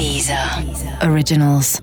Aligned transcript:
Deezer. 0.00 0.62
Originals. 1.02 1.78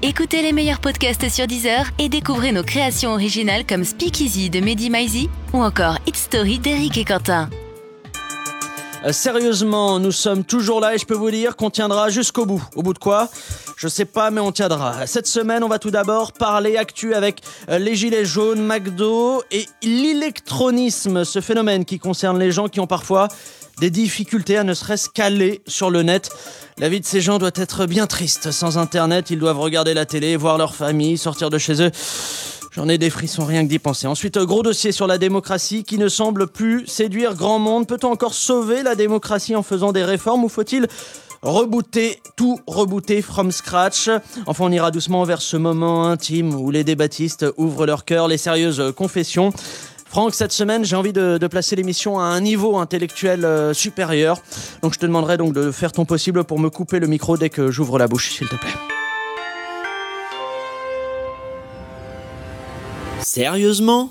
Écoutez 0.00 0.42
les 0.42 0.52
meilleurs 0.52 0.78
podcasts 0.78 1.28
sur 1.28 1.48
Deezer 1.48 1.90
et 1.98 2.08
découvrez 2.08 2.52
nos 2.52 2.62
créations 2.62 3.14
originales 3.14 3.66
comme 3.66 3.82
Speakeasy 3.82 4.48
de 4.48 4.60
Mehdi 4.60 4.90
Maizi 4.90 5.28
ou 5.52 5.60
encore 5.60 5.98
It's 6.06 6.20
Story 6.20 6.60
d'Eric 6.60 6.98
et 6.98 7.04
Quentin. 7.04 7.50
Euh, 9.04 9.10
sérieusement, 9.10 9.98
nous 9.98 10.12
sommes 10.12 10.44
toujours 10.44 10.78
là 10.78 10.94
et 10.94 10.98
je 10.98 11.04
peux 11.04 11.16
vous 11.16 11.32
dire 11.32 11.56
qu'on 11.56 11.70
tiendra 11.70 12.10
jusqu'au 12.10 12.46
bout. 12.46 12.62
Au 12.76 12.82
bout 12.84 12.94
de 12.94 13.00
quoi? 13.00 13.28
Je 13.76 13.88
sais 13.88 14.04
pas, 14.04 14.30
mais 14.30 14.40
on 14.40 14.52
tiendra. 14.52 15.08
Cette 15.08 15.26
semaine, 15.26 15.64
on 15.64 15.68
va 15.68 15.80
tout 15.80 15.90
d'abord 15.90 16.30
parler 16.30 16.76
actu 16.76 17.12
avec 17.12 17.40
euh, 17.68 17.78
les 17.78 17.96
gilets 17.96 18.24
jaunes, 18.24 18.64
McDo 18.64 19.42
et 19.50 19.66
l'électronisme, 19.82 21.24
ce 21.24 21.40
phénomène 21.40 21.84
qui 21.84 21.98
concerne 21.98 22.38
les 22.38 22.52
gens 22.52 22.68
qui 22.68 22.78
ont 22.78 22.86
parfois 22.86 23.26
des 23.80 23.90
difficultés 23.90 24.56
à 24.56 24.64
ne 24.64 24.74
serait-ce 24.74 25.08
qu'aller 25.08 25.62
sur 25.66 25.90
le 25.90 26.02
net. 26.02 26.30
La 26.78 26.88
vie 26.88 27.00
de 27.00 27.06
ces 27.06 27.20
gens 27.20 27.38
doit 27.38 27.50
être 27.54 27.86
bien 27.86 28.06
triste. 28.06 28.50
Sans 28.50 28.78
Internet, 28.78 29.30
ils 29.30 29.38
doivent 29.38 29.60
regarder 29.60 29.94
la 29.94 30.06
télé, 30.06 30.36
voir 30.36 30.58
leur 30.58 30.74
famille, 30.74 31.18
sortir 31.18 31.50
de 31.50 31.58
chez 31.58 31.82
eux. 31.82 31.90
J'en 32.74 32.88
ai 32.88 32.96
des 32.96 33.10
frissons 33.10 33.44
rien 33.44 33.64
que 33.64 33.68
d'y 33.68 33.78
penser. 33.78 34.06
Ensuite, 34.06 34.38
gros 34.38 34.62
dossier 34.62 34.92
sur 34.92 35.06
la 35.06 35.18
démocratie 35.18 35.84
qui 35.84 35.98
ne 35.98 36.08
semble 36.08 36.46
plus 36.46 36.86
séduire 36.86 37.34
grand 37.34 37.58
monde. 37.58 37.86
Peut-on 37.86 38.10
encore 38.10 38.32
sauver 38.32 38.82
la 38.82 38.94
démocratie 38.94 39.54
en 39.54 39.62
faisant 39.62 39.92
des 39.92 40.04
réformes 40.04 40.44
ou 40.44 40.48
faut-il 40.48 40.86
rebooter, 41.42 42.22
tout 42.36 42.60
rebooter 42.66 43.20
from 43.20 43.52
scratch? 43.52 44.08
Enfin, 44.46 44.64
on 44.64 44.72
ira 44.72 44.90
doucement 44.90 45.24
vers 45.24 45.42
ce 45.42 45.58
moment 45.58 46.06
intime 46.06 46.54
où 46.54 46.70
les 46.70 46.82
débattistes 46.82 47.44
ouvrent 47.58 47.84
leur 47.84 48.06
cœur, 48.06 48.26
les 48.26 48.38
sérieuses 48.38 48.94
confessions. 48.96 49.52
Franck, 50.12 50.34
cette 50.34 50.52
semaine, 50.52 50.84
j'ai 50.84 50.94
envie 50.94 51.14
de, 51.14 51.38
placer 51.46 51.74
l'émission 51.74 52.20
à 52.20 52.24
un 52.24 52.42
niveau 52.42 52.76
intellectuel 52.76 53.46
euh, 53.46 53.72
supérieur. 53.72 54.42
Donc, 54.82 54.92
je 54.92 54.98
te 54.98 55.06
demanderai 55.06 55.38
donc 55.38 55.54
de 55.54 55.70
faire 55.70 55.90
ton 55.90 56.04
possible 56.04 56.44
pour 56.44 56.58
me 56.58 56.68
couper 56.68 57.00
le 57.00 57.06
micro 57.06 57.38
dès 57.38 57.48
que 57.48 57.70
j'ouvre 57.70 57.98
la 57.98 58.08
bouche, 58.08 58.30
s'il 58.30 58.46
te 58.46 58.56
plaît. 58.56 58.68
Sérieusement? 63.22 64.10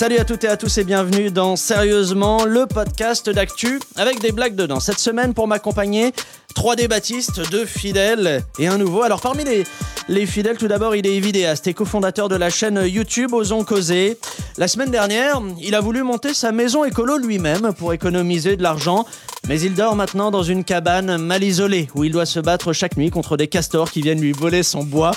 Salut 0.00 0.16
à 0.16 0.24
toutes 0.24 0.44
et 0.44 0.48
à 0.48 0.56
tous 0.56 0.78
et 0.78 0.84
bienvenue 0.84 1.30
dans 1.30 1.56
Sérieusement, 1.56 2.46
le 2.46 2.64
podcast 2.64 3.28
d'actu 3.28 3.78
avec 3.96 4.18
des 4.20 4.32
blagues 4.32 4.54
dedans. 4.54 4.80
Cette 4.80 4.98
semaine, 4.98 5.34
pour 5.34 5.46
m'accompagner, 5.46 6.14
trois 6.54 6.74
débattistes, 6.74 7.50
deux 7.50 7.66
fidèles 7.66 8.42
et 8.58 8.66
un 8.66 8.78
nouveau. 8.78 9.02
Alors 9.02 9.20
parmi 9.20 9.44
les, 9.44 9.64
les 10.08 10.26
fidèles, 10.26 10.56
tout 10.56 10.68
d'abord, 10.68 10.96
il 10.96 11.06
est 11.06 11.20
vidéaste 11.20 11.66
et 11.66 11.74
cofondateur 11.74 12.28
de 12.28 12.36
la 12.36 12.50
chaîne 12.50 12.82
YouTube 12.84 13.32
Osons 13.32 13.64
Causer. 13.64 14.18
La 14.58 14.68
semaine 14.68 14.90
dernière, 14.90 15.40
il 15.60 15.74
a 15.74 15.80
voulu 15.80 16.02
monter 16.02 16.34
sa 16.34 16.52
maison 16.52 16.84
écolo 16.84 17.16
lui-même 17.16 17.72
pour 17.74 17.92
économiser 17.92 18.56
de 18.56 18.62
l'argent. 18.62 19.06
Mais 19.48 19.60
il 19.60 19.74
dort 19.74 19.96
maintenant 19.96 20.30
dans 20.30 20.42
une 20.42 20.64
cabane 20.64 21.16
mal 21.16 21.42
isolée 21.42 21.88
où 21.94 22.04
il 22.04 22.12
doit 22.12 22.26
se 22.26 22.40
battre 22.40 22.72
chaque 22.72 22.96
nuit 22.96 23.10
contre 23.10 23.36
des 23.36 23.48
castors 23.48 23.90
qui 23.90 24.02
viennent 24.02 24.20
lui 24.20 24.32
voler 24.32 24.62
son 24.62 24.84
bois. 24.84 25.12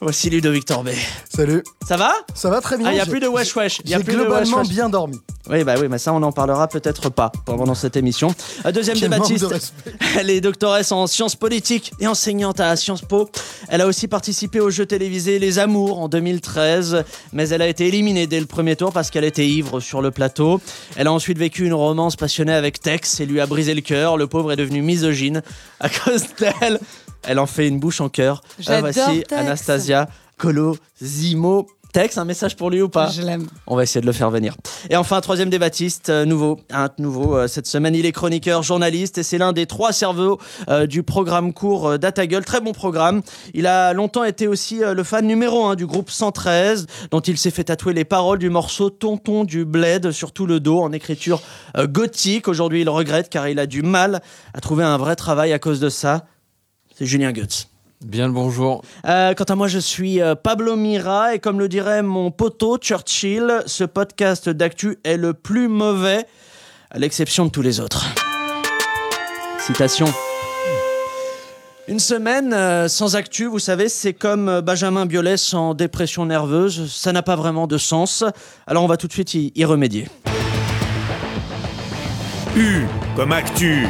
Voici 0.00 0.28
Ludovic 0.30 0.66
Torbet. 0.66 0.96
Salut. 1.34 1.62
Ça 1.86 1.96
va? 1.96 2.12
Ça 2.34 2.50
va 2.50 2.60
très 2.60 2.76
bien. 2.76 2.88
Ah, 2.88 2.92
il 2.92 2.96
n'y 2.96 3.00
a 3.00 3.06
plus 3.06 3.20
de 3.20 3.28
wesh 3.28 3.56
wesh. 3.56 3.80
Il 3.84 3.90
y 3.90 3.94
a 3.94 4.00
plus 4.00 4.12
de 4.12 4.18
wesh 4.18 4.26
globalement 4.26 4.58
wesh. 4.58 4.68
bien 4.68 4.88
dormi. 4.88 5.20
Oui, 5.50 5.64
bah 5.64 5.74
oui, 5.80 5.88
mais 5.90 5.98
ça, 5.98 6.12
on 6.12 6.20
n'en 6.20 6.30
parlera 6.30 6.68
peut-être 6.68 7.08
pas 7.08 7.32
pendant 7.44 7.74
cette 7.74 7.96
émission. 7.96 8.32
Euh, 8.64 8.70
Deuxième 8.70 8.96
de 8.96 9.00
débattiste, 9.00 9.44
respect. 9.44 9.92
elle 10.18 10.30
est 10.30 10.40
doctoresse 10.40 10.92
en 10.92 11.06
sciences 11.08 11.34
politiques 11.34 11.92
et 11.98 12.06
enseignante 12.06 12.60
à 12.60 12.76
Sciences 12.76 13.02
Po. 13.02 13.28
Elle 13.68 13.80
a 13.80 13.86
aussi 13.86 14.06
participé 14.06 14.21
au 14.60 14.70
jeu 14.70 14.86
télévisé 14.86 15.38
Les 15.40 15.58
Amours 15.58 15.98
en 15.98 16.08
2013, 16.08 17.04
mais 17.32 17.48
elle 17.48 17.60
a 17.60 17.66
été 17.66 17.88
éliminée 17.88 18.26
dès 18.26 18.38
le 18.38 18.46
premier 18.46 18.76
tour 18.76 18.92
parce 18.92 19.10
qu'elle 19.10 19.24
était 19.24 19.46
ivre 19.46 19.80
sur 19.80 20.00
le 20.00 20.10
plateau. 20.12 20.60
Elle 20.96 21.08
a 21.08 21.12
ensuite 21.12 21.38
vécu 21.38 21.66
une 21.66 21.74
romance 21.74 22.14
passionnée 22.14 22.52
avec 22.52 22.80
Tex 22.80 23.18
et 23.20 23.26
lui 23.26 23.40
a 23.40 23.46
brisé 23.46 23.74
le 23.74 23.80
cœur. 23.80 24.16
Le 24.16 24.28
pauvre 24.28 24.52
est 24.52 24.56
devenu 24.56 24.80
misogyne 24.80 25.42
à 25.80 25.88
cause 26.04 26.26
d'elle. 26.38 26.78
Elle 27.24 27.38
en 27.38 27.46
fait 27.46 27.66
une 27.66 27.80
bouche 27.80 28.00
en 28.00 28.08
cœur. 28.08 28.42
Euh, 28.44 28.62
J'adore 28.62 28.80
voici 28.92 29.22
Tex. 29.22 29.32
Anastasia 29.32 30.08
Colosimo. 30.36 31.66
Tex, 31.92 32.16
un 32.16 32.24
message 32.24 32.56
pour 32.56 32.70
lui 32.70 32.80
ou 32.80 32.88
pas 32.88 33.10
Je 33.10 33.20
l'aime. 33.20 33.46
on 33.66 33.76
va 33.76 33.82
essayer 33.82 34.00
de 34.00 34.06
le 34.06 34.12
faire 34.12 34.30
venir. 34.30 34.56
Et 34.88 34.96
enfin, 34.96 35.20
troisième 35.20 35.50
débattiste, 35.50 36.08
euh, 36.08 36.24
nouveau, 36.24 36.58
un 36.70 36.88
nouveau 36.98 37.36
euh, 37.36 37.48
cette 37.48 37.66
semaine. 37.66 37.94
Il 37.94 38.06
est 38.06 38.12
chroniqueur, 38.12 38.62
journaliste 38.62 39.18
et 39.18 39.22
c'est 39.22 39.36
l'un 39.36 39.52
des 39.52 39.66
trois 39.66 39.92
cerveaux 39.92 40.40
euh, 40.70 40.86
du 40.86 41.02
programme 41.02 41.52
court 41.52 41.88
euh, 41.90 41.98
Data 41.98 42.26
Gueule. 42.26 42.46
Très 42.46 42.62
bon 42.62 42.72
programme. 42.72 43.20
Il 43.52 43.66
a 43.66 43.92
longtemps 43.92 44.24
été 44.24 44.48
aussi 44.48 44.80
le 44.80 45.04
fan 45.04 45.26
numéro 45.26 45.66
un 45.66 45.74
du 45.74 45.84
groupe 45.84 46.10
113, 46.10 46.86
dont 47.10 47.20
il 47.20 47.36
s'est 47.36 47.50
fait 47.50 47.64
tatouer 47.64 47.92
les 47.92 48.06
paroles 48.06 48.38
du 48.38 48.48
morceau 48.48 48.88
Tonton 48.88 49.44
du 49.44 49.66
Bled 49.66 50.12
sur 50.12 50.32
tout 50.32 50.46
le 50.46 50.60
dos 50.60 50.80
en 50.80 50.92
écriture 50.92 51.42
gothique. 51.76 52.48
Aujourd'hui, 52.48 52.80
il 52.80 52.88
regrette 52.88 53.28
car 53.28 53.48
il 53.48 53.58
a 53.58 53.66
du 53.66 53.82
mal 53.82 54.22
à 54.54 54.60
trouver 54.60 54.84
un 54.84 54.96
vrai 54.96 55.14
travail 55.14 55.52
à 55.52 55.58
cause 55.58 55.78
de 55.78 55.90
ça. 55.90 56.24
C'est 56.96 57.04
Julien 57.04 57.32
Goetz. 57.32 57.71
Bien 58.04 58.26
le 58.26 58.32
bonjour. 58.32 58.82
Euh, 59.06 59.34
quant 59.34 59.44
à 59.44 59.54
moi, 59.54 59.68
je 59.68 59.78
suis 59.78 60.20
euh, 60.20 60.34
Pablo 60.34 60.76
Mira 60.76 61.34
et 61.34 61.38
comme 61.38 61.58
le 61.58 61.68
dirait 61.68 62.02
mon 62.02 62.30
poteau 62.30 62.76
Churchill, 62.76 63.62
ce 63.66 63.84
podcast 63.84 64.48
d'actu 64.48 64.98
est 65.04 65.16
le 65.16 65.34
plus 65.34 65.68
mauvais, 65.68 66.26
à 66.90 66.98
l'exception 66.98 67.46
de 67.46 67.50
tous 67.50 67.62
les 67.62 67.80
autres. 67.80 68.04
Citation. 69.60 70.06
Une 71.86 72.00
semaine 72.00 72.52
euh, 72.52 72.88
sans 72.88 73.14
actu, 73.14 73.46
vous 73.46 73.58
savez, 73.58 73.88
c'est 73.88 74.14
comme 74.14 74.60
Benjamin 74.60 75.06
Biolay 75.06 75.36
sans 75.36 75.74
dépression 75.74 76.26
nerveuse, 76.26 76.92
ça 76.92 77.12
n'a 77.12 77.22
pas 77.22 77.36
vraiment 77.36 77.66
de 77.66 77.78
sens. 77.78 78.24
Alors 78.66 78.82
on 78.82 78.88
va 78.88 78.96
tout 78.96 79.06
de 79.06 79.12
suite 79.12 79.34
y, 79.34 79.52
y 79.54 79.64
remédier. 79.64 80.08
U 82.56 82.82
comme 83.16 83.32
actu. 83.32 83.86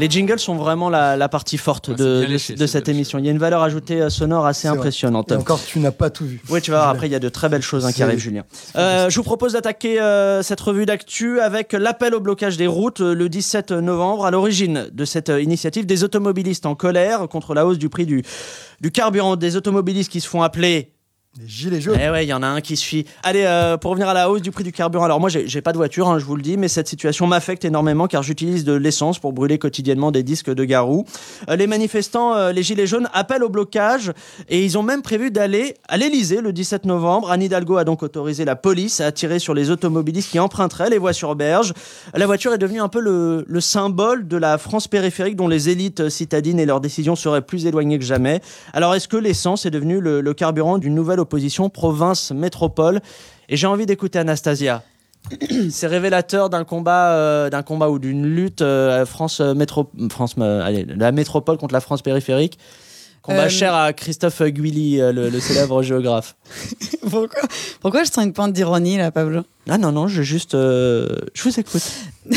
Les 0.00 0.08
jingles 0.08 0.38
sont 0.38 0.56
vraiment 0.56 0.88
la, 0.88 1.18
la 1.18 1.28
partie 1.28 1.58
forte 1.58 1.88
Ouais, 1.88 1.94
de, 1.94 2.24
léché, 2.26 2.56
cette 2.66 2.88
émission. 2.88 3.18
Il 3.18 3.26
y 3.26 3.28
a 3.28 3.32
une 3.32 3.38
valeur 3.38 3.62
ajoutée 3.62 4.00
euh, 4.00 4.08
sonore 4.08 4.46
assez 4.46 4.66
impressionnante. 4.66 5.30
Et 5.30 5.34
encore, 5.34 5.62
tu 5.62 5.78
n'as 5.78 5.90
pas 5.90 6.08
tout 6.08 6.24
vu. 6.24 6.40
Oui, 6.48 6.62
tu 6.62 6.70
vas 6.70 6.78
voir, 6.78 6.88
après, 6.88 7.06
il 7.06 7.12
y 7.12 7.14
a 7.14 7.18
de 7.18 7.28
très 7.28 7.50
belles 7.50 7.60
choses 7.60 7.84
hein, 7.84 7.92
qui 7.92 8.02
arrivent, 8.02 8.18
Julien. 8.18 8.44
Euh, 8.76 9.10
je 9.10 9.16
vous 9.16 9.22
propose 9.22 9.52
d'attaquer 9.52 10.00
euh, 10.00 10.42
cette 10.42 10.60
revue 10.62 10.86
d'actu 10.86 11.38
avec 11.40 11.74
l'appel 11.74 12.14
au 12.14 12.20
blocage 12.20 12.56
des 12.56 12.66
routes 12.66 13.00
le 13.00 13.28
17 13.28 13.72
novembre. 13.72 14.24
À 14.24 14.30
l'origine 14.30 14.88
de 14.90 15.04
cette 15.04 15.28
initiative, 15.28 15.84
des 15.84 16.02
automobilistes 16.02 16.64
en 16.64 16.74
colère 16.74 17.28
contre 17.28 17.52
la 17.52 17.66
hausse 17.66 17.78
du 17.78 17.90
prix 17.90 18.06
du, 18.06 18.22
du 18.80 18.90
carburant. 18.90 19.36
Des 19.36 19.56
automobilistes 19.56 20.10
qui 20.10 20.22
se 20.22 20.28
font 20.28 20.42
appeler 20.42 20.94
Les 21.38 21.46
gilets 21.46 21.80
jaunes. 21.80 21.96
eh 22.02 22.10
ouais, 22.10 22.24
il 22.26 22.28
y 22.28 22.32
en 22.32 22.42
a 22.42 22.48
un 22.48 22.60
qui 22.60 22.76
suit. 22.76 23.06
Allez, 23.22 23.44
euh, 23.44 23.76
pour 23.76 23.92
revenir 23.92 24.08
à 24.08 24.14
la 24.14 24.28
hausse 24.28 24.42
du 24.42 24.50
prix 24.50 24.64
du 24.64 24.72
carburant. 24.72 25.04
Alors 25.04 25.20
moi, 25.20 25.28
j'ai 25.30 25.60
pas 25.60 25.70
de 25.70 25.76
voiture, 25.76 26.08
hein, 26.08 26.18
je 26.18 26.24
vous 26.24 26.34
le 26.34 26.42
dis, 26.42 26.56
mais 26.56 26.66
cette 26.66 26.88
situation 26.88 27.28
m'affecte 27.28 27.64
énormément 27.64 28.08
car 28.08 28.24
j'utilise 28.24 28.64
de 28.64 28.72
l'essence 28.72 29.20
pour 29.20 29.32
brûler 29.32 29.56
quotidiennement 29.56 30.10
des 30.10 30.24
disques 30.24 30.52
de 30.52 30.64
Garou. 30.64 31.04
Euh, 31.48 31.54
les 31.54 31.68
manifestants, 31.68 32.34
euh, 32.34 32.50
les 32.50 32.64
gilets 32.64 32.88
jaunes, 32.88 33.08
appellent 33.12 33.44
au 33.44 33.48
blocage 33.48 34.10
et 34.48 34.64
ils 34.64 34.76
ont 34.76 34.82
même 34.82 35.02
prévu 35.02 35.30
d'aller 35.30 35.76
à 35.86 35.98
l'Elysée 35.98 36.40
le 36.40 36.52
17 36.52 36.84
novembre. 36.84 37.30
Anne 37.30 37.42
Hidalgo 37.42 37.76
a 37.76 37.84
donc 37.84 38.02
autorisé 38.02 38.44
la 38.44 38.56
police 38.56 39.00
à 39.00 39.12
tirer 39.12 39.38
sur 39.38 39.54
les 39.54 39.70
automobilistes 39.70 40.32
qui 40.32 40.40
emprunteraient 40.40 40.90
les 40.90 40.98
voies 40.98 41.12
sur 41.12 41.36
berge. 41.36 41.74
La 42.12 42.26
voiture 42.26 42.52
est 42.54 42.58
devenue 42.58 42.80
un 42.80 42.88
peu 42.88 43.00
le, 43.00 43.44
le 43.46 43.60
symbole 43.60 44.26
de 44.26 44.36
la 44.36 44.58
France 44.58 44.88
périphérique 44.88 45.36
dont 45.36 45.46
les 45.48 45.68
élites 45.68 46.08
citadines 46.08 46.58
et 46.58 46.66
leurs 46.66 46.80
décisions 46.80 47.14
seraient 47.14 47.42
plus 47.42 47.66
éloignées 47.66 48.00
que 48.00 48.04
jamais. 48.04 48.40
Alors 48.72 48.96
est-ce 48.96 49.06
que 49.06 49.16
l'essence 49.16 49.64
est 49.64 49.70
devenue 49.70 50.00
le, 50.00 50.20
le 50.20 50.34
carburant 50.34 50.78
d'une 50.78 50.96
nouvelle 50.96 51.19
opposition 51.20 51.68
province-métropole 51.70 53.00
Et 53.48 53.56
j'ai 53.56 53.66
envie 53.66 53.86
d'écouter 53.86 54.18
Anastasia. 54.18 54.82
C'est 55.70 55.86
révélateur 55.86 56.50
d'un 56.50 56.64
combat, 56.64 57.12
euh, 57.12 57.50
d'un 57.50 57.62
combat 57.62 57.90
ou 57.90 57.98
d'une 57.98 58.26
lutte 58.26 58.62
euh, 58.62 59.04
France 59.06 59.40
euh, 59.40 59.54
métro, 59.54 59.90
France, 60.10 60.36
allez, 60.38 60.84
la 60.84 61.12
métropole 61.12 61.58
contre 61.58 61.74
la 61.74 61.80
France 61.80 62.02
périphérique. 62.02 62.58
Combat 63.22 63.44
Euh, 63.44 63.48
cher 63.50 63.74
à 63.74 63.92
Christophe 63.92 64.42
Guilly, 64.42 64.96
le, 64.96 65.28
le 65.28 65.40
célèbre 65.40 65.82
géographe. 65.82 66.36
Pourquoi, 67.02 67.42
pourquoi 67.80 68.04
je 68.04 68.10
sens 68.10 68.24
une 68.24 68.32
pointe 68.32 68.54
d'ironie 68.54 68.96
là, 68.96 69.10
Pablo? 69.10 69.42
Ah 69.68 69.78
non 69.78 69.92
non, 69.92 70.08
je 70.08 70.22
juste, 70.22 70.54
euh, 70.54 71.16
je 71.34 71.42
vous 71.44 71.60
écoute. 71.60 71.82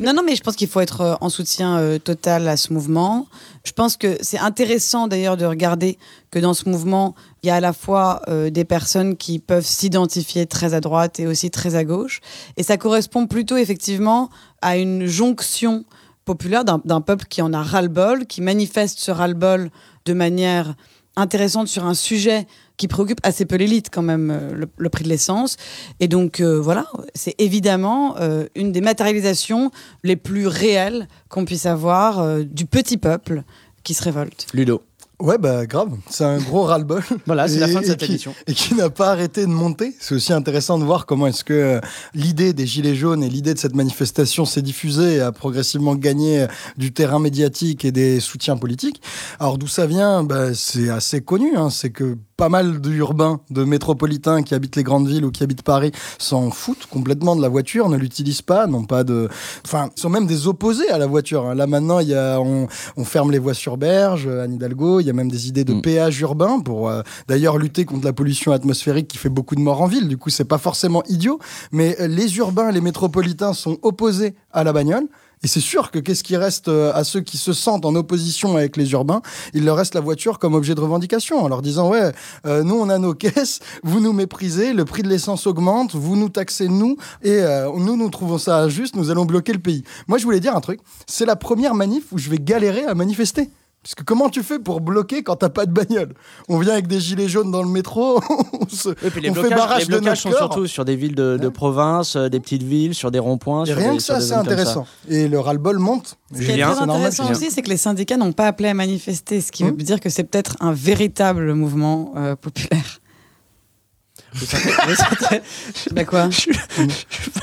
Non, 0.00 0.12
non, 0.14 0.22
mais 0.24 0.36
je 0.36 0.42
pense 0.42 0.56
qu'il 0.56 0.68
faut 0.68 0.80
être 0.80 1.18
en 1.20 1.28
soutien 1.28 1.78
euh, 1.78 1.98
total 1.98 2.48
à 2.48 2.56
ce 2.56 2.72
mouvement. 2.72 3.26
Je 3.64 3.72
pense 3.72 3.96
que 3.96 4.16
c'est 4.20 4.38
intéressant 4.38 5.06
d'ailleurs 5.06 5.36
de 5.36 5.44
regarder 5.44 5.98
que 6.30 6.38
dans 6.38 6.54
ce 6.54 6.68
mouvement, 6.68 7.14
il 7.42 7.46
y 7.46 7.50
a 7.50 7.56
à 7.56 7.60
la 7.60 7.72
fois 7.72 8.22
euh, 8.28 8.50
des 8.50 8.64
personnes 8.64 9.16
qui 9.16 9.38
peuvent 9.38 9.64
s'identifier 9.64 10.46
très 10.46 10.74
à 10.74 10.80
droite 10.80 11.20
et 11.20 11.26
aussi 11.26 11.50
très 11.50 11.74
à 11.74 11.84
gauche. 11.84 12.20
Et 12.56 12.62
ça 12.62 12.76
correspond 12.76 13.26
plutôt 13.26 13.56
effectivement 13.56 14.30
à 14.62 14.76
une 14.76 15.06
jonction 15.06 15.84
populaire 16.24 16.64
d'un 16.64 17.00
peuple 17.00 17.26
qui 17.28 17.42
en 17.42 17.52
a 17.52 17.62
ras-le-bol, 17.62 18.26
qui 18.26 18.42
manifeste 18.42 18.98
ce 19.00 19.10
ras-le-bol 19.10 19.70
de 20.04 20.12
manière 20.12 20.74
intéressante 21.16 21.68
sur 21.68 21.84
un 21.84 21.94
sujet 21.94 22.46
qui 22.82 22.88
préoccupe 22.88 23.20
assez 23.22 23.44
peu 23.44 23.54
l'élite 23.54 23.90
quand 23.92 24.02
même, 24.02 24.32
euh, 24.32 24.52
le, 24.54 24.66
le 24.76 24.88
prix 24.88 25.04
de 25.04 25.08
l'essence. 25.08 25.56
Et 26.00 26.08
donc 26.08 26.40
euh, 26.40 26.60
voilà, 26.60 26.86
c'est 27.14 27.36
évidemment 27.38 28.16
euh, 28.18 28.46
une 28.56 28.72
des 28.72 28.80
matérialisations 28.80 29.70
les 30.02 30.16
plus 30.16 30.48
réelles 30.48 31.06
qu'on 31.28 31.44
puisse 31.44 31.66
avoir 31.66 32.18
euh, 32.18 32.42
du 32.42 32.66
petit 32.66 32.96
peuple 32.96 33.44
qui 33.84 33.94
se 33.94 34.02
révolte. 34.02 34.48
Ludo. 34.52 34.82
Ouais, 35.20 35.38
bah 35.38 35.66
grave. 35.66 35.90
C'est 36.10 36.24
un 36.24 36.38
gros 36.38 36.64
ras-le-bol. 36.64 37.04
Voilà, 37.26 37.46
c'est 37.46 37.60
la 37.60 37.68
fin 37.68 37.80
de 37.80 37.84
cette 37.86 38.02
et 38.02 38.06
qui- 38.06 38.12
émission. 38.12 38.34
Et 38.48 38.54
qui 38.54 38.74
n'a 38.74 38.90
pas 38.90 39.12
arrêté 39.12 39.42
de 39.42 39.52
monter. 39.52 39.94
C'est 40.00 40.16
aussi 40.16 40.32
intéressant 40.32 40.80
de 40.80 40.84
voir 40.84 41.06
comment 41.06 41.28
est-ce 41.28 41.44
que 41.44 41.52
euh, 41.54 41.80
l'idée 42.12 42.52
des 42.52 42.66
Gilets 42.66 42.96
jaunes 42.96 43.22
et 43.22 43.28
l'idée 43.28 43.54
de 43.54 43.58
cette 43.60 43.76
manifestation 43.76 44.44
s'est 44.44 44.62
diffusée 44.62 45.16
et 45.16 45.20
a 45.20 45.30
progressivement 45.30 45.94
gagné 45.94 46.40
euh, 46.42 46.46
du 46.76 46.92
terrain 46.92 47.20
médiatique 47.20 47.84
et 47.84 47.92
des 47.92 48.18
soutiens 48.18 48.56
politiques. 48.56 49.00
Alors 49.38 49.58
d'où 49.58 49.68
ça 49.68 49.86
vient? 49.86 50.24
Bah, 50.24 50.54
C'est 50.54 50.88
assez 50.88 51.20
connu. 51.20 51.56
hein. 51.56 51.70
C'est 51.70 51.90
que 51.90 52.16
pas 52.42 52.48
mal 52.48 52.80
d'urbains, 52.80 53.38
de 53.50 53.62
métropolitains 53.62 54.42
qui 54.42 54.52
habitent 54.52 54.74
les 54.74 54.82
grandes 54.82 55.06
villes 55.06 55.24
ou 55.24 55.30
qui 55.30 55.44
habitent 55.44 55.62
Paris 55.62 55.92
s'en 56.18 56.50
foutent 56.50 56.86
complètement 56.86 57.36
de 57.36 57.40
la 57.40 57.48
voiture, 57.48 57.88
ne 57.88 57.96
l'utilisent 57.96 58.42
pas, 58.42 58.66
n'ont 58.66 58.82
pas 58.82 59.04
de... 59.04 59.28
Enfin, 59.64 59.90
sont 59.94 60.08
même 60.10 60.26
des 60.26 60.48
opposés 60.48 60.90
à 60.90 60.98
la 60.98 61.06
voiture. 61.06 61.46
hein. 61.46 61.54
Là 61.54 61.68
maintenant, 61.68 62.00
il 62.00 62.08
y 62.08 62.16
a, 62.16 62.40
on, 62.40 62.66
on 62.96 63.04
ferme 63.04 63.30
les 63.30 63.38
voies 63.38 63.54
sur 63.54 63.76
berge, 63.76 64.26
euh, 64.26 64.42
Anne 64.42 64.54
Hidalgo, 64.54 64.98
il 64.98 65.06
y 65.06 65.10
a 65.10 65.12
même 65.12 65.30
des 65.30 65.46
idées 65.46 65.62
de 65.62 65.72
Mm. 65.74 65.82
péage 65.82 66.20
urbain 66.20 66.58
pour 66.58 66.88
euh, 66.88 67.02
d'ailleurs 67.28 67.58
lutter 67.58 67.84
contre 67.84 68.04
la 68.06 68.12
pollution 68.12 68.50
atmosphérique 68.50 69.06
qui 69.06 69.18
fait 69.18 69.28
beaucoup 69.28 69.54
de 69.54 69.60
morts 69.60 69.80
en 69.80 69.86
ville. 69.86 70.08
Du 70.08 70.16
coup, 70.16 70.28
c'est 70.28 70.42
pas 70.44 70.58
forcément 70.58 71.04
idiot, 71.08 71.38
mais 71.70 71.96
euh, 72.00 72.08
les 72.08 72.38
urbains, 72.38 72.72
les 72.72 72.80
métropolitains 72.80 73.52
sont 73.52 73.78
opposés 73.82 74.34
à 74.52 74.64
la 74.64 74.72
bagnole. 74.72 75.06
Et 75.42 75.48
c'est 75.48 75.60
sûr 75.60 75.90
que 75.90 75.98
qu'est-ce 75.98 76.22
qui 76.22 76.36
reste 76.36 76.68
euh, 76.68 76.92
à 76.94 77.02
ceux 77.04 77.20
qui 77.20 77.36
se 77.36 77.52
sentent 77.52 77.84
en 77.84 77.94
opposition 77.96 78.56
avec 78.56 78.76
les 78.76 78.92
urbains 78.92 79.22
Il 79.54 79.64
leur 79.64 79.76
reste 79.76 79.94
la 79.94 80.00
voiture 80.00 80.38
comme 80.38 80.54
objet 80.54 80.74
de 80.74 80.80
revendication, 80.80 81.42
en 81.42 81.48
leur 81.48 81.62
disant 81.62 81.90
ouais, 81.90 82.12
euh, 82.46 82.62
nous 82.62 82.76
on 82.76 82.88
a 82.88 82.98
nos 82.98 83.14
caisses, 83.22 83.60
vous 83.82 84.00
nous 84.00 84.12
méprisez, 84.12 84.72
le 84.72 84.84
prix 84.84 85.02
de 85.02 85.08
l'essence 85.08 85.46
augmente, 85.46 85.94
vous 85.94 86.16
nous 86.16 86.28
taxez 86.28 86.68
nous, 86.68 86.96
et 87.22 87.40
euh, 87.40 87.68
nous 87.76 87.96
nous 87.96 88.08
trouvons 88.10 88.38
ça 88.38 88.58
injuste, 88.58 88.94
nous 88.94 89.10
allons 89.10 89.24
bloquer 89.24 89.52
le 89.52 89.58
pays. 89.58 89.82
Moi 90.06 90.18
je 90.18 90.24
voulais 90.24 90.40
dire 90.40 90.54
un 90.54 90.60
truc, 90.60 90.80
c'est 91.06 91.26
la 91.26 91.36
première 91.36 91.74
manif 91.74 92.04
où 92.12 92.18
je 92.18 92.30
vais 92.30 92.38
galérer 92.38 92.84
à 92.84 92.94
manifester. 92.94 93.50
Parce 93.82 93.96
que 93.96 94.04
comment 94.04 94.28
tu 94.28 94.44
fais 94.44 94.60
pour 94.60 94.80
bloquer 94.80 95.24
quand 95.24 95.34
t'as 95.34 95.48
pas 95.48 95.66
de 95.66 95.72
bagnole? 95.72 96.14
On 96.48 96.58
vient 96.60 96.72
avec 96.74 96.86
des 96.86 97.00
gilets 97.00 97.28
jaunes 97.28 97.50
dans 97.50 97.64
le 97.64 97.68
métro, 97.68 98.20
on, 98.60 98.68
se- 98.68 98.90
Et 99.04 99.10
puis 99.10 99.20
les 99.20 99.30
on 99.30 99.34
fait 99.34 99.40
blocages, 99.40 99.58
barrage 99.58 99.80
les 99.80 99.86
de 99.88 99.92
sont 99.98 100.04
notre 100.04 100.22
corps. 100.22 100.38
surtout 100.52 100.66
sur 100.68 100.84
des 100.84 100.94
villes 100.94 101.16
de, 101.16 101.48
province, 101.48 102.14
euh, 102.14 102.28
des 102.28 102.38
petites 102.38 102.62
villes, 102.62 102.94
sur 102.94 103.10
des 103.10 103.18
ronds-points. 103.18 103.64
Et 103.64 103.66
sur 103.66 103.76
rien 103.76 103.90
des- 103.90 103.96
que 103.96 104.02
ça, 104.04 104.20
c'est 104.20 104.28
ça. 104.28 104.38
intéressant. 104.40 104.86
Et 105.08 105.26
le 105.26 105.40
ras-le-bol 105.40 105.78
monte. 105.78 106.16
Ce 106.32 106.38
qui 106.38 106.44
est 106.44 106.62
très 106.62 106.74
normal, 106.74 106.90
intéressant 106.90 107.24
Julien. 107.24 107.36
aussi, 107.36 107.50
c'est 107.50 107.62
que 107.62 107.70
les 107.70 107.76
syndicats 107.76 108.16
n'ont 108.16 108.32
pas 108.32 108.46
appelé 108.46 108.68
à 108.68 108.74
manifester, 108.74 109.40
ce 109.40 109.50
qui 109.50 109.64
veut 109.64 109.72
Mmh. 109.72 109.76
dire 109.78 109.98
que 110.00 110.10
c'est 110.10 110.24
peut-être 110.24 110.56
un 110.60 110.72
véritable 110.72 111.52
mouvement 111.54 112.12
euh, 112.16 112.36
populaire. 112.36 112.78
Vous 112.78 112.80
sentez- 112.80 113.00
vous 113.00 113.00
sentez- 113.00 114.21
Bah 115.92 116.04
quoi 116.04 116.28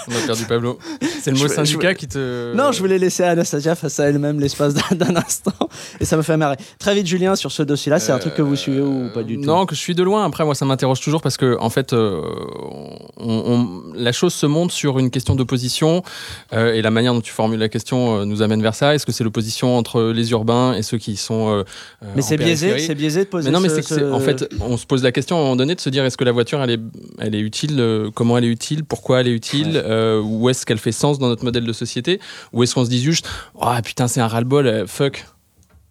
On 0.08 0.12
a 0.12 0.26
perdu 0.26 0.46
Pablo. 0.46 0.80
C'est 1.22 1.32
le 1.32 1.38
mot 1.38 1.48
syndicat 1.48 1.94
qui 1.94 2.08
te. 2.08 2.54
Non, 2.56 2.72
je 2.72 2.80
voulais 2.80 2.98
laisser 2.98 3.24
Anastasia 3.24 3.76
face 3.76 4.00
à 4.00 4.06
elle-même 4.10 4.40
l'espace 4.40 4.74
d'un- 4.74 5.16
instant. 5.16 5.52
Et 6.00 6.06
ça 6.06 6.18
me 6.18 6.22
fait 6.22 6.38
marrer. 6.38 6.56
Très 6.80 6.96
vite, 6.96 7.06
Julien, 7.08 7.36
sur 7.36 7.52
ce 7.52 7.64
dossier-là, 7.64 8.00
c'est 8.00 8.12
un 8.12 8.20
truc 8.20 8.34
que 8.36 8.42
vous 8.42 8.56
suivez 8.56 8.82
ou 8.82 9.10
pas 9.14 9.24
du 9.24 9.36
tout 9.36 9.44
Euh, 9.44 9.46
Non, 9.46 9.66
que 9.66 9.76
je 9.76 9.80
suis 9.80 9.96
de 9.96 10.04
loin. 10.04 10.26
Après, 10.26 10.44
moi, 10.46 10.56
ça 10.56 10.66
m'interroge 10.66 11.00
toujours 11.02 11.22
parce 11.22 11.38
que, 11.38 11.58
en 11.60 11.70
fait, 11.70 11.94
euh, 11.94 12.22
on- 13.18 13.28
on- 13.28 13.94
la 13.96 14.12
chose 14.12 14.34
se 14.34 14.46
monte 14.46 14.72
sur 14.72 15.00
une 15.00 15.12
question 15.12 15.36
d'opposition 15.36 16.04
euh, 16.54 16.74
et 16.74 16.82
la 16.82 16.92
manière 16.92 17.14
dont 17.14 17.22
tu 17.22 17.32
formules 17.32 17.60
la 17.60 17.70
question 17.70 18.20
euh, 18.22 18.26
nous 18.26 18.42
amène 18.42 18.62
vers 18.62 18.76
ça. 18.76 18.96
Est-ce 18.96 19.06
que 19.06 19.12
c'est 19.12 19.24
l'opposition 19.24 19.78
entre 19.78 20.02
les 20.12 20.32
urbains 20.32 20.74
et 20.74 20.82
ceux 20.82 20.98
qui 20.98 21.16
sont. 21.18 21.50
euh, 21.50 21.64
euh, 22.04 22.08
Mais 22.16 22.22
c'est 22.22 22.38
biaisé, 22.38 22.80
c'est 22.80 22.96
biaisé 22.96 23.26
de 23.26 23.30
poser 23.30 23.50
Mais 23.50 23.54
non, 23.54 23.60
mais 23.62 23.70
ce- 23.70 23.76
c'est 23.76 23.82
que 23.82 23.88
c'est- 23.88 24.00
ce- 24.00 24.12
en 24.12 24.20
fait, 24.20 24.50
on 24.62 24.78
se 24.78 24.86
pose 24.86 25.04
la 25.04 25.12
question 25.12 25.36
à 25.38 25.40
un 25.40 25.44
moment 25.44 25.56
donné 25.56 25.76
de 25.76 25.82
se 25.82 25.90
dire 25.90 26.04
est-ce 26.06 26.18
que 26.18 26.24
la 26.24 26.32
voiture 26.32 26.62
elle 26.62 26.70
est, 26.72 26.79
elle 27.20 27.36
est 27.36 27.40
utile, 27.40 27.76
euh, 27.80 28.10
comment 28.14 28.38
elle 28.38 28.46
est 28.46 28.50
utile, 28.50 28.84
pourquoi 28.84 29.22
elle 29.22 29.28
est 29.28 29.34
utile, 29.34 29.68
Ouais. 29.74 29.82
euh, 29.86 30.22
où 30.22 30.50
est-ce 30.50 30.66
qu'elle 30.66 30.78
fait 30.78 30.92
sens 30.92 31.20
dans 31.20 31.28
notre 31.28 31.44
modèle 31.44 31.66
de 31.66 31.74
société, 31.74 32.20
ou 32.54 32.64
est-ce 32.64 32.76
qu'on 32.76 32.86
se 32.86 32.90
dit 32.90 33.02
juste 33.02 33.28
ah 33.62 33.82
putain 33.82 34.08
c'est 34.08 34.22
un 34.22 34.28
ras-le-bol, 34.28 34.68
euh, 34.68 34.88
fuck. 34.88 35.26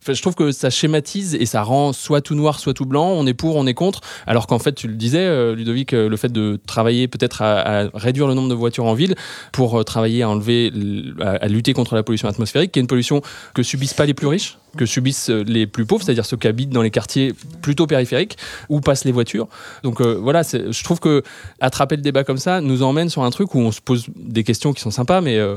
Enfin, 0.01 0.13
je 0.13 0.23
trouve 0.23 0.37
que 0.37 0.53
ça 0.53 0.71
schématise 0.71 1.35
et 1.35 1.45
ça 1.45 1.63
rend 1.63 1.93
soit 1.93 2.21
tout 2.21 2.37
noir, 2.37 2.61
soit 2.61 2.73
tout 2.73 2.87
blanc. 2.87 3.09
On 3.09 3.27
est 3.27 3.35
pour, 3.35 3.57
on 3.57 3.67
est 3.67 3.75
contre. 3.75 4.01
Alors 4.29 4.47
qu'en 4.47 4.61
fait, 4.61 4.73
tu 4.73 4.87
le 4.87 4.95
disais, 4.95 5.55
Ludovic, 5.55 5.91
le 5.91 6.17
fait 6.17 6.33
de 6.33 6.59
travailler 6.67 7.09
peut-être 7.09 7.43
à, 7.43 7.81
à 7.83 7.89
réduire 7.95 8.29
le 8.29 8.35
nombre 8.35 8.49
de 8.49 8.55
voitures 8.55 8.85
en 8.87 8.95
ville 8.95 9.17
pour 9.53 9.85
travailler 9.85 10.23
à 10.23 10.29
enlever, 10.31 10.73
à 11.21 11.49
lutter 11.49 11.73
contre 11.73 11.97
la 11.97 12.05
pollution 12.05 12.29
atmosphérique, 12.29 12.73
qui 12.73 12.79
est 12.79 12.83
une 12.83 12.87
pollution 12.87 13.23
que 13.55 13.63
subissent 13.65 13.93
pas 13.93 14.07
les 14.07 14.15
plus 14.15 14.29
riches, 14.29 14.57
que 14.77 14.87
subissent 14.87 15.31
euh, 15.31 15.43
les 15.47 15.67
plus 15.67 15.87
pauvres, 15.87 16.03
c'est-à-dire 16.05 16.27
ceux 16.27 16.37
qui 16.37 16.47
habitent 16.47 16.71
dans 16.71 16.83
les 16.83 16.91
quartiers 16.91 17.35
plutôt 17.63 17.87
périphériques 17.87 18.37
où 18.69 18.81
passent 18.81 19.05
les 19.05 19.13
voitures. 19.13 19.49
Donc 19.83 20.01
euh, 20.01 20.15
voilà, 20.15 20.43
je 20.43 20.85
trouve 20.85 21.01
que 21.01 21.23
attraper 21.61 21.97
le 21.97 22.03
débat 22.03 22.25
comme 22.25 22.39
ça 22.39 22.61
nous 22.61 22.83
emmène 22.83 23.09
sur 23.09 23.23
un 23.23 23.31
truc 23.31 23.55
où 23.55 23.59
on 23.59 23.73
se 23.73 23.81
pose 23.81 24.07
des 24.17 24.45
questions 24.45 24.73
qui 24.73 24.81
sont 24.81 24.91
sympas, 24.91 25.21
mais 25.21 25.39
euh, 25.39 25.57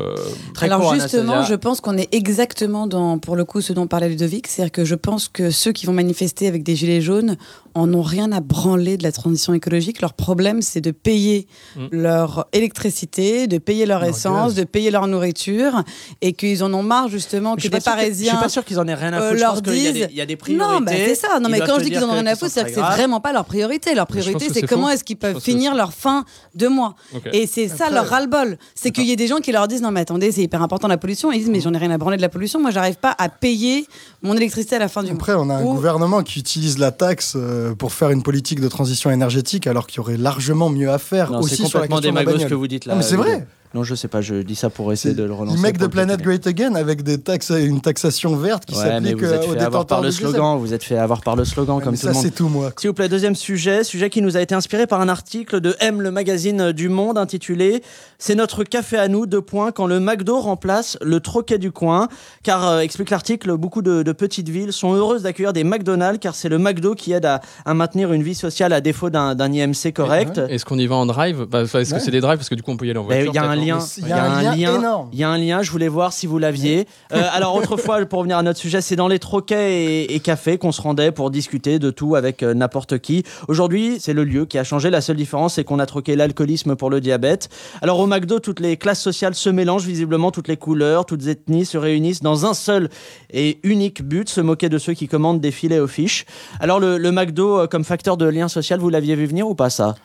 Très 0.54 0.68
Alors 0.68 0.82
court, 0.82 0.94
justement, 0.94 1.34
Anastasia. 1.34 1.56
je 1.56 1.56
pense 1.56 1.82
qu'on 1.82 1.98
est 1.98 2.14
exactement 2.14 2.88
dans, 2.88 3.18
pour 3.18 3.36
le 3.36 3.46
coup, 3.46 3.62
ce 3.62 3.74
dont 3.74 3.88
parlait 3.88 4.10
Ludovic, 4.10 4.48
c'est-à-dire 4.48 4.72
que 4.72 4.86
je 4.86 4.96
pense 4.96 5.28
que 5.28 5.52
ceux 5.52 5.72
qui 5.72 5.86
vont 5.86 5.94
manifester 5.94 6.48
avec 6.48 6.64
des 6.64 6.76
gilets 6.76 7.02
jaunes 7.02 7.38
en 7.76 7.94
ont 7.94 8.02
rien 8.02 8.32
à 8.32 8.40
branler 8.42 8.98
de 8.98 9.04
la 9.04 9.12
transition 9.12 9.54
écologique. 9.54 10.02
Leur 10.02 10.14
problème, 10.14 10.62
c'est 10.62 10.82
de 10.82 10.92
payer 10.92 11.48
Mm. 11.76 11.88
leur 11.92 12.48
électricité, 12.54 13.48
de 13.48 13.58
payer 13.58 13.86
leur 13.86 14.04
essence, 14.04 14.56
de 14.56 14.64
payer 14.64 14.92
leur 14.92 15.08
nourriture, 15.08 15.84
et 16.22 16.34
qu'ils 16.34 16.64
en 16.64 16.74
ont 16.74 16.84
marre 16.84 17.08
justement 17.10 17.56
que 17.56 17.62
des 17.62 17.70
pas 17.70 17.80
sûr 17.80 17.92
que- 17.94 17.98
Je 18.00 18.04
Parisiens 18.06 18.32
suis 18.34 18.42
pas 18.42 18.50
sûr 18.50 18.66
qu'ils 18.66 18.80
en 18.80 18.88
aient 18.88 18.94
rien 18.94 19.14
à 19.14 19.20
euh, 19.22 19.30
foutre. 19.30 19.38
Je 19.38 19.44
leur 19.44 19.54
pense 19.54 19.62
disent- 19.64 20.08
il 20.10 20.16
y 20.18 20.22
a 20.22 20.26
des 20.26 20.36
priorités. 20.36 20.66
Non, 20.74 20.82
bah, 20.82 20.92
c'est 20.96 21.16
ça. 21.16 21.40
Non, 21.40 21.50
mais 21.50 21.60
quand 21.60 21.78
je 21.80 21.84
dis 21.84 21.90
qu'ils 21.92 22.04
en 22.04 22.10
ont 22.10 22.14
rien 22.14 22.26
à 22.28 22.36
foutre, 22.36 22.52
ce 22.52 22.60
c'est 22.60 22.66
que 22.66 22.74
c'est 22.74 22.80
vraiment 22.82 23.20
pas 23.20 23.34
leur 23.34 23.46
priorité. 23.46 23.94
Leur 23.96 24.08
priorité, 24.08 24.48
c'est 24.54 24.62
comment 24.64 24.90
est-ce 24.90 25.04
qu'ils 25.04 25.18
peuvent 25.18 25.40
finir 25.40 25.76
leur 25.76 25.94
fin 25.94 26.26
de 26.56 26.68
mois. 26.68 26.96
Et 27.34 27.48
c'est 27.48 27.68
ça 27.68 27.90
leur 27.90 28.08
ras-le-bol. 28.08 28.58
C'est 28.76 28.92
qu'il 28.92 29.06
y 29.06 29.12
a 29.12 29.16
des 29.16 29.28
gens 29.28 29.38
qui 29.40 29.52
leur 29.52 29.68
disent 29.68 29.82
non 29.82 29.92
mais 29.92 30.02
attendez 30.02 30.32
c'est 30.32 30.42
hyper 30.44 30.62
important 30.62 30.88
la 30.88 30.98
pollution. 30.98 31.32
Ils 31.32 31.40
disent 31.40 31.50
mais 31.50 31.60
j'en 31.62 31.74
ai 31.74 31.78
rien 31.78 31.92
à 31.92 31.98
branler 31.98 32.18
de 32.18 32.22
la 32.22 32.30
pollution. 32.30 32.60
Moi 32.60 32.72
j'arrive 32.72 32.96
pas 32.96 33.16
à 33.18 33.30
payer 33.30 33.86
mon 34.22 34.36
électricité 34.36 34.76
à 34.76 34.80
la 34.80 34.88
fin 34.88 35.02
du 35.04 35.08
mois. 35.12 35.18
Après, 35.18 35.34
on 35.34 35.50
a 35.50 35.56
un 35.56 35.64
Ou- 35.64 35.74
gouvernement 35.74 36.24
qui 36.24 36.40
utilise 36.40 36.78
la 36.78 36.92
taxe 36.92 37.34
euh, 37.36 37.61
pour 37.78 37.94
faire 37.94 38.12
une 38.12 38.24
politique 38.24 38.60
de 38.60 38.68
transition 38.68 39.12
énergétique, 39.12 39.68
alors 39.68 39.88
qu'il 39.88 39.98
y 39.98 40.00
aurait 40.00 40.18
largement 40.18 40.70
mieux 40.70 40.90
à 40.92 40.98
faire 40.98 41.32
Non, 41.32 41.40
aussi 41.40 41.68
sur 41.68 41.80
la 41.80 41.88
question 41.88 42.00
de 42.02 42.06
la 42.06 42.12
démagogue 42.12 42.34
ce 42.34 42.38
bagnole. 42.38 42.50
que 42.50 42.56
vous 42.56 42.68
dites 42.68 42.86
là. 42.86 42.94
Non, 42.94 43.00
mais 43.00 43.06
c'est 43.06 43.16
vrai. 43.16 43.46
Non, 43.74 43.84
je 43.84 43.96
sais 43.96 44.10
pas, 44.10 44.20
je 44.20 44.36
dis 44.36 44.56
ça 44.56 44.70
pour 44.70 44.92
essayer 44.92 45.16
de 45.16 45.24
le 45.24 45.34
relancer. 45.34 45.58
Ils 45.58 45.62
make 45.62 45.78
pour 45.78 45.88
the 45.88 45.90
le 45.90 45.90
planet 45.90 46.22
great 46.22 46.46
again 46.46 46.76
avec 46.76 47.04
des 47.04 47.18
taxes, 47.18 47.52
une 47.58 47.80
taxation 47.80 48.36
verte 48.36 48.66
qui 48.66 48.76
Ouais, 48.76 48.82
s'applique 48.84 49.18
vous 49.18 49.26
êtes 49.26 49.44
euh, 49.44 49.48
aux 49.48 49.54
fait 49.54 49.60
avoir 49.62 49.86
par 49.86 50.02
détenteurs 50.02 50.02
le 50.02 50.08
de 50.08 50.12
slogan. 50.12 50.58
Vous 50.60 50.74
êtes 50.74 50.84
fait 50.84 50.98
avoir 50.98 51.22
par 51.22 51.36
le 51.38 51.46
slogan 51.46 51.78
Ouais, 51.78 51.84
comme 51.84 51.96
tout 51.96 52.02
ça, 52.02 52.08
le 52.10 52.14
monde. 52.16 52.24
c'est 52.24 52.32
tout, 52.36 52.50
moi. 52.50 52.72
S'il 52.78 52.90
vous 52.90 52.94
plaît, 52.94 53.08
deuxième 53.08 53.36
sujet, 53.36 53.86
sujet 53.86 54.10
qui 54.10 54.22
nous 54.22 54.36
a 54.36 54.42
été 54.42 54.54
inspiré 54.56 54.88
par 54.88 55.00
un 55.00 55.08
article 55.08 55.62
de 55.62 55.76
M, 55.80 56.02
le 56.02 56.12
magazine 56.12 56.74
du 56.74 56.90
Monde, 56.90 57.18
intitulé 57.18 57.82
C'est 58.20 58.36
notre 58.36 58.66
café 58.66 58.98
à 58.98 59.08
nous, 59.08 59.26
deux 59.26 59.42
points, 59.42 59.72
quand 59.72 59.88
le 59.88 60.02
McDo 60.02 60.40
remplace 60.42 60.98
le 61.02 61.22
troquet 61.22 61.58
du 61.58 61.72
coin. 61.72 62.10
Car, 62.44 62.68
euh, 62.68 62.80
explique 62.82 63.10
l'article, 63.10 63.56
beaucoup 63.56 63.82
de, 63.82 64.04
de 64.04 64.12
petites 64.12 64.50
villes 64.50 64.74
sont 64.74 64.94
heureuses 64.94 65.24
d'accueillir 65.24 65.54
des 65.54 65.64
McDonald's, 65.64 66.20
car 66.20 66.36
c'est 66.36 66.50
le 66.50 66.58
McDo 66.58 66.94
qui 66.94 67.14
aide 67.14 67.26
à, 67.26 67.40
à 67.66 67.74
maintenir 67.74 68.12
une 68.12 68.22
vie 68.24 68.36
sociale 68.36 68.74
à 68.74 68.82
défaut 68.82 69.10
d'un 69.10 69.36
IMC 69.54 69.94
correct. 69.96 70.42
Est-ce 70.50 70.66
qu'on 70.66 70.78
y 70.78 70.88
va 70.88 70.96
en 70.96 71.06
drive? 71.06 71.46
Bah, 71.50 71.62
Est-ce 71.62 71.78
Ouais. 71.78 71.98
que 72.00 72.04
c'est 72.04 72.12
des 72.12 72.20
drives? 72.20 72.38
Parce 72.38 72.50
que 72.50 72.56
du 72.56 72.64
coup, 72.64 72.72
on 72.72 72.78
peut 72.78 72.86
y 72.86 72.90
aller 72.90 73.00
en 73.00 73.04
Ben, 73.06 73.24
voiture. 73.24 73.32
Il 73.61 73.61
lien, 73.66 73.80
Il 73.98 74.08
y 74.08 74.12
a 74.12 74.24
un 74.24 74.56
lien 74.56 74.76
énorme. 74.76 75.10
Il 75.14 75.20
y 75.20 75.24
a 75.24 75.30
un 75.30 75.38
lien, 75.38 75.62
je 75.62 75.72
voulais 75.72 75.88
voir 75.88 76.12
si 76.14 76.28
vous 76.28 76.38
l'aviez. 76.38 76.88
Euh, 77.14 77.24
alors 77.32 77.56
autrefois, 77.56 78.04
pour 78.06 78.20
revenir 78.20 78.38
à 78.38 78.44
notre 78.44 78.60
sujet, 78.60 78.82
c'est 78.82 78.96
dans 78.96 79.08
les 79.08 79.20
troquets 79.20 79.74
et, 79.74 80.16
et 80.16 80.20
cafés 80.20 80.58
qu'on 80.58 80.72
se 80.72 80.82
rendait 80.82 81.12
pour 81.12 81.32
discuter 81.32 81.80
de 81.80 81.90
tout 81.92 82.16
avec 82.16 82.44
euh, 82.44 82.54
n'importe 82.54 83.00
qui. 83.00 83.24
Aujourd'hui, 83.48 83.98
c'est 84.00 84.14
le 84.14 84.24
lieu 84.24 84.46
qui 84.46 84.58
a 84.58 84.64
changé. 84.64 84.90
La 84.90 85.02
seule 85.02 85.16
différence, 85.16 85.54
c'est 85.56 85.64
qu'on 85.64 85.80
a 85.80 85.86
troqué 85.86 86.16
l'alcoolisme 86.16 86.76
pour 86.76 86.90
le 86.90 87.00
diabète. 87.02 87.50
Alors 87.82 88.00
au 88.00 88.08
McDo, 88.08 88.40
toutes 88.40 88.60
les 88.60 88.78
classes 88.78 89.02
sociales 89.02 89.36
se 89.36 89.50
mélangent, 89.50 89.86
visiblement 89.86 90.32
toutes 90.32 90.48
les 90.48 90.58
couleurs, 90.58 91.06
toutes 91.06 91.28
ethnies 91.28 91.66
se 91.66 91.78
réunissent 91.78 92.22
dans 92.22 92.46
un 92.46 92.54
seul 92.54 92.90
et 93.32 93.60
unique 93.64 94.02
but, 94.04 94.30
se 94.30 94.42
moquer 94.42 94.70
de 94.70 94.78
ceux 94.78 94.94
qui 94.94 95.08
commandent 95.08 95.42
des 95.42 95.52
filets 95.52 95.80
aux 95.80 95.88
fiches. 95.88 96.26
Alors 96.60 96.80
le, 96.80 96.98
le 96.98 97.12
McDo 97.12 97.60
euh, 97.60 97.68
comme 97.68 97.84
facteur 97.84 98.18
de 98.18 98.26
lien 98.26 98.48
social, 98.48 98.80
vous 98.80 98.90
l'aviez 98.90 99.16
vu 99.16 99.26
venir 99.26 99.48
ou 99.48 99.56
pas 99.56 99.70
ça? 99.70 99.96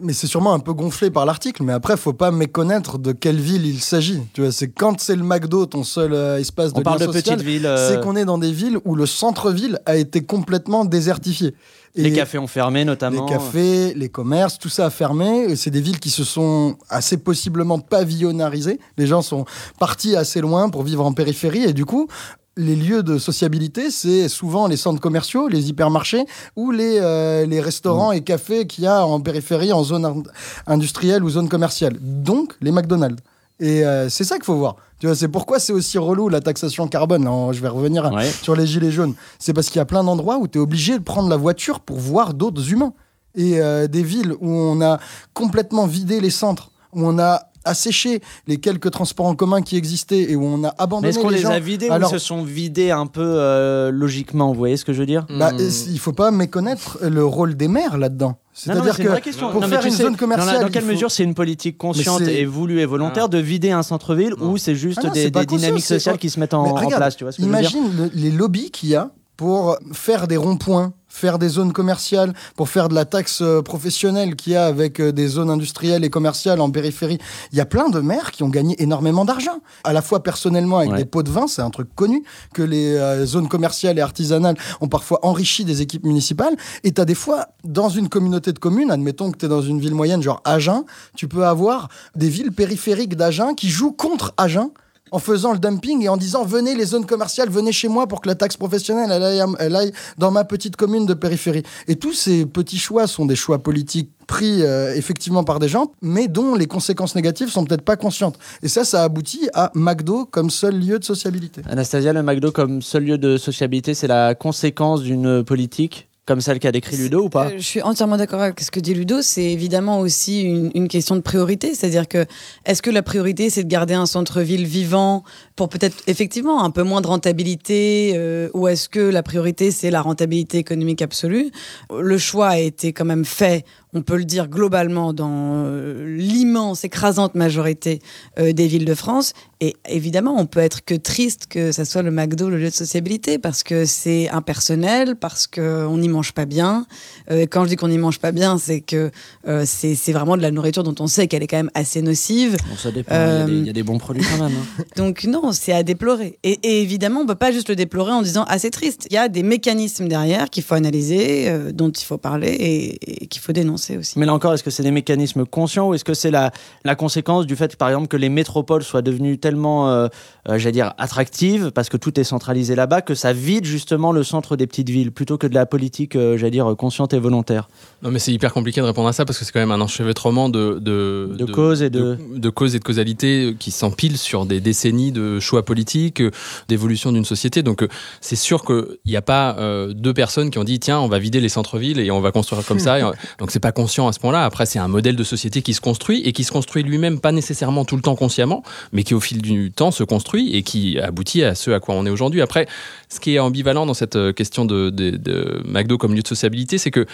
Mais 0.00 0.12
c'est 0.12 0.26
sûrement 0.26 0.52
un 0.52 0.58
peu 0.58 0.74
gonflé 0.74 1.10
par 1.10 1.24
l'article, 1.24 1.62
mais 1.62 1.72
après, 1.72 1.96
faut 1.96 2.12
pas 2.12 2.30
méconnaître 2.30 2.98
de 2.98 3.12
quelle 3.12 3.40
ville 3.40 3.64
il 3.66 3.80
s'agit. 3.80 4.20
Tu 4.34 4.42
vois, 4.42 4.52
c'est 4.52 4.68
quand 4.68 5.00
c'est 5.00 5.16
le 5.16 5.22
McDo, 5.22 5.64
ton 5.66 5.84
seul 5.84 6.12
euh, 6.12 6.38
espace 6.38 6.72
de 6.74 6.80
On 6.80 6.82
parle 6.82 6.98
de 7.00 7.06
social, 7.06 7.22
petites 7.36 7.40
villes. 7.40 7.66
euh, 7.66 7.88
c'est 7.90 8.00
qu'on 8.02 8.14
est 8.16 8.26
dans 8.26 8.36
des 8.38 8.52
villes 8.52 8.78
où 8.84 8.94
le 8.94 9.06
centre-ville 9.06 9.78
a 9.86 9.96
été 9.96 10.22
complètement 10.22 10.84
désertifié. 10.84 11.54
Et 11.94 12.02
les 12.02 12.12
cafés 12.12 12.36
ont 12.36 12.46
fermé 12.46 12.84
notamment. 12.84 13.24
Les 13.24 13.32
cafés, 13.32 13.94
les 13.94 14.10
commerces, 14.10 14.58
tout 14.58 14.68
ça 14.68 14.84
a 14.86 14.90
fermé. 14.90 15.56
C'est 15.56 15.70
des 15.70 15.80
villes 15.80 15.98
qui 15.98 16.10
se 16.10 16.24
sont 16.24 16.76
assez 16.90 17.16
possiblement 17.16 17.78
pavillonnarisées. 17.78 18.78
Les 18.98 19.06
gens 19.06 19.22
sont 19.22 19.46
partis 19.80 20.14
assez 20.14 20.42
loin 20.42 20.68
pour 20.68 20.82
vivre 20.82 21.06
en 21.06 21.14
périphérie. 21.14 21.64
Et 21.64 21.72
du 21.72 21.86
coup, 21.86 22.06
les 22.56 22.74
lieux 22.76 23.02
de 23.02 23.18
sociabilité, 23.18 23.90
c'est 23.90 24.28
souvent 24.28 24.66
les 24.66 24.76
centres 24.76 25.00
commerciaux, 25.00 25.48
les 25.48 25.68
hypermarchés 25.68 26.24
ou 26.56 26.70
les, 26.70 26.98
euh, 27.00 27.44
les 27.46 27.60
restaurants 27.60 28.12
et 28.12 28.22
cafés 28.22 28.66
qu'il 28.66 28.84
y 28.84 28.86
a 28.86 29.04
en 29.06 29.20
périphérie, 29.20 29.72
en 29.72 29.84
zone 29.84 30.04
in- 30.04 30.22
industrielle 30.66 31.22
ou 31.22 31.28
zone 31.30 31.48
commerciale. 31.48 31.96
Donc, 32.00 32.54
les 32.60 32.72
McDonald's. 32.72 33.22
Et 33.60 33.84
euh, 33.86 34.08
c'est 34.08 34.24
ça 34.24 34.36
qu'il 34.36 34.44
faut 34.44 34.56
voir. 34.56 34.76
Tu 34.98 35.06
vois, 35.06 35.14
c'est 35.16 35.28
pourquoi 35.28 35.58
c'est 35.58 35.72
aussi 35.72 35.98
relou 35.98 36.28
la 36.28 36.40
taxation 36.40 36.88
carbone. 36.88 37.24
Là, 37.24 37.52
je 37.52 37.60
vais 37.60 37.68
revenir 37.68 38.10
Ouais. 38.12 38.30
sur 38.30 38.54
les 38.56 38.66
gilets 38.66 38.90
jaunes. 38.90 39.14
C'est 39.38 39.52
parce 39.52 39.68
qu'il 39.68 39.76
y 39.78 39.80
a 39.80 39.84
plein 39.86 40.04
d'endroits 40.04 40.38
où 40.38 40.48
tu 40.48 40.58
es 40.58 40.60
obligé 40.60 40.98
de 40.98 41.02
prendre 41.04 41.28
la 41.28 41.36
voiture 41.36 41.80
pour 41.80 41.98
voir 41.98 42.34
d'autres 42.34 42.70
humains. 42.72 42.92
et 43.38 43.60
euh, 43.60 43.86
des 43.86 44.02
villes 44.02 44.32
où 44.40 44.48
on 44.50 44.80
a 44.80 44.98
complètement 45.34 45.86
vidé 45.86 46.20
les 46.22 46.30
centres, 46.30 46.70
où 46.94 47.06
on 47.06 47.18
a 47.18 47.42
asséché 47.66 48.20
les 48.46 48.56
quelques 48.58 48.90
transports 48.90 49.26
en 49.26 49.34
commun 49.34 49.62
qui 49.62 49.76
existaient 49.76 50.30
et 50.30 50.36
où 50.36 50.44
on 50.44 50.64
a 50.64 50.74
abandonné 50.78 51.08
est-ce 51.08 51.18
qu'on 51.18 51.28
les 51.28 51.36
les 51.36 51.42
gens. 51.42 51.50
a 51.50 51.58
vidés 51.58 51.88
Alors- 51.88 52.10
ou 52.10 52.14
ils 52.16 52.18
se 52.20 52.24
sont 52.26 52.42
vidés 52.42 52.90
un 52.90 53.06
peu 53.06 53.22
euh, 53.24 53.90
logiquement 53.90 54.48
Vous 54.52 54.58
voyez 54.58 54.76
ce 54.76 54.84
que 54.84 54.92
je 54.92 55.00
veux 55.00 55.06
dire 55.06 55.26
Bah, 55.38 55.50
euh, 55.58 55.70
il 55.88 55.98
faut 55.98 56.12
pas 56.12 56.30
méconnaître 56.30 56.98
le 57.02 57.24
rôle 57.24 57.56
des 57.56 57.68
maires 57.68 57.98
là-dedans. 57.98 58.36
C'est-à-dire 58.54 58.96
que 58.96 59.40
pour 59.50 59.60
Non, 59.60 59.68
faire 59.68 59.84
une 59.84 59.90
sais, 59.90 60.02
zone 60.04 60.12
dans, 60.12 60.18
commerciale, 60.18 60.54
la- 60.56 60.62
dans 60.62 60.68
quelle 60.70 60.82
faut- 60.84 60.88
mesure 60.92 61.10
c'est 61.10 61.24
une 61.24 61.34
politique 61.34 61.76
consciente 61.76 62.22
et 62.22 62.44
voulue 62.46 62.80
et 62.80 62.86
volontaire 62.86 63.28
de 63.28 63.36
vider 63.38 63.70
un 63.70 63.82
centre-ville 63.82 64.32
ou 64.40 64.56
c'est 64.56 64.74
juste 64.74 65.00
Ah 65.02 65.08
non, 65.08 65.12
des, 65.12 65.30
dynamiques 65.30 65.84
sociales 65.84 66.16
qui 66.16 66.30
se 66.30 66.40
mettent 66.40 66.54
en, 66.54 66.64
regarde, 66.72 66.96
place 66.96 67.16
Tu 67.18 67.24
vois 67.24 67.32
ce 67.32 67.36
que 67.36 67.42
je 67.42 67.48
veux 67.48 67.52
dire 67.60 67.70
Imagine 67.70 67.96
le- 67.98 68.10
les 68.14 68.30
lobbies 68.30 68.70
qu'il 68.70 68.88
y 68.88 68.94
a 68.94 69.10
pour 69.36 69.76
faire 69.92 70.26
des 70.28 70.38
ronds-points, 70.38 70.94
faire 71.16 71.38
des 71.38 71.48
zones 71.48 71.72
commerciales, 71.72 72.34
pour 72.56 72.68
faire 72.68 72.88
de 72.90 72.94
la 72.94 73.06
taxe 73.06 73.40
euh, 73.40 73.62
professionnelle 73.62 74.36
qu'il 74.36 74.52
y 74.52 74.56
a 74.56 74.66
avec 74.66 75.00
euh, 75.00 75.12
des 75.12 75.28
zones 75.28 75.48
industrielles 75.48 76.04
et 76.04 76.10
commerciales 76.10 76.60
en 76.60 76.70
périphérie. 76.70 77.18
Il 77.52 77.58
y 77.58 77.60
a 77.62 77.64
plein 77.64 77.88
de 77.88 78.00
maires 78.00 78.32
qui 78.32 78.42
ont 78.42 78.50
gagné 78.50 78.80
énormément 78.82 79.24
d'argent. 79.24 79.60
À 79.84 79.94
la 79.94 80.02
fois 80.02 80.22
personnellement 80.22 80.78
avec 80.78 80.90
Ouais. 80.92 80.98
des 80.98 81.04
pots 81.06 81.22
de 81.22 81.30
vin, 81.30 81.46
c'est 81.46 81.62
un 81.62 81.70
truc 81.70 81.88
connu, 81.94 82.22
que 82.52 82.62
les 82.62 82.94
euh, 82.96 83.24
zones 83.24 83.48
commerciales 83.48 83.98
et 83.98 84.02
artisanales 84.02 84.56
ont 84.82 84.88
parfois 84.88 85.18
enrichi 85.22 85.64
des 85.64 85.80
équipes 85.80 86.04
municipales. 86.04 86.54
Et 86.84 86.92
tu 86.92 87.00
as 87.00 87.04
des 87.06 87.14
fois, 87.14 87.46
dans 87.64 87.88
une 87.88 88.08
communauté 88.10 88.52
de 88.52 88.58
communes, 88.58 88.90
admettons 88.90 89.30
que 89.32 89.38
tu 89.38 89.46
es 89.46 89.48
dans 89.48 89.62
une 89.62 89.80
ville 89.80 89.94
moyenne, 89.94 90.22
genre 90.22 90.42
Agen, 90.44 90.84
tu 91.16 91.28
peux 91.28 91.46
avoir 91.46 91.88
des 92.14 92.28
villes 92.28 92.52
périphériques 92.52 93.16
d'Agen 93.16 93.54
qui 93.54 93.70
jouent 93.70 93.92
contre 93.92 94.34
Agen 94.36 94.68
en 95.10 95.18
faisant 95.18 95.52
le 95.52 95.58
dumping 95.58 96.02
et 96.02 96.08
en 96.08 96.16
disant 96.16 96.44
venez 96.44 96.74
les 96.74 96.86
zones 96.86 97.06
commerciales, 97.06 97.48
venez 97.48 97.72
chez 97.72 97.88
moi 97.88 98.06
pour 98.06 98.20
que 98.20 98.28
la 98.28 98.34
taxe 98.34 98.56
professionnelle 98.56 99.10
elle 99.10 99.22
aille, 99.22 99.74
aille 99.74 99.92
dans 100.18 100.30
ma 100.30 100.44
petite 100.44 100.76
commune 100.76 101.06
de 101.06 101.14
périphérie. 101.14 101.62
Et 101.88 101.96
tous 101.96 102.12
ces 102.12 102.46
petits 102.46 102.78
choix 102.78 103.06
sont 103.06 103.26
des 103.26 103.36
choix 103.36 103.62
politiques 103.62 104.10
pris 104.26 104.62
euh, 104.62 104.94
effectivement 104.94 105.44
par 105.44 105.58
des 105.58 105.68
gens, 105.68 105.92
mais 106.02 106.28
dont 106.28 106.54
les 106.54 106.66
conséquences 106.66 107.14
négatives 107.14 107.48
sont 107.48 107.64
peut-être 107.64 107.82
pas 107.82 107.96
conscientes. 107.96 108.38
Et 108.62 108.68
ça, 108.68 108.84
ça 108.84 109.04
aboutit 109.04 109.48
à 109.54 109.70
McDo 109.74 110.26
comme 110.26 110.50
seul 110.50 110.78
lieu 110.78 110.98
de 110.98 111.04
sociabilité. 111.04 111.62
Anastasia, 111.68 112.12
le 112.12 112.22
McDo 112.22 112.50
comme 112.50 112.82
seul 112.82 113.04
lieu 113.04 113.18
de 113.18 113.36
sociabilité, 113.36 113.94
c'est 113.94 114.08
la 114.08 114.34
conséquence 114.34 115.02
d'une 115.02 115.44
politique 115.44 116.08
comme 116.26 116.40
celle 116.40 116.58
qu'a 116.58 116.72
décrit 116.72 116.96
Ludo 116.96 117.24
ou 117.24 117.28
pas 117.28 117.46
Euh, 117.46 117.54
Je 117.56 117.62
suis 117.62 117.80
entièrement 117.80 118.16
d'accord 118.16 118.42
avec 118.42 118.60
ce 118.60 118.72
que 118.72 118.80
dit 118.80 118.94
Ludo. 118.94 119.22
C'est 119.22 119.44
évidemment 119.44 120.00
aussi 120.00 120.42
une, 120.42 120.88
question 120.88 121.14
de 121.14 121.20
priorité. 121.20 121.74
C'est-à-dire 121.74 122.08
que 122.08 122.26
est-ce 122.64 122.82
que 122.82 122.90
la 122.90 123.02
priorité, 123.02 123.48
c'est 123.48 123.62
de 123.62 123.68
garder 123.68 123.94
un 123.94 124.06
centre-ville 124.06 124.66
vivant 124.66 125.22
pour 125.54 125.68
peut-être 125.68 125.96
effectivement 126.06 126.64
un 126.64 126.70
peu 126.70 126.82
moins 126.82 127.00
de 127.00 127.06
rentabilité 127.06 128.12
euh, 128.16 128.48
ou 128.54 128.66
est-ce 128.68 128.88
que 128.88 129.00
la 129.00 129.22
priorité, 129.22 129.70
c'est 129.70 129.90
la 129.90 130.02
rentabilité 130.02 130.58
économique 130.58 131.00
absolue? 131.00 131.50
Le 131.96 132.18
choix 132.18 132.48
a 132.48 132.58
été 132.58 132.92
quand 132.92 133.04
même 133.04 133.24
fait, 133.24 133.64
on 133.94 134.02
peut 134.02 134.16
le 134.16 134.24
dire 134.24 134.48
globalement, 134.48 135.12
dans 135.14 135.64
euh, 135.64 136.16
l'immense, 136.18 136.84
écrasante 136.84 137.34
majorité 137.34 138.00
euh, 138.38 138.52
des 138.52 138.66
villes 138.66 138.84
de 138.84 138.94
France. 138.94 139.32
Et 139.60 139.74
évidemment, 139.88 140.36
on 140.38 140.44
peut 140.44 140.60
être 140.60 140.84
que 140.84 140.94
triste 140.94 141.46
que 141.48 141.72
ça 141.72 141.86
soit 141.86 142.02
le 142.02 142.10
McDo 142.10 142.50
le 142.50 142.58
lieu 142.58 142.68
de 142.68 142.74
sociabilité 142.74 143.38
parce 143.38 143.62
que 143.62 143.86
c'est 143.86 144.28
impersonnel, 144.28 145.16
parce 145.16 145.46
qu'on 145.46 145.96
n'y 145.96 146.08
mange 146.10 146.32
pas 146.32 146.44
bien. 146.44 146.84
Euh, 147.30 147.42
et 147.42 147.46
quand 147.46 147.64
je 147.64 147.70
dis 147.70 147.76
qu'on 147.76 147.88
n'y 147.88 147.96
mange 147.96 148.18
pas 148.18 148.32
bien, 148.32 148.58
c'est 148.58 148.80
que 148.82 149.10
euh, 149.48 149.62
c'est 149.64 149.94
vraiment 150.12 150.36
de 150.36 150.42
la 150.42 150.50
nourriture 150.50 150.82
dont 150.82 150.94
on 151.00 151.06
sait 151.06 151.26
qu'elle 151.26 151.42
est 151.42 151.46
quand 151.46 151.56
même 151.56 151.70
assez 151.74 152.02
nocive. 152.02 152.56
Bon, 152.68 152.76
ça 152.76 152.90
dépend, 152.90 153.14
il 153.14 153.18
y 153.18 153.20
a 153.20 153.44
des- 153.46 153.52
il 153.52 153.66
y, 153.66 153.70
a 153.70 153.72
des 153.72 153.82
bons 153.82 153.96
produits 153.98 154.22
quand 154.30 154.44
même. 154.44 154.52
hein. 154.58 154.84
Donc 154.96 155.24
non, 155.24 155.52
c'est 155.52 155.72
à 155.72 155.82
déplorer. 155.82 156.38
Et, 156.42 156.58
et 156.62 156.82
évidemment, 156.82 157.20
on 157.20 157.26
peut 157.26 157.34
pas 157.34 157.52
juste 157.52 157.70
le 157.70 157.76
déplorer 157.76 158.12
en 158.12 158.20
disant 158.20 158.44
ah 158.48 158.58
c'est 158.58 158.70
triste. 158.70 159.06
Il 159.10 159.14
y 159.14 159.18
a 159.18 159.28
des 159.28 159.42
mécanismes 159.42 160.06
derrière 160.08 160.50
qu'il 160.50 160.64
faut 160.64 160.74
analyser, 160.74 161.50
dont 161.72 161.90
il 161.90 162.04
faut 162.04 162.18
parler 162.18 162.48
et, 162.50 163.22
et 163.22 163.26
qu'il 163.28 163.40
faut 163.40 163.52
dénoncer 163.52 163.75
Mais 164.16 164.26
là 164.26 164.34
encore, 164.34 164.54
est-ce 164.54 164.64
que 164.64 164.70
c'est 164.70 164.82
des 164.82 164.90
mécanismes 164.90 165.44
conscients 165.46 165.88
ou 165.88 165.94
est-ce 165.94 166.04
que 166.04 166.14
c'est 166.14 166.30
la, 166.30 166.50
la 166.84 166.94
conséquence 166.94 167.46
du 167.46 167.56
fait, 167.56 167.76
par 167.76 167.88
exemple, 167.88 168.08
que 168.08 168.16
les 168.16 168.28
métropoles 168.28 168.82
soient 168.82 169.02
devenues 169.02 169.38
tellement, 169.38 169.90
euh, 169.90 170.08
euh, 170.48 170.58
j'allais 170.58 170.72
dire, 170.72 170.92
attractives, 170.98 171.70
parce 171.72 171.88
que 171.88 171.96
tout 171.96 172.18
est 172.20 172.24
centralisé 172.24 172.74
là-bas, 172.74 173.02
que 173.02 173.14
ça 173.14 173.32
vide 173.32 173.64
justement 173.64 174.12
le 174.12 174.22
centre 174.22 174.56
des 174.56 174.66
petites 174.66 174.90
villes, 174.90 175.12
plutôt 175.12 175.38
que 175.38 175.46
de 175.46 175.54
la 175.54 175.66
politique, 175.66 176.16
euh, 176.16 176.36
j'allais 176.36 176.50
dire, 176.52 176.74
consciente 176.78 177.14
et 177.14 177.18
volontaire 177.18 177.68
Non, 178.02 178.10
mais 178.10 178.18
c'est 178.18 178.32
hyper 178.32 178.52
compliqué 178.52 178.80
de 178.80 178.86
répondre 178.86 179.08
à 179.08 179.12
ça 179.12 179.24
parce 179.24 179.38
que 179.38 179.44
c'est 179.44 179.52
quand 179.52 179.60
même 179.60 179.70
un 179.72 179.80
enchevêtrement 179.80 180.48
de, 180.48 180.78
de, 180.80 181.34
De 181.38 181.44
causes 181.46 181.82
et 181.82 181.90
de- 181.90 182.18
de 182.34 182.50
causes 182.50 182.74
et 182.74 182.78
de 182.78 182.84
causalité 182.84 183.56
qui 183.58 183.70
s'empilent 183.70 184.18
sur 184.18 184.46
des 184.46 184.60
décennies 184.60 185.12
de 185.12 185.40
choix 185.40 185.64
politiques, 185.64 186.20
euh, 186.20 186.30
d'évolution 186.68 187.12
d'une 187.12 187.24
société. 187.24 187.62
Donc, 187.62 187.86
c'est 188.20 188.36
sûr 188.36 188.64
qu'il 188.64 188.84
n'y 189.06 189.16
a 189.16 189.22
pas 189.22 189.56
deux 189.94 190.14
personnes 190.14 190.50
qui 190.50 190.58
ont 190.58 190.64
dit 190.64 190.78
tiens, 190.78 191.00
on 191.00 191.08
va 191.08 191.18
vider 191.18 191.40
les 191.40 191.48
centres-villes 191.48 191.98
et 192.00 192.10
on 192.10 192.20
va 192.20 192.32
construire 192.32 192.64
comme 192.64 192.78
ça. 192.78 192.98
Donc, 193.38 193.50
c'est 193.50 193.60
pas 193.60 193.72
conscient 193.72 194.08
à 194.08 194.12
ce 194.12 194.20
point-là. 194.20 194.44
Après, 194.44 194.66
c'est 194.66 194.78
un 194.78 194.88
modèle 194.88 195.16
de 195.16 195.24
société 195.24 195.62
qui 195.62 195.74
se 195.74 195.80
construit 195.80 196.22
et 196.24 196.32
qui 196.32 196.44
se 196.44 196.52
construit 196.52 196.82
lui-même, 196.82 197.20
pas 197.20 197.32
nécessairement 197.32 197.84
tout 197.84 197.96
le 197.96 198.02
temps 198.02 198.16
consciemment, 198.16 198.62
mais 198.92 199.02
qui 199.02 199.14
au 199.14 199.20
fil 199.20 199.42
du 199.42 199.72
temps 199.72 199.90
se 199.90 200.04
construit 200.04 200.35
et 200.38 200.62
qui 200.62 200.98
aboutit 200.98 201.44
à 201.44 201.54
ce 201.54 201.70
à 201.70 201.80
quoi 201.80 201.94
on 201.94 202.06
est 202.06 202.10
aujourd'hui. 202.10 202.42
Après, 202.42 202.66
ce 203.08 203.20
qui 203.20 203.34
est 203.34 203.38
ambivalent 203.38 203.86
dans 203.86 203.94
cette 203.94 204.16
euh, 204.16 204.32
question 204.32 204.64
de, 204.64 204.90
de, 204.90 205.10
de 205.10 205.62
McDo 205.64 205.98
comme 205.98 206.14
lieu 206.14 206.22
de 206.22 206.28
sociabilité, 206.28 206.78
c'est 206.78 206.90
que 206.90 207.06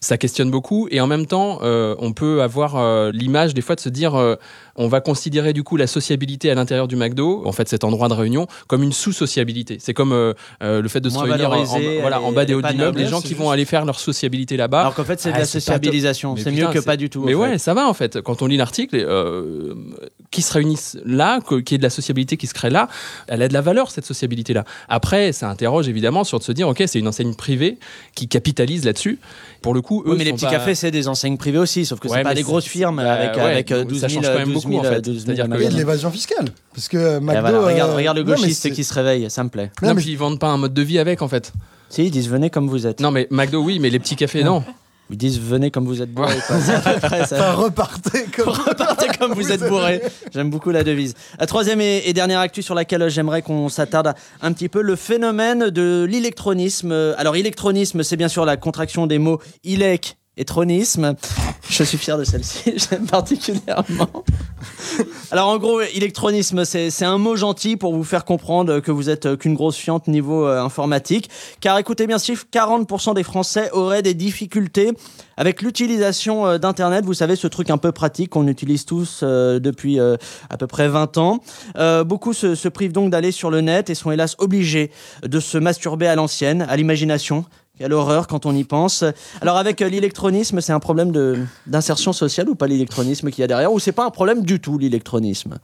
ça 0.00 0.16
questionne 0.16 0.50
beaucoup 0.50 0.88
et 0.90 1.00
en 1.00 1.06
même 1.06 1.26
temps, 1.26 1.60
euh, 1.62 1.94
on 1.98 2.12
peut 2.12 2.42
avoir 2.42 2.76
euh, 2.76 3.10
l'image 3.12 3.54
des 3.54 3.60
fois 3.60 3.74
de 3.74 3.80
se 3.80 3.88
dire 3.88 4.14
euh, 4.14 4.36
on 4.76 4.88
va 4.88 5.00
considérer 5.00 5.52
du 5.52 5.62
coup 5.62 5.76
la 5.76 5.86
sociabilité 5.86 6.50
à 6.50 6.54
l'intérieur 6.54 6.88
du 6.88 6.96
McDo, 6.96 7.42
en 7.44 7.52
fait 7.52 7.68
cet 7.68 7.84
endroit 7.84 8.08
de 8.08 8.14
réunion, 8.14 8.46
comme 8.66 8.82
une 8.82 8.92
sous-sociabilité. 8.92 9.78
C'est 9.80 9.94
comme 9.94 10.12
le 10.12 10.88
fait 10.88 11.00
de 11.00 11.10
se 11.10 11.18
réunir 11.18 11.50
en, 11.50 11.64
voilà, 12.00 12.20
bas 12.34 12.44
des 12.44 12.60
pas 12.60 12.72
d'immeubles, 12.72 12.98
les 12.98 13.06
gens 13.06 13.20
qui 13.20 13.34
vont 13.34 13.50
aller 13.50 13.64
faire 13.64 13.84
leur 13.84 13.98
sociabilité 13.98 14.56
là-bas. 14.56 14.80
Alors 14.80 14.94
qu'en 14.94 15.04
fait, 15.04 15.20
c'est 15.20 15.30
de 15.30 15.34
ah, 15.34 15.40
la 15.40 15.44
sociabilisation. 15.44 16.36
C'est 16.36 16.50
mieux 16.50 16.68
que 16.68 16.78
pas 16.78 16.96
du 16.96 17.10
tout. 17.10 17.24
Mais 17.24 17.34
ouais, 17.34 17.52
fait. 17.52 17.58
ça 17.58 17.74
va 17.74 17.88
en 17.88 17.94
fait. 17.94 18.20
Quand 18.20 18.42
on 18.42 18.46
lit 18.46 18.56
l'article, 18.56 19.06
qui 20.30 20.42
se 20.42 20.52
réunissent 20.52 20.98
là, 21.04 21.40
qu'il 21.40 21.58
y 21.70 21.74
ait 21.74 21.78
de 21.78 21.82
la 21.82 21.90
sociabilité 21.90 22.36
qui 22.36 22.46
se 22.46 22.54
crée 22.54 22.69
là, 22.70 22.88
elle 23.28 23.42
a 23.42 23.48
de 23.48 23.52
la 23.52 23.60
valeur 23.60 23.90
cette 23.90 24.06
sociabilité-là. 24.06 24.64
Après, 24.88 25.32
ça 25.32 25.48
interroge 25.48 25.88
évidemment 25.88 26.24
sur 26.24 26.38
de 26.38 26.44
se 26.44 26.52
dire, 26.52 26.68
ok, 26.68 26.82
c'est 26.86 26.98
une 26.98 27.08
enseigne 27.08 27.34
privée 27.34 27.78
qui 28.14 28.28
capitalise 28.28 28.84
là-dessus. 28.84 29.18
Pour 29.62 29.74
le 29.74 29.82
coup, 29.82 30.02
eux, 30.06 30.10
Oui, 30.12 30.16
mais 30.18 30.24
les 30.24 30.32
petits 30.32 30.44
pas- 30.46 30.52
cafés, 30.52 30.74
c'est 30.74 30.90
des 30.90 31.08
enseignes 31.08 31.36
privées 31.36 31.58
aussi, 31.58 31.84
sauf 31.84 32.00
que 32.00 32.08
Ouais, 32.08 32.18
c'est 32.18 32.22
pas 32.22 32.34
des 32.34 32.42
grosses 32.42 32.64
firmes 32.64 32.96
bah, 32.96 33.12
avec, 33.12 33.36
ouais, 33.36 33.42
avec 33.42 33.72
euh, 33.72 33.80
donc 33.80 33.88
12 33.88 34.00
ça 34.00 34.08
000, 34.08 34.22
change 34.22 34.32
quand 34.32 34.38
même 34.38 34.52
12 34.52 34.62
000, 34.62 34.72
beaucoup, 34.74 34.86
en 34.86 34.90
fait. 34.90 35.00
12 35.02 35.14
000 35.14 35.24
C'est-à-dire 35.36 35.56
que- 35.56 35.62
Et 35.62 35.68
de 35.68 35.76
l'évasion 35.76 36.10
fiscale. 36.10 36.46
Parce 36.74 36.88
que 36.88 36.96
Et 37.16 37.20
McDo. 37.20 37.40
voilà, 37.40 37.60
regarde, 37.60 37.90
euh, 37.90 37.96
regarde 37.96 38.16
le 38.16 38.24
gauchiste 38.24 38.72
qui 38.72 38.84
se 38.84 38.94
réveille, 38.94 39.30
ça 39.30 39.44
me 39.44 39.48
plaît. 39.50 39.70
Non, 39.82 39.88
Non, 39.88 39.94
mais 39.94 40.00
puis 40.02 40.10
ils 40.12 40.16
vendent 40.18 40.38
pas 40.38 40.48
un 40.48 40.56
mode 40.56 40.72
de 40.74 40.82
vie 40.82 40.98
avec 40.98 41.20
en 41.22 41.28
fait. 41.28 41.52
Si, 41.88 42.04
ils 42.04 42.10
disent 42.10 42.28
venez 42.28 42.50
comme 42.50 42.68
vous 42.68 42.86
êtes. 42.86 43.00
Non, 43.00 43.10
mais 43.10 43.26
McDo, 43.30 43.62
oui, 43.62 43.78
mais 43.80 43.90
les 43.90 43.98
petits 43.98 44.16
cafés, 44.16 44.44
non. 44.44 44.62
Ils 45.10 45.16
disent 45.18 45.40
venez 45.40 45.70
comme 45.70 45.86
vous 45.86 46.02
êtes 46.02 46.12
bourré. 46.12 46.36
quoi. 46.46 46.56
C'est 46.60 46.74
à 46.74 46.80
peu 46.80 47.00
près 47.00 47.26
ça. 47.26 47.36
Enfin, 47.36 47.52
repartez 47.52 48.24
comme. 48.36 48.48
Repartez 48.70 49.08
comme 49.18 49.32
vous 49.32 49.50
êtes 49.50 49.66
bourré. 49.68 50.02
J'aime 50.32 50.50
beaucoup 50.50 50.70
la 50.70 50.84
devise. 50.84 51.14
La 51.38 51.46
troisième 51.46 51.80
et, 51.80 52.02
et 52.06 52.12
dernière 52.12 52.40
actu 52.40 52.62
sur 52.62 52.74
laquelle 52.74 53.08
j'aimerais 53.08 53.42
qu'on 53.42 53.68
s'attarde 53.68 54.14
un 54.40 54.52
petit 54.52 54.68
peu, 54.68 54.82
le 54.82 54.96
phénomène 54.96 55.70
de 55.70 56.06
l'électronisme. 56.08 57.14
Alors, 57.18 57.36
électronisme, 57.36 58.02
c'est 58.02 58.16
bien 58.16 58.28
sûr 58.28 58.44
la 58.44 58.56
contraction 58.56 59.06
des 59.06 59.18
mots 59.18 59.40
ilec 59.64 60.16
et. 60.44 61.16
Je 61.68 61.84
suis 61.84 61.98
fier 61.98 62.18
de 62.18 62.24
celle-ci, 62.24 62.74
j'aime 62.90 63.06
particulièrement. 63.06 64.24
Alors 65.30 65.48
en 65.48 65.58
gros, 65.58 65.80
électronisme, 65.80 66.64
c'est 66.64 67.04
un 67.04 67.18
mot 67.18 67.36
gentil 67.36 67.76
pour 67.76 67.94
vous 67.94 68.04
faire 68.04 68.24
comprendre 68.24 68.80
que 68.80 68.90
vous 68.90 69.08
êtes 69.08 69.26
euh, 69.26 69.36
qu'une 69.36 69.54
grosse 69.54 69.76
fiante 69.76 70.08
niveau 70.08 70.46
euh, 70.46 70.60
informatique. 70.60 71.30
Car 71.60 71.78
écoutez 71.78 72.06
bien 72.06 72.18
chiffre, 72.18 72.46
40% 72.52 73.14
des 73.14 73.22
Français 73.22 73.70
auraient 73.72 74.02
des 74.02 74.14
difficultés 74.14 74.92
avec 75.36 75.62
l'utilisation 75.62 76.46
euh, 76.46 76.58
d'Internet. 76.58 77.04
Vous 77.04 77.14
savez, 77.14 77.36
ce 77.36 77.46
truc 77.46 77.70
un 77.70 77.78
peu 77.78 77.92
pratique 77.92 78.30
qu'on 78.30 78.48
utilise 78.48 78.84
tous 78.84 79.22
depuis 79.22 80.00
à 80.00 80.56
peu 80.58 80.66
près 80.66 80.88
20 80.88 81.18
ans. 81.18 81.40
Beaucoup 82.04 82.32
se 82.32 82.68
privent 82.68 82.92
donc 82.92 83.10
d'aller 83.10 83.32
sur 83.32 83.50
le 83.50 83.60
net 83.60 83.90
et 83.90 83.94
sont 83.94 84.10
hélas 84.10 84.36
obligés 84.38 84.90
de 85.22 85.40
se 85.40 85.58
masturber 85.58 86.06
à 86.06 86.14
l'ancienne, 86.14 86.62
à 86.62 86.76
l'imagination. 86.76 87.44
Quelle 87.80 87.94
horreur 87.94 88.26
quand 88.26 88.44
on 88.44 88.54
y 88.54 88.64
pense. 88.64 89.04
Alors 89.40 89.56
avec 89.56 89.80
euh, 89.80 89.88
l'électronisme, 89.88 90.60
c'est 90.60 90.74
un 90.74 90.80
problème 90.80 91.12
d'insertion 91.66 92.12
sociale 92.12 92.50
ou 92.50 92.54
pas 92.54 92.66
l'électronisme 92.66 93.30
qu'il 93.30 93.40
y 93.40 93.42
a 93.42 93.46
derrière 93.46 93.72
Ou 93.72 93.78
c'est 93.78 93.92
pas 93.92 94.04
un 94.04 94.10
problème 94.10 94.42
du 94.42 94.60
tout 94.60 94.76
l'électronisme? 94.76 95.58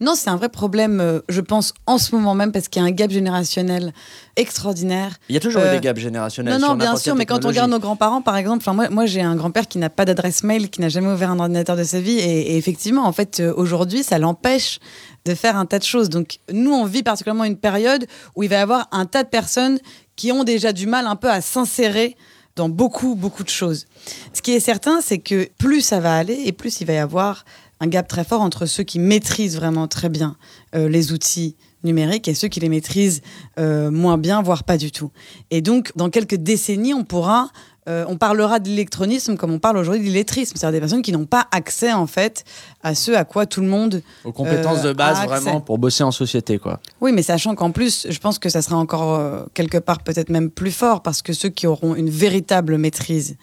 Non, 0.00 0.12
c'est 0.14 0.30
un 0.30 0.36
vrai 0.36 0.50
problème, 0.50 1.00
euh, 1.00 1.18
je 1.28 1.40
pense, 1.40 1.74
en 1.86 1.98
ce 1.98 2.14
moment 2.14 2.36
même, 2.36 2.52
parce 2.52 2.68
qu'il 2.68 2.80
y 2.80 2.84
a 2.84 2.86
un 2.86 2.92
gap 2.92 3.10
générationnel 3.10 3.92
extraordinaire. 4.36 5.16
Il 5.28 5.34
y 5.34 5.36
a 5.36 5.40
toujours 5.40 5.60
eu 5.62 5.64
Euh, 5.64 5.74
des 5.74 5.80
gaps 5.80 6.00
générationnels. 6.00 6.54
Non, 6.54 6.60
sur 6.60 6.68
non, 6.68 6.74
bien 6.76 6.94
sûr, 6.94 7.16
mais 7.16 7.26
quand 7.26 7.44
on 7.44 7.48
regarde 7.48 7.72
nos 7.72 7.80
grands-parents, 7.80 8.22
par 8.22 8.36
exemple, 8.36 8.64
moi, 8.72 8.88
moi 8.90 9.06
j'ai 9.06 9.22
un 9.22 9.34
grand-père 9.34 9.66
qui 9.66 9.78
n'a 9.78 9.90
pas 9.90 10.04
d'adresse 10.04 10.44
mail, 10.44 10.70
qui 10.70 10.80
n'a 10.80 10.88
jamais 10.88 11.12
ouvert 11.12 11.32
un 11.32 11.40
ordinateur 11.40 11.74
de 11.74 11.82
sa 11.82 11.98
vie, 11.98 12.20
et, 12.20 12.52
et 12.52 12.56
effectivement, 12.56 13.04
en 13.04 13.12
fait, 13.12 13.40
euh, 13.40 13.52
aujourd'hui, 13.56 14.04
ça 14.04 14.20
l'empêche 14.20 14.78
de 15.24 15.34
faire 15.34 15.56
un 15.56 15.66
tas 15.66 15.80
de 15.80 15.84
choses. 15.84 16.08
Donc, 16.08 16.38
nous, 16.52 16.72
on 16.72 16.84
vit 16.84 17.02
particulièrement 17.02 17.42
une 17.42 17.58
période 17.58 18.06
où 18.36 18.44
il 18.44 18.48
va 18.48 18.54
y 18.54 18.60
avoir 18.60 18.86
un 18.92 19.04
tas 19.04 19.24
de 19.24 19.28
personnes 19.28 19.80
qui 20.18 20.32
ont 20.32 20.44
déjà 20.44 20.72
du 20.74 20.86
mal 20.86 21.06
un 21.06 21.16
peu 21.16 21.30
à 21.30 21.40
s'insérer 21.40 22.16
dans 22.56 22.68
beaucoup, 22.68 23.14
beaucoup 23.14 23.44
de 23.44 23.48
choses. 23.48 23.86
Ce 24.34 24.42
qui 24.42 24.50
est 24.50 24.60
certain, 24.60 25.00
c'est 25.00 25.18
que 25.18 25.48
plus 25.58 25.80
ça 25.80 26.00
va 26.00 26.16
aller, 26.16 26.42
et 26.44 26.52
plus 26.52 26.80
il 26.80 26.88
va 26.88 26.94
y 26.94 26.98
avoir 26.98 27.44
un 27.80 27.86
gap 27.86 28.08
très 28.08 28.24
fort 28.24 28.42
entre 28.42 28.66
ceux 28.66 28.82
qui 28.82 28.98
maîtrisent 28.98 29.54
vraiment 29.54 29.86
très 29.86 30.08
bien 30.08 30.36
euh, 30.74 30.88
les 30.88 31.12
outils 31.12 31.54
numériques 31.84 32.26
et 32.26 32.34
ceux 32.34 32.48
qui 32.48 32.58
les 32.58 32.68
maîtrisent 32.68 33.22
euh, 33.60 33.92
moins 33.92 34.18
bien, 34.18 34.42
voire 34.42 34.64
pas 34.64 34.76
du 34.76 34.90
tout. 34.90 35.12
Et 35.52 35.62
donc, 35.62 35.92
dans 35.94 36.10
quelques 36.10 36.34
décennies, 36.34 36.94
on 36.94 37.04
pourra 37.04 37.50
euh, 37.88 38.04
on 38.08 38.16
parlera 38.16 38.58
de 38.58 38.68
l'électronisme 38.68 39.36
comme 39.36 39.50
on 39.52 39.58
parle 39.58 39.76
aujourd'hui 39.78 40.00
de 40.06 40.12
l'illettrisme, 40.12 40.56
c'est-à-dire 40.56 40.76
des 40.76 40.80
personnes 40.80 41.02
qui 41.02 41.12
n'ont 41.12 41.24
pas 41.26 41.46
accès 41.52 41.92
en 41.92 42.06
fait 42.06 42.44
à 42.82 42.94
ce 42.94 43.12
à 43.12 43.24
quoi 43.24 43.46
tout 43.46 43.60
le 43.62 43.68
monde. 43.68 44.02
Aux 44.24 44.32
compétences 44.32 44.84
Euh, 44.84 44.88
de 44.88 44.92
base 44.92 45.18
a 45.18 45.22
accès. 45.22 45.40
vraiment 45.40 45.60
pour 45.60 45.78
bosser 45.78 46.04
en 46.04 46.10
société 46.10 46.58
quoi. 46.58 46.80
Oui, 47.00 47.12
mais 47.12 47.22
sachant 47.22 47.54
qu'en 47.54 47.70
plus, 47.70 48.06
je 48.10 48.18
pense 48.18 48.38
que 48.38 48.48
ça 48.48 48.62
sera 48.62 48.76
encore 48.76 49.14
euh, 49.14 49.42
quelque 49.54 49.78
part 49.78 50.02
peut-être 50.02 50.28
même 50.30 50.50
plus 50.50 50.70
fort 50.72 51.02
parce 51.02 51.22
que 51.22 51.32
ceux 51.32 51.48
qui 51.48 51.66
auront 51.66 51.94
une 51.94 52.10
véritable 52.10 52.76
maîtrise 52.78 53.36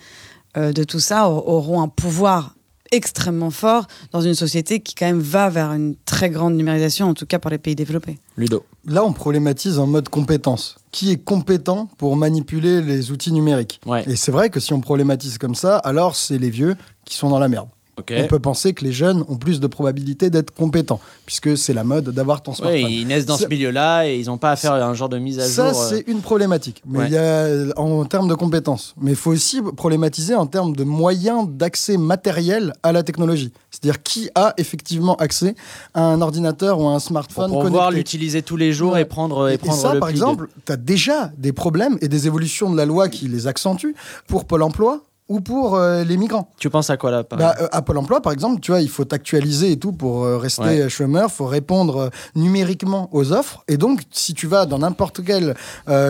euh, 0.58 0.72
de 0.72 0.84
tout 0.84 1.00
ça 1.00 1.28
aur- 1.30 1.48
auront 1.48 1.82
un 1.82 1.88
pouvoir 1.90 2.56
extrêmement 2.96 3.52
fort 3.52 3.88
dans 4.12 4.22
une 4.22 4.36
société 4.36 4.80
qui 4.80 4.96
quand 4.96 5.06
même 5.06 5.20
va 5.20 5.50
vers 5.50 5.72
une 5.72 5.96
très 6.06 6.30
grande 6.30 6.56
numérisation, 6.56 7.08
en 7.08 7.14
tout 7.14 7.26
cas 7.26 7.40
pour 7.40 7.52
les 7.52 7.58
pays 7.58 7.76
développés. 7.76 8.18
Ludo. 8.38 8.66
Là, 8.86 9.04
on 9.04 9.14
problématise 9.14 9.80
en 9.80 9.88
mode 9.88 10.10
compétence. 10.10 10.78
Qui 10.92 11.12
est 11.12 11.18
compétent 11.18 11.90
pour 11.98 12.16
manipuler 12.16 12.82
les 12.82 13.12
outils 13.12 13.32
numériques? 13.32 13.82
Ouais. 13.86 14.04
Et 14.08 14.16
c'est 14.16 14.32
vrai 14.32 14.50
que 14.50 14.60
si 14.60 14.74
on 14.74 14.82
problématise 14.82 15.38
comme 15.38 15.56
ça, 15.56 15.78
alors 15.78 16.16
c'est 16.16 16.38
les 16.38 16.50
vieux 16.50 16.76
qui 17.06 17.16
sont 17.16 17.30
dans 17.30 17.40
la 17.40 17.48
merde. 17.48 17.68
On 17.98 18.28
peut 18.28 18.40
penser 18.40 18.74
que 18.74 18.84
les 18.84 18.92
jeunes 18.92 19.24
ont 19.30 19.38
plus 19.38 19.60
de 19.60 19.68
probabilité 19.68 20.30
d'être 20.30 20.52
compétents, 20.52 21.00
puisque 21.26 21.58
c'est 21.58 21.74
la 21.74 21.84
mode 21.84 22.10
d'avoir 22.10 22.44
ton 22.44 22.54
smartphone. 22.54 22.84
Oui, 22.86 22.98
ils 23.02 23.08
naissent 23.08 23.26
dans 23.26 23.38
ce 23.38 23.44
Ça- 23.44 23.48
milieu-là 23.48 24.06
et 24.08 24.20
ils 24.20 24.26
n'ont 24.26 24.38
pas 24.38 24.52
à 24.52 24.56
faire 24.58 24.74
un 24.74 24.94
genre 24.94 25.08
de 25.10 25.18
mise 25.18 25.40
à 25.40 25.46
Ça, 25.48 25.72
jour. 25.72 25.82
euh, 25.82 25.86
c'est 25.90 26.04
une 26.12 26.22
problématique. 26.22 26.82
Mais 26.86 27.00
Ouais. 27.00 27.06
il 27.08 27.14
y 27.14 27.18
a 27.18 27.48
en 27.80 28.04
termes 28.06 28.28
de 28.28 28.34
compétences. 28.34 28.94
Mais 29.00 29.12
il 29.12 29.16
faut 29.18 29.32
aussi 29.32 29.62
problématiser 29.62 30.36
en 30.36 30.46
termes 30.46 30.76
de 30.76 30.84
moyens 30.84 31.48
d'accès 31.50 31.98
matériel 31.98 32.74
à 32.84 32.92
la 32.92 33.02
technologie. 33.04 33.52
C'est-à-dire 33.72 34.04
qui 34.04 34.30
a 34.36 34.54
effectivement 34.58 35.16
accès 35.16 35.56
à 35.94 36.04
un 36.04 36.22
ordinateur 36.22 36.80
ou 36.80 36.88
à 36.88 36.92
un 36.92 36.94
pour 36.94 37.02
smartphone 37.02 37.50
pouvoir 37.52 37.70
connecté. 37.88 37.96
l'utiliser 37.96 38.42
tous 38.42 38.58
les 38.58 38.74
jours 38.74 38.94
Ouais. 38.94 39.02
et 39.02 39.06
prendre, 39.06 39.50
et 39.50 39.54
Et, 39.54 39.58
prendre 39.58 39.82
ça, 39.82 39.94
le 39.94 40.00
par 40.00 40.10
pli 40.10 40.16
de- 40.20 40.24
exemple, 40.24 40.48
tu 40.66 40.72
as 40.72 40.78
déjà 40.78 41.32
des 41.38 41.54
problèmes 41.54 41.98
et 42.02 42.08
des 42.08 42.28
évolutions 42.28 42.70
de 42.70 42.78
la 42.78 42.86
loi 42.86 43.08
qui 43.10 43.28
les 43.28 43.48
accentuent 43.48 43.96
pour 44.28 44.46
Pôle 44.46 44.64
emploi 44.64 45.02
ou 45.28 45.40
pour 45.42 45.76
euh, 45.76 46.04
les 46.04 46.18
migrants. 46.18 46.52
Tu 46.60 46.70
penses 46.70 46.90
à 46.90 46.98
quoi 46.98 47.10
là 47.12 47.24
Bah, 47.30 47.56
euh, 47.60 47.68
à 47.72 47.82
Pôle 47.82 47.98
emploi, 47.98 48.22
par 48.22 48.32
exemple, 48.32 48.60
tu 48.62 48.72
vois, 48.72 48.82
il 48.82 48.90
faut 48.90 49.12
actualiser 49.12 49.72
et 49.72 49.78
tout 49.80 49.92
pour 49.92 50.24
euh, 50.24 50.38
rester 50.38 50.62
Ouais. 50.64 50.90
chômeur, 50.90 51.32
faut 51.32 51.46
répondre 51.48 52.10
numériquement 52.36 53.10
aux 53.12 53.32
offres. 53.32 53.64
Et 53.68 53.78
donc, 53.78 54.02
si 54.12 54.34
tu 54.34 54.48
vas 54.48 54.66
dans 54.66 54.80
n'importe 54.80 55.22
quel 55.26 55.56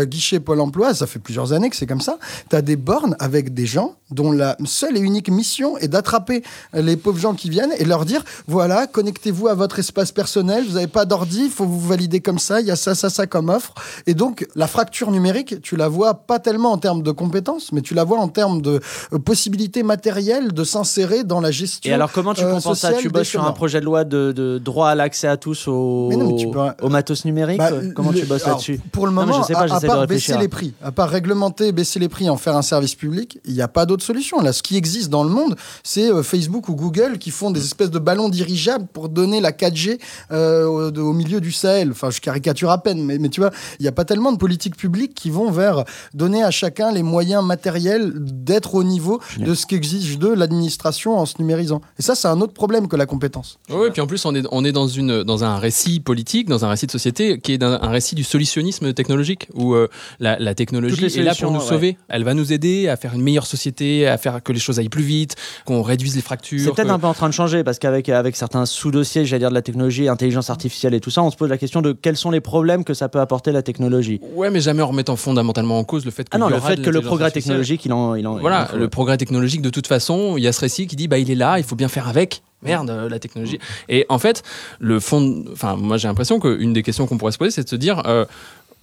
guichet 0.04 0.40
Pôle 0.40 0.60
emploi, 0.62 0.94
ça 0.94 1.08
fait 1.08 1.20
plusieurs 1.20 1.54
années 1.54 1.70
que 1.70 1.76
c'est 1.76 1.86
comme 1.88 2.02
ça, 2.02 2.18
tu 2.50 2.56
as 2.56 2.62
des 2.62 2.76
bornes 2.76 3.16
avec 3.20 3.54
des 3.54 3.66
gens 3.66 3.96
dont 4.12 4.32
la 4.32 4.56
seule 4.66 4.98
et 4.98 5.00
unique 5.00 5.30
mission 5.30 5.78
est 5.78 5.88
d'attraper 5.88 6.44
les 6.74 6.96
pauvres 6.96 7.18
gens 7.20 7.34
qui 7.34 7.50
viennent 7.50 7.74
et 7.78 7.86
leur 7.86 8.06
dire 8.06 8.24
voilà, 8.48 8.86
connectez-vous 8.88 9.48
à 9.48 9.54
votre 9.56 9.80
espace 9.80 10.12
personnel, 10.12 10.64
vous 10.68 10.74
n'avez 10.74 10.88
pas 10.88 11.06
d'ordi, 11.06 11.46
il 11.46 11.52
faut 11.52 11.66
vous 11.66 11.80
valider 11.80 12.20
comme 12.22 12.40
ça, 12.40 12.62
il 12.62 12.68
y 12.68 12.72
a 12.72 12.76
ça, 12.76 12.94
ça, 12.96 13.10
ça 13.10 13.26
comme 13.28 13.50
offre. 13.50 13.74
Et 14.08 14.14
donc, 14.14 14.46
la 14.56 14.68
fracture 14.68 15.12
numérique, 15.12 15.62
tu 15.62 15.76
la 15.76 15.88
vois 15.88 16.14
pas 16.14 16.40
tellement 16.40 16.72
en 16.72 16.78
termes 16.78 17.02
de 17.02 17.12
compétences, 17.12 17.72
mais 17.72 17.82
tu 17.82 17.94
la 17.94 18.04
vois 18.04 18.20
en 18.20 18.28
termes 18.28 18.62
de 18.62 18.80
euh, 19.14 19.20
possibilités 19.20 19.84
matérielles 19.84 20.52
de 20.54 20.64
s'insérer 20.64 21.24
dans 21.24 21.42
la 21.42 21.52
gestion. 21.52 21.90
Et 21.90 21.94
alors 21.94 22.12
comment 22.12 22.34
tu 22.34 22.44
euh, 22.44 22.52
compenses 22.54 22.80
ça? 22.80 22.94
Tu 22.94 23.10
bosses 23.10 23.28
sur 23.28 23.44
un 23.44 23.52
projet 23.52 23.80
de 23.80 23.86
loi 23.86 24.04
de, 24.04 24.32
de 24.32 24.58
droit 24.58 24.90
à 24.90 24.96
l'accès 24.96 25.28
à 25.28 25.38
tous 25.38 25.68
au, 25.68 26.08
Mais 26.10 26.16
non, 26.16 26.28
mais 26.28 26.36
tu 26.36 26.50
peux- 26.50 26.60
au 26.82 26.90
matos 26.90 27.26
numérique? 27.26 27.58
Bah, 27.60 27.72
Comment 27.96 28.12
le- 28.12 28.20
tu 28.20 28.26
bosses 28.26 28.46
là-dessus? 28.46 28.80
Pour 28.92 29.06
le 29.08 29.14
Non, 29.14 29.22
moment, 29.26 29.42
je 29.42 29.48
sais 29.48 29.54
pas, 29.54 29.60
à- 29.60 29.64
à, 29.64 29.68
j'essaie 29.68 29.88
de 29.88 29.92
part 29.94 30.08
baisser 30.08 30.38
les 30.38 30.48
prix, 30.48 30.74
à 30.84 30.92
part 30.92 31.10
réglementer, 31.10 31.72
baisser 31.72 32.00
les 32.00 32.10
prix, 32.10 32.30
en 32.30 32.38
faire 32.38 32.56
un 32.56 32.62
service 32.62 32.96
public, 32.96 33.40
il 33.46 33.54
n'y 33.54 33.62
a 33.62 33.68
pas 33.68 33.86
d'autre 33.86 34.04
solution. 34.04 34.42
Là, 34.42 34.54
ce 34.54 34.64
qui 34.64 34.78
existe 34.78 35.10
dans 35.10 35.24
le 35.24 35.30
monde, 35.30 35.56
c'est 35.84 36.12
euh, 36.12 36.24
Facebook 36.24 36.70
ou 36.70 36.76
Google 36.76 37.18
qui 37.20 37.32
font 37.32 37.52
des 37.52 37.64
espèces 37.64 37.92
de 37.92 38.00
ballons 38.00 38.30
dirigeables 38.30 38.88
pour 38.92 39.10
donner 39.10 39.42
la 39.42 39.52
4G 39.52 40.00
euh, 40.32 40.92
au, 40.92 41.14
milieu 41.14 41.42
du 41.42 41.52
Sahel. 41.52 41.92
Enfin, 41.92 42.10
je 42.10 42.20
caricature 42.22 42.72
à 42.72 42.78
peine, 42.82 43.04
mais, 43.04 43.18
mais 43.18 43.30
tu 43.30 43.40
vois, 43.42 43.52
il 43.80 43.84
n'y 43.84 43.88
a 43.88 43.92
pas 43.92 44.06
tellement 44.06 44.32
de 44.32 44.38
politiques 44.38 44.76
publiques 44.78 45.14
qui 45.14 45.30
vont 45.30 45.52
vers 45.52 45.84
donner 46.14 46.44
à 46.44 46.52
chacun 46.52 46.92
les 46.92 47.04
moyens 47.04 47.44
matériels 47.44 48.12
d'être 48.16 48.76
au 48.76 48.84
niveau 48.84 48.95
de 49.38 49.54
ce 49.54 49.66
qu'exige 49.66 50.18
de 50.20 50.28
l'administration 50.28 51.18
en 51.18 51.26
se 51.26 51.36
numérisant. 51.40 51.82
Et 52.00 52.02
ça, 52.02 52.16
c'est 52.16 52.28
un 52.28 52.40
autre 52.42 52.54
problème 52.54 52.88
que 52.88 52.96
la 52.96 53.06
compétence. 53.06 53.60
Oui, 53.70 53.90
puis 53.92 54.02
en 54.02 54.08
plus, 54.08 54.26
on 54.26 54.36
est, 54.36 54.44
on 54.52 54.64
est 54.66 54.72
dans, 54.72 54.88
une, 54.88 55.24
dans 55.24 55.44
un 55.44 55.58
récit 55.58 56.00
politique, 56.00 56.48
dans 56.48 56.66
un 56.66 56.70
récit 56.70 56.86
de 56.86 56.92
société 56.92 57.40
qui 57.40 57.54
est 57.54 57.64
un 57.64 57.78
récit 57.90 58.16
du 58.16 58.24
solutionnisme 58.24 58.94
technologique, 58.94 59.48
où 59.54 59.74
euh, 59.74 59.88
la, 60.20 60.56
technologie 60.56 61.06
est 61.06 61.24
là 61.24 61.34
pour 61.36 61.52
nous 61.52 61.60
ouais. 61.60 61.66
sauver. 61.66 61.98
Elle 62.08 62.24
va 62.24 62.34
nous 62.34 62.54
aider 62.54 62.88
à 62.88 62.96
faire 62.96 63.14
une 63.14 63.22
meilleure 63.22 63.48
société, 63.48 64.08
à 64.08 64.18
faire 64.18 64.42
que 64.44 64.54
les 64.54 64.60
choses 64.60 64.80
aillent 64.80 64.90
plus 64.90 65.04
vite, 65.04 65.36
qu'on 65.66 65.82
réduise 65.82 66.16
les 66.16 66.22
fractures. 66.22 66.60
C'est 66.60 66.72
peut-être 66.72 66.88
que- 66.88 66.94
un 66.94 67.00
peu 67.00 67.08
en 67.08 67.14
train 67.14 67.30
de 67.30 67.34
changer 67.34 67.64
parce 67.64 67.80
qu'avec 67.80 68.10
avec 68.10 68.36
certains 68.36 68.66
sous-dossiers, 68.66 69.26
j'allais 69.26 69.40
dire 69.40 69.50
de 69.50 69.54
la 69.54 69.62
technologie, 69.62 70.08
intelligence 70.08 70.50
artificielle 70.50 70.94
et 70.94 71.00
tout 71.00 71.10
ça, 71.10 71.22
on 71.24 71.32
se 71.32 71.38
pose 71.38 71.50
la 71.50 71.58
question 71.58 71.82
de 71.82 71.92
quels 71.92 72.18
sont 72.18 72.32
les 72.32 72.42
problèmes 72.42 72.84
que 72.84 72.94
ça 72.94 73.10
peut 73.10 73.20
apporter 73.20 73.52
la 73.52 73.62
technologie. 73.62 74.20
Ouais, 74.36 74.50
mais 74.50 74.62
jamais 74.62 74.82
en 74.82 74.88
remettant 74.88 75.16
fondamentalement 75.16 75.80
en 75.80 75.84
cause 75.84 76.06
le 76.06 76.12
fait 76.12 76.24
que 76.24 76.30
Ah 76.32 76.38
non, 76.38 76.50
le 76.50 76.60
fait 76.60 76.82
que 76.82 76.90
le 76.90 77.02
progrès 77.02 77.32
technologique, 77.32 77.86
il 77.86 77.94
en, 77.94 78.16
il 78.16 78.28
en 78.28 78.40
il 78.40 78.46
en. 78.46 78.85
Le 78.86 78.90
progrès 78.90 79.18
technologique, 79.18 79.62
de 79.62 79.70
toute 79.70 79.88
façon, 79.88 80.38
il 80.38 80.44
y 80.44 80.48
a 80.48 80.54
ce 80.54 80.62
récit 80.62 80.88
qui 80.88 80.96
dit 80.96 81.08
bah 81.08 81.18
il 81.18 81.30
est 81.30 81.36
là, 81.36 81.58
il 81.58 81.64
faut 81.64 81.76
bien 81.76 81.88
faire 81.88 82.08
avec. 82.08 82.42
Merde, 82.62 82.90
euh, 82.90 83.10
la 83.10 83.20
technologie. 83.20 83.60
Et 83.90 84.06
en 84.10 84.18
fait, 84.18 84.42
le 84.80 85.00
fond, 85.00 85.46
enfin, 85.52 85.76
moi 85.76 85.98
j'ai 85.98 86.08
l'impression 86.08 86.40
qu'une 86.40 86.74
des 86.74 86.82
questions 86.82 87.06
qu'on 87.06 87.18
pourrait 87.18 87.32
se 87.32 87.38
poser, 87.38 87.52
c'est 87.52 87.64
de 87.64 87.70
se 87.70 87.76
dire, 87.76 88.02
euh, 88.08 88.26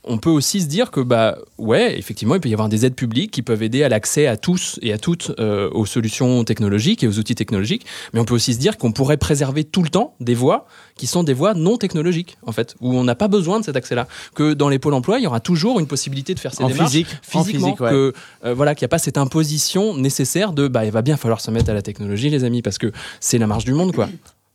on 0.04 0.18
peut 0.18 0.30
aussi 0.30 0.60
se 0.60 0.66
dire 0.66 0.90
que 0.90 1.00
bah 1.00 1.38
ouais, 1.58 1.98
effectivement, 1.98 2.34
il 2.34 2.40
peut 2.40 2.48
y 2.48 2.52
avoir 2.52 2.68
des 2.68 2.84
aides 2.84 2.94
publiques 2.94 3.30
qui 3.30 3.42
peuvent 3.42 3.62
aider 3.62 3.84
à 3.84 3.88
l'accès 3.88 4.26
à 4.26 4.36
tous 4.36 4.78
et 4.82 4.92
à 4.92 4.98
toutes 4.98 5.32
euh, 5.38 5.70
aux 5.70 5.86
solutions 5.86 6.42
technologiques 6.44 7.04
et 7.04 7.08
aux 7.08 7.18
outils 7.18 7.34
technologiques, 7.34 7.86
mais 8.12 8.20
on 8.20 8.24
peut 8.24 8.34
aussi 8.34 8.54
se 8.54 8.58
dire 8.58 8.78
qu'on 8.78 8.92
pourrait 8.92 9.16
préserver 9.16 9.64
tout 9.64 9.82
le 9.82 9.88
temps 9.88 10.14
des 10.20 10.34
voies 10.34 10.66
qui 10.96 11.06
sont 11.06 11.22
des 11.22 11.34
voies 11.34 11.54
non 11.54 11.76
technologiques 11.76 12.36
en 12.46 12.52
fait, 12.52 12.74
où 12.80 12.96
on 12.96 13.04
n'a 13.04 13.14
pas 13.14 13.28
besoin 13.28 13.60
de 13.60 13.64
cet 13.64 13.76
accès-là. 13.76 14.08
Que 14.34 14.54
dans 14.54 14.68
les 14.68 14.78
pôles 14.78 14.94
emploi, 14.94 15.18
il 15.18 15.22
y 15.22 15.26
aura 15.26 15.40
toujours 15.40 15.78
une 15.78 15.86
possibilité 15.86 16.34
de 16.34 16.40
faire 16.40 16.54
ces 16.54 16.64
en 16.64 16.68
démarches 16.68 16.90
physique, 16.90 17.06
en 17.34 17.44
physiquement 17.44 17.66
physique, 17.68 17.80
ouais. 17.80 17.90
que 17.90 18.12
euh, 18.44 18.54
voilà 18.54 18.74
qu'il 18.74 18.84
n'y 18.84 18.86
a 18.86 18.94
pas 18.94 18.98
cette 18.98 19.18
imposition 19.18 19.96
nécessaire 19.96 20.52
de 20.52 20.68
bah 20.68 20.84
il 20.84 20.90
va 20.90 21.02
bien 21.02 21.16
falloir 21.16 21.40
se 21.40 21.50
mettre 21.50 21.70
à 21.70 21.74
la 21.74 21.82
technologie 21.82 22.28
les 22.28 22.44
amis 22.44 22.62
parce 22.62 22.78
que 22.78 22.92
c'est 23.20 23.38
la 23.38 23.46
marche 23.46 23.64
du 23.64 23.72
monde 23.72 23.92
quoi. 23.92 24.08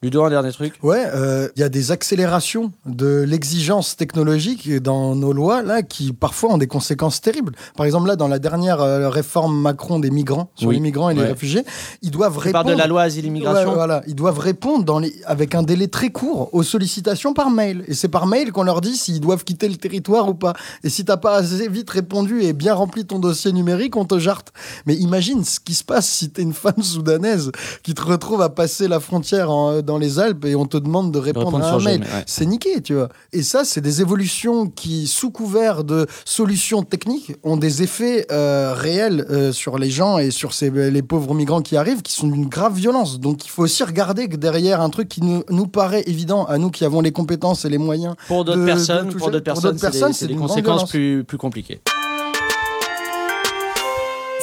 Ludo, 0.03 0.23
un 0.23 0.29
dernier 0.29 0.51
truc? 0.51 0.75
Ouais, 0.83 1.05
euh, 1.15 1.49
il 1.55 1.59
y 1.59 1.63
a 1.63 1.69
des 1.69 1.91
accélérations 1.91 2.71
de 2.85 3.25
l'exigence 3.27 3.95
technologique 3.97 4.71
dans 4.79 5.15
nos 5.15 5.33
lois 5.33 5.63
là 5.63 5.81
qui 5.81 6.13
parfois 6.13 6.51
ont 6.53 6.59
des 6.59 6.67
conséquences 6.67 7.19
terribles. 7.19 7.53
Par 7.75 7.83
exemple 7.83 8.07
là, 8.07 8.15
dans 8.15 8.27
la 8.27 8.37
dernière 8.37 8.79
euh, 8.79 9.09
réforme 9.09 9.59
Macron 9.59 9.97
des 9.97 10.11
migrants 10.11 10.51
sur 10.53 10.67
Oui. 10.69 10.75
les 10.75 10.81
migrants 10.81 11.09
et 11.09 11.15
les 11.15 11.23
réfugiés, 11.23 11.63
ils 12.03 12.11
doivent 12.11 12.33
Tu 12.37 12.43
répondre. 12.49 12.65
de 12.69 12.73
la 12.73 12.85
loi 12.85 13.01
asile-immigration 13.01 13.69
Ouais, 13.69 13.73
voilà, 13.75 14.03
ils 14.05 14.13
doivent 14.13 14.37
répondre 14.37 14.85
dans 14.85 14.99
les... 14.99 15.15
avec 15.25 15.55
un 15.55 15.63
délai 15.63 15.87
très 15.87 16.11
court 16.11 16.49
aux 16.53 16.61
sollicitations 16.61 17.33
par 17.33 17.49
mail. 17.49 17.83
Et 17.87 17.95
c'est 17.95 18.07
par 18.07 18.27
mail 18.27 18.51
qu'on 18.51 18.63
leur 18.63 18.81
dit 18.81 18.95
s'ils 18.95 19.19
doivent 19.19 19.43
quitter 19.45 19.67
le 19.67 19.77
territoire 19.77 20.29
ou 20.29 20.35
pas. 20.35 20.53
Et 20.83 20.89
si 20.89 21.05
t'as 21.05 21.17
pas 21.17 21.37
assez 21.37 21.67
vite 21.69 21.89
répondu 21.89 22.43
et 22.43 22.53
bien 22.53 22.75
rempli 22.75 23.03
ton 23.03 23.17
dossier 23.17 23.51
numérique, 23.51 23.95
on 23.95 24.05
te 24.05 24.19
jarte. 24.19 24.53
Mais 24.85 24.93
imagine 24.95 25.43
ce 25.43 25.59
qui 25.59 25.73
se 25.73 25.83
passe 25.83 26.07
si 26.07 26.29
t'es 26.29 26.43
une 26.43 26.53
femme 26.53 26.73
soudanaise 26.83 27.51
qui 27.81 27.95
te 27.95 28.03
retrouve 28.03 28.43
à 28.43 28.49
passer 28.49 28.87
la 28.87 28.99
frontière 28.99 29.49
en- 29.49 29.81
dans 29.87 29.97
les 29.97 30.19
Alpes 30.19 30.45
et 30.45 30.55
on 30.55 30.67
te 30.67 30.77
demande 30.77 31.11
de 31.11 31.17
répondre, 31.17 31.47
répondre 31.47 31.65
à 31.65 31.71
un 31.73 31.79
mail. 31.79 32.01
Ouais. 32.01 32.23
C'est 32.27 32.45
niqué, 32.45 32.81
tu 32.81 32.93
vois. 32.93 33.09
Et 33.33 33.41
ça, 33.41 33.63
c'est 33.65 33.81
des 33.81 34.01
évolutions 34.01 34.67
qui, 34.67 35.07
sous 35.07 35.31
couvert 35.31 35.83
de 35.83 36.05
solutions 36.25 36.83
techniques, 36.83 37.33
ont 37.43 37.57
des 37.57 37.81
effets 37.81 38.27
euh, 38.31 38.73
réels 38.75 39.25
euh, 39.31 39.51
sur 39.51 39.79
les 39.79 39.89
gens 39.89 40.19
et 40.19 40.29
sur 40.29 40.53
ces, 40.53 40.69
les 40.69 41.01
pauvres 41.01 41.33
migrants 41.33 41.61
qui 41.61 41.75
arrivent, 41.77 42.01
qui 42.03 42.13
sont 42.13 42.27
d'une 42.27 42.47
grave 42.47 42.75
violence. 42.75 43.19
Donc, 43.19 43.45
il 43.45 43.49
faut 43.49 43.63
aussi 43.63 43.83
regarder 43.83 44.27
que 44.27 44.35
derrière 44.35 44.81
un 44.81 44.89
truc 44.89 45.07
qui 45.07 45.21
nous, 45.23 45.43
nous 45.49 45.65
paraît 45.67 46.03
évident 46.05 46.43
à 46.45 46.57
nous 46.59 46.69
qui 46.69 46.85
avons 46.85 47.01
les 47.01 47.11
compétences 47.11 47.65
et 47.65 47.69
les 47.69 47.77
moyens. 47.79 48.13
Pour 48.27 48.45
d'autres 48.45 48.65
personnes, 48.65 49.11
pour 49.13 49.31
d'autres 49.31 49.43
personnes, 49.79 50.13
c'est 50.13 50.27
des- 50.27 50.35
conséquences 50.35 50.89
plus, 50.89 51.23
plus 51.23 51.37
compliquées. 51.37 51.79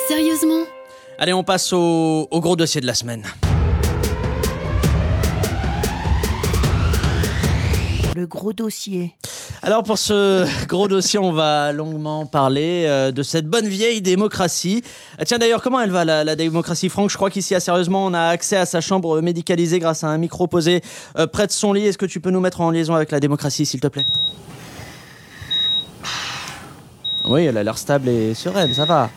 Sérieusement? 0.09 0.65
Allez, 1.19 1.33
on 1.33 1.45
passe 1.45 1.73
au, 1.73 2.27
au 2.31 2.41
gros 2.41 2.57
dossier 2.57 2.81
de 2.81 2.87
la 2.87 2.95
semaine. 2.95 3.23
Le 8.25 8.29
gros 8.29 8.55
dossier. 8.55 9.13
Alors 9.63 9.83
pour 9.83 9.99
ce 9.99 10.47
gros 10.67 10.89
dossier, 10.89 11.19
on 11.19 11.31
va 11.33 11.73
longuement 11.73 12.25
parler 12.25 12.87
euh, 12.87 13.13
de 13.13 13.23
cette 13.23 13.47
bonne 13.47 13.67
vieille 13.69 14.01
démocratie. 14.01 14.83
Ah, 15.19 15.27
tiens 15.27 15.37
d'ailleurs, 15.37 15.61
comment 15.61 15.79
elle 15.79 15.91
va 15.91 16.07
la, 16.07 16.25
la 16.25 16.35
démocratie 16.35 16.89
Franck? 16.89 17.11
Je 17.11 17.17
crois 17.19 17.29
qu'ici 17.29 17.55
à 17.55 17.61
Sérieusement, 17.61 18.07
on 18.07 18.15
a 18.15 18.23
accès 18.29 18.57
à 18.57 18.65
sa 18.65 18.81
chambre 18.81 19.21
médicalisée 19.21 19.79
grâce 19.79 20.05
à 20.05 20.07
un 20.07 20.17
micro 20.17 20.47
posé 20.47 20.81
euh, 21.19 21.27
près 21.27 21.47
de 21.47 21.53
son 21.53 21.75
lit. 21.75 21.85
Est-ce 21.85 21.99
que 21.99 22.07
tu 22.07 22.19
peux 22.19 22.31
nous 22.31 22.41
mettre 22.41 22.63
en 22.63 22.71
liaison 22.71 22.95
avec 22.95 23.11
la 23.11 23.21
démocratie, 23.21 23.67
s'il 23.67 23.81
te 23.81 23.89
plaît? 23.89 24.07
Oui, 27.27 27.45
elle 27.45 27.59
a 27.59 27.63
l'air 27.63 27.77
stable 27.77 28.09
et 28.09 28.33
sereine, 28.33 28.73
ça 28.73 28.87
va. 28.87 29.11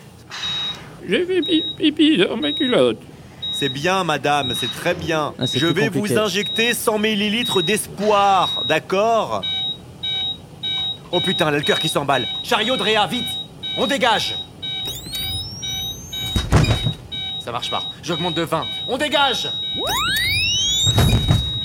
J'ai 1.07 1.23
fait 1.25 1.41
pi- 1.43 1.63
pipi 1.77 2.17
dans 2.17 2.35
ma 2.35 2.51
culotte. 2.51 2.97
C'est 3.59 3.69
bien, 3.69 4.03
madame, 4.03 4.53
c'est 4.53 4.71
très 4.71 4.93
bien. 4.93 5.33
Ah, 5.39 5.45
Je 5.51 5.65
vais 5.65 5.87
compliqué. 5.87 6.13
vous 6.13 6.19
injecter 6.19 6.75
100 6.75 6.99
millilitres 6.99 7.63
d'espoir, 7.63 8.61
d'accord 8.67 9.41
Oh 11.11 11.19
putain, 11.19 11.49
là, 11.49 11.57
le 11.57 11.63
cœur 11.63 11.79
qui 11.79 11.89
s'emballe. 11.89 12.27
Chariot 12.43 12.77
de 12.77 12.83
Réa, 12.83 13.07
vite 13.07 13.25
On 13.79 13.87
dégage 13.87 14.35
Ça 17.39 17.51
marche 17.51 17.71
pas. 17.71 17.81
J'augmente 18.03 18.35
de 18.35 18.43
20. 18.43 18.63
On 18.89 18.97
dégage 18.99 19.49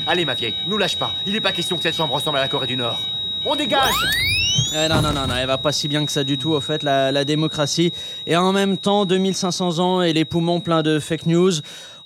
Allez, 0.07 0.24
ma 0.24 0.33
vieille, 0.33 0.55
nous 0.68 0.78
lâche 0.78 0.96
pas. 0.96 1.11
Il 1.26 1.35
n'est 1.35 1.42
pas 1.42 1.52
question 1.52 1.76
que 1.76 1.83
cette 1.83 1.94
chambre 1.96 2.14
ressemble 2.14 2.38
à 2.38 2.40
la 2.40 2.48
Corée 2.48 2.66
du 2.68 2.76
Nord. 2.78 2.98
On 3.44 3.57
dégage 3.57 3.94
Eh 4.72 4.88
non, 4.88 5.02
non, 5.02 5.12
non, 5.12 5.26
non, 5.26 5.35
elle 5.35 5.48
va 5.48 5.59
pas 5.59 5.72
si 5.72 5.88
bien 5.88 6.07
que 6.07 6.12
ça 6.12 6.22
du 6.22 6.38
tout, 6.38 6.52
au 6.52 6.61
fait, 6.61 6.85
la, 6.85 7.24
démocratie. 7.24 7.92
Et 8.26 8.37
en 8.37 8.52
même 8.52 8.78
temps, 8.78 9.05
2500 9.05 9.78
ans 9.81 10.00
et 10.00 10.12
les 10.12 10.24
poumons 10.24 10.61
pleins 10.61 10.83
de 10.83 11.00
fake 11.00 11.26
news. 11.26 11.50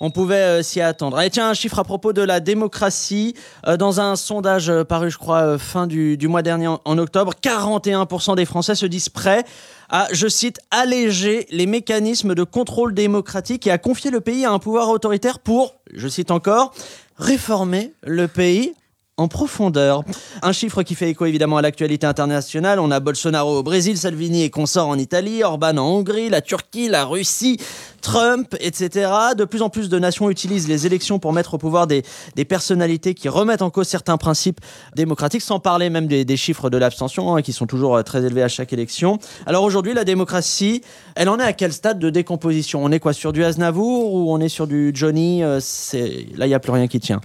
On 0.01 0.11
pouvait 0.11 0.35
euh, 0.37 0.62
s'y 0.62 0.81
attendre. 0.81 1.20
Et 1.20 1.29
tiens, 1.29 1.51
un 1.51 1.55
chiffre 1.55 1.79
à 1.79 1.85
propos 1.85 2.14
de 2.14 2.22
la 2.22 2.40
démocratie. 2.40 3.35
Euh, 3.66 3.77
dans 3.77 4.01
un 4.01 4.16
sondage 4.16 4.70
euh, 4.70 4.85
paru, 4.85 5.11
je 5.11 5.18
crois, 5.18 5.59
fin 5.59 5.87
du, 5.87 6.18
mois 6.27 6.42
dernier, 6.42 6.68
en 6.68 6.99
octobre, 6.99 7.33
41% 7.42 8.35
des 8.35 8.46
Français 8.46 8.75
se 8.75 8.87
disent 8.87 9.11
prêts 9.11 9.44
à, 9.90 10.09
je 10.12 10.29
cite, 10.29 10.59
alléger 10.70 11.46
les 11.51 11.66
mécanismes 11.66 12.35
de 12.35 12.44
contrôle 12.44 12.94
démocratique 12.94 13.66
et 13.66 13.70
à 13.70 13.79
confier 13.79 14.11
le 14.11 14.20
pays 14.20 14.46
à 14.46 14.53
un 14.53 14.59
pouvoir 14.59 14.88
autoritaire 14.88 15.38
pour, 15.38 15.75
je 15.92 16.09
cite 16.09 16.31
encore, 16.31 16.72
réformer 17.18 17.92
le 18.03 18.27
pays 18.27 18.75
en 19.17 19.29
profondeur. 19.29 20.05
Un 20.43 20.53
chiffre 20.53 20.83
qui 20.83 20.95
fait 20.95 21.11
écho 21.11 21.25
évidemment 21.25 21.57
à 21.57 21.63
l'actualité 21.63 22.07
internationale. 22.07 22.79
On 22.79 22.91
a 22.91 23.01
Bolsonaro 23.01 23.59
au 23.59 23.63
Brésil, 23.63 23.97
Salvini 23.97 24.43
et 24.43 24.51
consorts 24.51 24.89
en 24.89 24.99
Italie, 24.99 25.43
Orban 25.43 25.77
en 25.79 25.89
Hongrie, 25.89 26.29
la 26.29 26.43
Turquie, 26.43 26.89
la 26.89 27.05
Russie, 27.05 27.59
Trump, 28.03 28.55
etc. 28.61 29.11
De 29.37 29.45
plus 29.45 29.63
en 29.63 29.71
plus 29.71 29.89
de 29.89 29.99
nations 29.99 30.31
utilisent 30.31 30.69
les 30.69 30.87
élections 30.87 31.19
pour 31.19 31.33
mettre 31.33 31.55
au 31.55 31.59
pouvoir 31.59 31.87
des, 31.87 32.03
personnalités 32.49 33.15
qui 33.15 33.29
remettent 33.29 33.63
en 33.63 33.71
cause 33.71 33.89
certains 33.89 34.19
principes 34.19 34.61
démocratiques, 34.95 35.43
sans 35.43 35.59
parler 35.59 35.91
même 35.91 36.07
des, 36.07 36.25
des 36.25 36.37
chiffres 36.37 36.71
de 36.71 36.77
l'abstention, 36.77 37.35
hein, 37.35 37.43
qui 37.43 37.53
sont 37.53 37.67
toujours 37.67 37.97
euh, 37.97 38.03
très 38.03 38.25
élevés 38.25 38.43
à 38.43 38.49
chaque 38.49 38.73
élection. 38.73 39.19
Alors 39.47 39.65
aujourd'hui, 39.65 39.95
la 39.95 40.05
démocratie, 40.05 40.83
elle 41.15 41.29
en 41.29 41.39
est 41.39 41.45
à 41.45 41.53
quel 41.53 41.73
stade 41.73 41.99
de 41.99 42.11
décomposition? 42.11 42.85
On 42.85 42.93
est 42.93 43.01
quoi 43.01 43.13
sur 43.13 43.33
du 43.33 43.43
Aznavour 43.43 44.13
ou 44.15 44.33
on 44.33 44.39
est 44.41 44.49
sur 44.49 44.67
du 44.67 44.93
Johnny? 44.95 45.43
Euh, 45.43 45.61
Là, 46.37 46.47
il 46.47 46.49
n'y 46.49 46.55
a 46.55 46.61
plus 46.61 46.73
rien 46.73 46.87
qui 46.87 47.01
tient. 47.01 47.21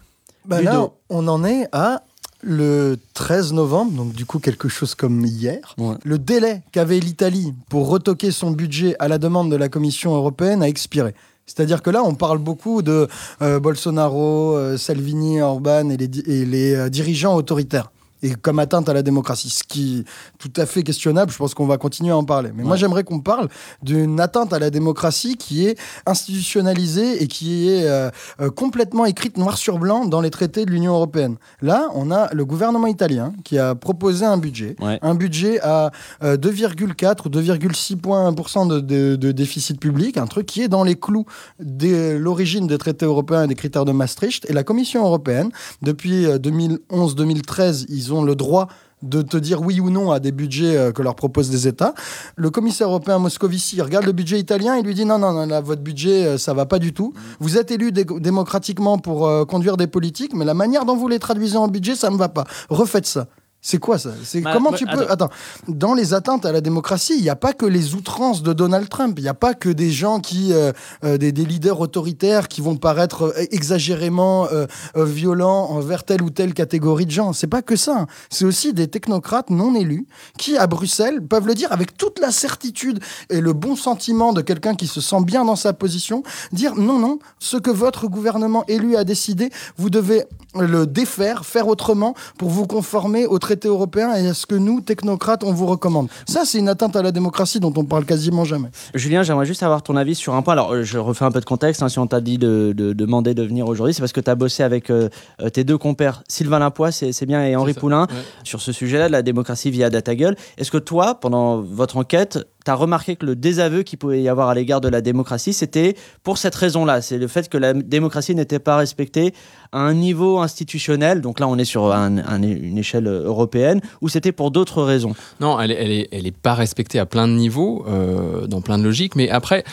Bah 0.46 0.62
là, 0.62 0.90
on 1.10 1.28
en 1.28 1.44
est 1.44 1.68
à 1.72 2.04
le 2.44 2.98
13 3.14 3.54
novembre, 3.54 3.92
donc 3.92 4.14
du 4.14 4.26
coup 4.26 4.40
quelque 4.40 4.68
chose 4.68 4.96
comme 4.96 5.24
hier. 5.26 5.76
Ouais. 5.78 5.96
Le 6.04 6.18
délai 6.18 6.64
qu'avait 6.72 7.00
l'Italie 7.00 7.54
pour 7.70 7.88
retoquer 7.88 8.32
son 8.32 8.50
budget 8.52 8.96
à 9.00 9.08
la 9.08 9.18
demande 9.20 9.52
de 9.52 9.56
la 9.56 9.70
Commission 9.70 10.16
européenne 10.16 10.64
a 10.64 10.68
expiré. 10.68 11.14
C'est-à-dire 11.46 11.82
que 11.84 11.90
là, 11.90 12.04
on 12.04 12.16
parle 12.16 12.38
beaucoup 12.38 12.82
de 12.82 13.08
euh, 13.42 13.60
Bolsonaro, 13.60 14.56
euh, 14.56 14.78
Salvini, 14.78 15.42
Orban 15.42 15.90
et 15.90 15.98
les, 15.98 16.08
di- 16.08 16.24
et 16.26 16.46
les 16.46 16.74
euh, 16.76 16.90
dirigeants 16.90 17.36
autoritaires. 17.36 17.92
Et 18.24 18.36
comme 18.36 18.60
atteinte 18.60 18.88
à 18.90 18.94
la 18.94 19.02
démocratie, 19.02 19.50
ce 19.50 19.64
qui 19.64 20.00
est 20.00 20.04
tout 20.38 20.52
à 20.62 20.66
fait 20.66 20.84
questionnable, 20.84 21.32
je 21.32 21.38
pense 21.38 21.54
qu'on 21.54 21.66
va 21.66 21.78
continuer 21.78 22.12
à 22.12 22.18
en 22.18 22.24
parler. 22.24 22.52
Mais 22.56 22.64
moi, 22.64 22.76
j'aimerais 22.76 23.04
qu'on 23.04 23.20
parle 23.20 23.48
d'une 23.82 24.20
atteinte 24.20 24.54
à 24.54 24.60
la 24.60 24.70
démocratie 24.70 25.38
qui 25.38 25.66
est 25.66 25.78
institutionnalisée 26.06 27.24
et 27.24 27.28
qui 27.28 27.70
est 27.70 27.88
euh, 27.88 28.10
euh, 28.40 28.50
complètement 28.50 29.06
écrite 29.06 29.38
noir 29.38 29.58
sur 29.58 29.80
blanc 29.80 30.06
dans 30.06 30.22
les 30.22 30.30
traités 30.30 30.66
de 30.66 30.72
l'Union 30.72 30.94
européenne. 30.94 31.36
Là, 31.62 31.88
on 31.96 32.12
a 32.12 32.32
le 32.34 32.46
gouvernement 32.46 32.88
italien 32.88 33.34
qui 33.44 33.58
a 33.58 33.76
proposé 33.76 34.26
un 34.26 34.38
budget, 34.38 34.76
Ouais. 34.80 35.00
un 35.02 35.16
budget 35.16 35.60
à 35.62 35.92
euh, 36.24 36.38
2,4 36.38 37.26
ou 37.26 37.30
2,6 37.30 37.96
points 37.98 38.34
pour 38.34 38.50
cent 38.50 38.66
de, 38.66 38.80
de- 38.80 39.16
de 39.16 39.32
déficit 39.32 39.80
public, 39.80 40.18
un 40.18 40.28
truc 40.28 40.46
qui 40.46 40.62
est 40.62 40.68
dans 40.68 40.84
les 40.84 40.96
clous 40.96 41.26
de 41.60 42.18
l'origine 42.18 42.68
des 42.68 42.78
traités 42.78 43.06
européens 43.06 43.44
et 43.44 43.48
des 43.48 43.56
critères 43.56 43.86
de 43.86 43.92
Maastricht. 43.92 44.50
Et 44.50 44.54
la 44.54 44.64
Commission 44.64 45.04
européenne, 45.06 45.50
depuis 45.82 46.26
euh, 46.26 46.38
2011-2013, 46.38 47.86
ils 47.90 48.11
ont 48.11 48.11
le 48.22 48.36
droit 48.36 48.68
de 49.02 49.24
te 49.24 49.36
dire 49.38 49.62
oui 49.62 49.80
ou 49.80 49.90
non 49.90 50.12
à 50.12 50.20
des 50.20 50.32
budgets 50.32 50.78
euh, 50.78 50.92
que 50.92 51.02
leur 51.02 51.16
proposent 51.16 51.50
des 51.50 51.68
États. 51.68 51.94
Le 52.36 52.52
commissaire 52.52 52.88
européen 52.88 53.18
Moscovici 53.18 53.82
regarde 53.82 54.06
le 54.06 54.12
budget 54.12 54.38
italien 54.40 54.76
et 54.76 54.84
lui 54.84 54.94
dit 54.94 55.06
non, 55.06 55.18
non, 55.18 55.32
non, 55.34 55.48
là, 55.48 55.60
votre 55.62 55.82
budget, 55.82 56.26
euh, 56.26 56.38
ça 56.38 56.54
va 56.54 56.66
pas 56.68 56.78
du 56.78 56.94
tout. 56.94 57.14
Vous 57.40 57.58
êtes 57.58 57.72
élu 57.72 57.92
dé- 57.92 58.06
démocratiquement 58.20 59.00
pour 59.00 59.28
euh, 59.28 59.46
conduire 59.46 59.78
des 59.78 59.88
politiques, 59.88 60.34
mais 60.36 60.46
la 60.46 60.54
manière 60.54 60.86
dont 60.86 60.96
vous 60.96 61.08
les 61.08 61.18
traduisez 61.18 61.58
en 61.58 61.68
budget, 61.68 61.96
ça 61.96 62.12
me 62.12 62.18
va 62.18 62.30
pas. 62.30 62.44
Refaites 62.70 63.08
ça. 63.08 63.28
C'est 63.64 63.78
quoi 63.78 64.00
ça 64.00 64.10
C'est 64.24 64.42
Bah, 64.42 64.52
comment 64.54 64.72
bah, 64.72 64.78
tu 64.78 64.86
peux 64.86 65.04
attends. 65.04 65.26
attends 65.26 65.30
dans 65.68 65.94
les 65.94 66.16
atteintes 66.16 66.46
à 66.48 66.52
la 66.52 66.62
démocratie, 66.62 67.14
il 67.16 67.22
n'y 67.22 67.30
a 67.30 67.36
pas 67.36 67.54
que 67.54 67.68
les 67.68 67.94
outrances 67.94 68.42
de 68.42 68.54
Donald 68.54 68.90
Trump. 68.90 69.14
Il 69.20 69.22
n'y 69.22 69.30
a 69.30 69.36
pas 69.36 69.54
que 69.54 69.70
des 69.70 69.92
gens 69.92 70.20
qui, 70.20 70.52
euh, 70.52 70.72
euh, 71.04 71.18
des, 71.18 71.32
des 71.32 71.46
leaders 71.46 71.80
autoritaires 71.80 72.48
qui 72.48 72.62
vont 72.62 72.76
paraître 72.76 73.24
euh, 73.24 73.46
exagérément 73.52 74.48
euh, 74.52 74.66
violents 74.96 75.70
envers 75.70 76.04
telle 76.04 76.24
ou 76.24 76.32
telle 76.32 76.56
catégorie 76.56 77.06
de 77.06 77.12
gens. 77.12 77.34
C'est 77.34 77.46
pas 77.46 77.62
que 77.62 77.76
ça. 77.76 78.08
C'est 78.32 78.46
aussi 78.46 78.74
des 78.74 78.88
technocrates 78.88 79.52
non 79.52 79.76
élus 79.76 80.08
qui, 80.40 80.58
à 80.58 80.66
Bruxelles, 80.66 81.22
peuvent 81.22 81.46
le 81.46 81.54
dire 81.54 81.72
avec 81.72 81.96
toute 81.96 82.20
la 82.20 82.32
certitude 82.32 83.00
et 83.30 83.42
le 83.42 83.54
bon 83.54 83.76
sentiment 83.76 84.34
de 84.34 84.42
quelqu'un 84.42 84.74
qui 84.74 84.88
se 84.88 85.02
sent 85.02 85.24
bien 85.24 85.46
dans 85.46 85.56
sa 85.56 85.74
position, 85.74 86.24
dire 86.52 86.76
non, 86.76 86.98
non, 86.98 87.20
ce 87.38 87.58
que 87.58 87.70
votre 87.70 88.08
gouvernement 88.08 88.64
élu 88.68 88.96
a 88.96 89.04
décidé, 89.04 89.52
vous 89.78 89.92
devez 89.92 90.24
le 90.60 90.88
défaire, 90.88 91.46
faire 91.46 91.68
autrement 91.68 92.16
pour 92.38 92.50
vous 92.50 92.66
conformer 92.66 93.28
au 93.28 93.38
traité 93.38 93.51
européen 93.66 94.14
et 94.16 94.28
à 94.28 94.34
ce 94.34 94.46
que 94.46 94.56
nous, 94.56 94.82
technocrates, 94.82 95.44
on 95.44 95.54
vous 95.54 95.66
recommande. 95.68 96.08
Ça, 96.28 96.44
c'est 96.46 96.60
une 96.60 96.70
atteinte 96.70 96.96
à 96.96 97.02
la 97.02 97.12
démocratie 97.12 97.60
dont 97.60 97.74
on 97.76 97.84
parle 97.86 98.06
quasiment 98.06 98.46
jamais. 98.46 98.70
Julien, 98.94 99.24
j'aimerais 99.24 99.46
juste 99.46 99.64
avoir 99.64 99.84
ton 99.84 99.96
avis 99.96 100.16
sur 100.16 100.34
un 100.34 100.42
point. 100.42 100.54
Alors, 100.54 100.74
euh, 100.74 100.84
je 100.84 100.98
refais 100.98 101.26
un 101.26 101.32
peu 101.32 101.40
de 101.40 101.46
contexte. 101.46 101.84
hein. 101.84 101.90
si 101.90 102.00
on 102.00 102.08
t'a 102.08 102.22
dit 102.22 102.38
de, 102.38 102.74
de 102.76 102.94
demander 102.94 103.34
de 103.34 103.44
venir 103.44 103.68
aujourd'hui, 103.68 103.94
c'est 103.94 104.02
parce 104.02 104.14
que 104.14 104.22
tu 104.22 104.30
as 104.30 104.36
bossé 104.36 104.64
avec 104.64 104.90
euh, 104.90 105.10
euh, 105.42 105.50
tes 105.50 105.64
deux 105.64 105.78
compères, 105.78 106.24
Sylvain 106.28 106.60
Lapoix, 106.60 106.92
c'est 106.92 107.12
c'est 107.12 107.26
bien, 107.26 107.46
et 107.46 107.56
Henri 107.56 107.74
Poulain, 107.74 108.08
ouais. 108.10 108.16
sur 108.44 108.62
ce 108.62 108.72
sujet-là 108.72 109.08
de 109.08 109.12
la 109.12 109.22
démocratie 109.22 109.72
via 109.72 109.90
DataGull. 109.90 110.36
Est-ce 110.58 110.72
que 110.72 110.78
toi, 110.78 111.16
pendant 111.16 111.62
votre 111.62 111.98
enquête, 111.98 112.40
tu 112.64 112.72
as 112.72 112.76
remarqué 112.76 113.16
que 113.16 113.26
le 113.26 113.36
désaveu 113.36 113.84
qu'il 113.84 113.98
pouvait 114.00 114.22
y 114.22 114.30
avoir 114.30 114.50
à 114.50 114.56
l'égard 114.56 114.82
de 114.82 114.88
la 114.88 115.02
démocratie, 115.02 115.54
c'était 115.54 115.96
pour 116.24 116.38
cette 116.38 116.56
raison-là 116.56 117.02
C'est 117.02 117.18
le 117.18 117.28
fait 117.28 117.50
que 117.50 117.58
la 117.58 117.74
démocratie 117.74 118.36
n'était 118.36 118.60
pas 118.60 118.78
respectée 118.78 119.34
à 119.72 119.80
un 119.80 119.94
niveau 119.94 120.40
institutionnel. 120.40 121.22
Donc 121.22 121.40
là, 121.40 121.48
on 121.48 121.58
est 121.58 121.66
sur 121.66 121.92
un- 121.94 122.18
un- 122.20 122.42
une 122.42 122.78
échelle 122.78 123.08
européenne, 123.08 123.82
ou 124.02 124.10
c'était 124.10 124.32
pour 124.32 124.52
d'autres 124.52 124.84
raisons? 124.84 125.14
Non, 125.40 125.60
elle 125.60 125.72
est, 125.72 125.76
elle 125.84 125.92
est, 125.92 126.08
elle 126.12 126.28
est 126.28 126.38
pas 126.38 126.54
respectée 126.54 127.00
à 127.00 127.06
plein 127.06 127.28
de 127.28 127.34
niveaux, 127.34 127.86
euh, 127.88 128.48
dans 128.48 128.62
plein 128.62 128.78
de 128.78 128.84
logiques. 128.84 129.16
Mais 129.16 129.30
après, 129.30 129.64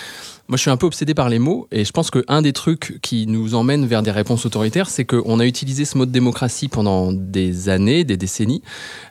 moi, 0.48 0.56
je 0.56 0.62
suis 0.62 0.70
un 0.70 0.76
peu 0.78 0.86
obsédé 0.86 1.12
par 1.14 1.28
les 1.28 1.38
mots, 1.38 1.68
et 1.70 1.84
je 1.84 1.92
pense 1.92 2.10
qu'un 2.10 2.40
des 2.42 2.52
trucs 2.54 2.98
qui 3.02 3.26
nous 3.26 3.54
emmène 3.54 3.86
vers 3.86 4.02
des 4.02 4.10
réponses 4.10 4.46
autoritaires, 4.46 4.88
c'est 4.88 5.04
qu'on 5.04 5.40
a 5.40 5.44
utilisé 5.46 5.84
ce 5.84 5.98
mot 5.98 6.06
de 6.06 6.10
démocratie 6.10 6.68
pendant 6.68 7.12
des 7.12 7.68
années, 7.68 8.04
des 8.04 8.16
décennies, 8.16 8.62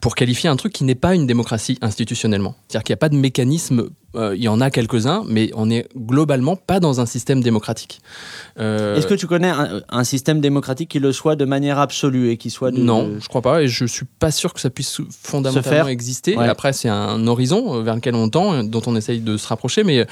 pour 0.02 0.16
qualifier 0.16 0.50
un 0.50 0.56
truc 0.56 0.74
qui 0.74 0.84
n'est 0.84 0.96
pas 0.96 1.14
une 1.14 1.28
démocratie 1.28 1.78
institutionnellement. 1.82 2.56
C'est-à-dire 2.68 2.84
qu'il 2.84 2.94
n'y 2.94 2.98
a 2.98 3.04
pas 3.06 3.10
de 3.10 3.18
mécanisme. 3.18 3.90
euh, 4.16 4.36
il 4.36 4.42
y 4.42 4.48
en 4.48 4.62
a 4.62 4.72
quelques-uns, 4.72 5.24
mais 5.28 5.52
on 5.54 5.68
n'est 5.68 5.86
globalement 5.96 6.56
pas 6.56 6.80
dans 6.80 7.00
un 7.02 7.06
système 7.06 7.42
démocratique. 7.44 8.02
Euh, 8.60 8.96
Est-ce 8.96 9.06
que 9.06 9.14
tu 9.14 9.28
connais 9.28 9.50
un, 9.50 9.82
un 9.90 10.04
système 10.04 10.42
démocratique 10.42 10.90
qui 10.90 11.00
le 11.00 11.12
soit 11.12 11.36
de 11.36 11.46
manière 11.46 11.78
absolue 11.78 12.32
et 12.32 12.38
qui 12.38 12.50
soit 12.50 12.72
de, 12.72 12.80
Non, 12.80 13.12
je 13.20 13.28
crois 13.28 13.42
pas, 13.44 13.62
et 13.62 13.68
je 13.68 13.86
suis 13.86 14.06
pas 14.18 14.32
sûr 14.32 14.54
que 14.54 14.60
ça 14.62 14.70
puisse 14.72 15.02
fondamentalement 15.22 15.88
exister. 15.90 16.36
Ouais. 16.36 16.48
Après, 16.48 16.74
c'est 16.74 16.90
un 16.90 17.28
horizon 17.28 17.76
euh, 17.76 17.84
vers 17.84 17.96
lequel 17.96 18.16
on 18.16 18.28
tend, 18.30 18.64
dont 18.64 18.82
on 18.88 18.96
essaye 18.96 19.20
de 19.20 19.38
se 19.38 19.48
rapprocher. 19.48 19.84
Mais 19.84 20.08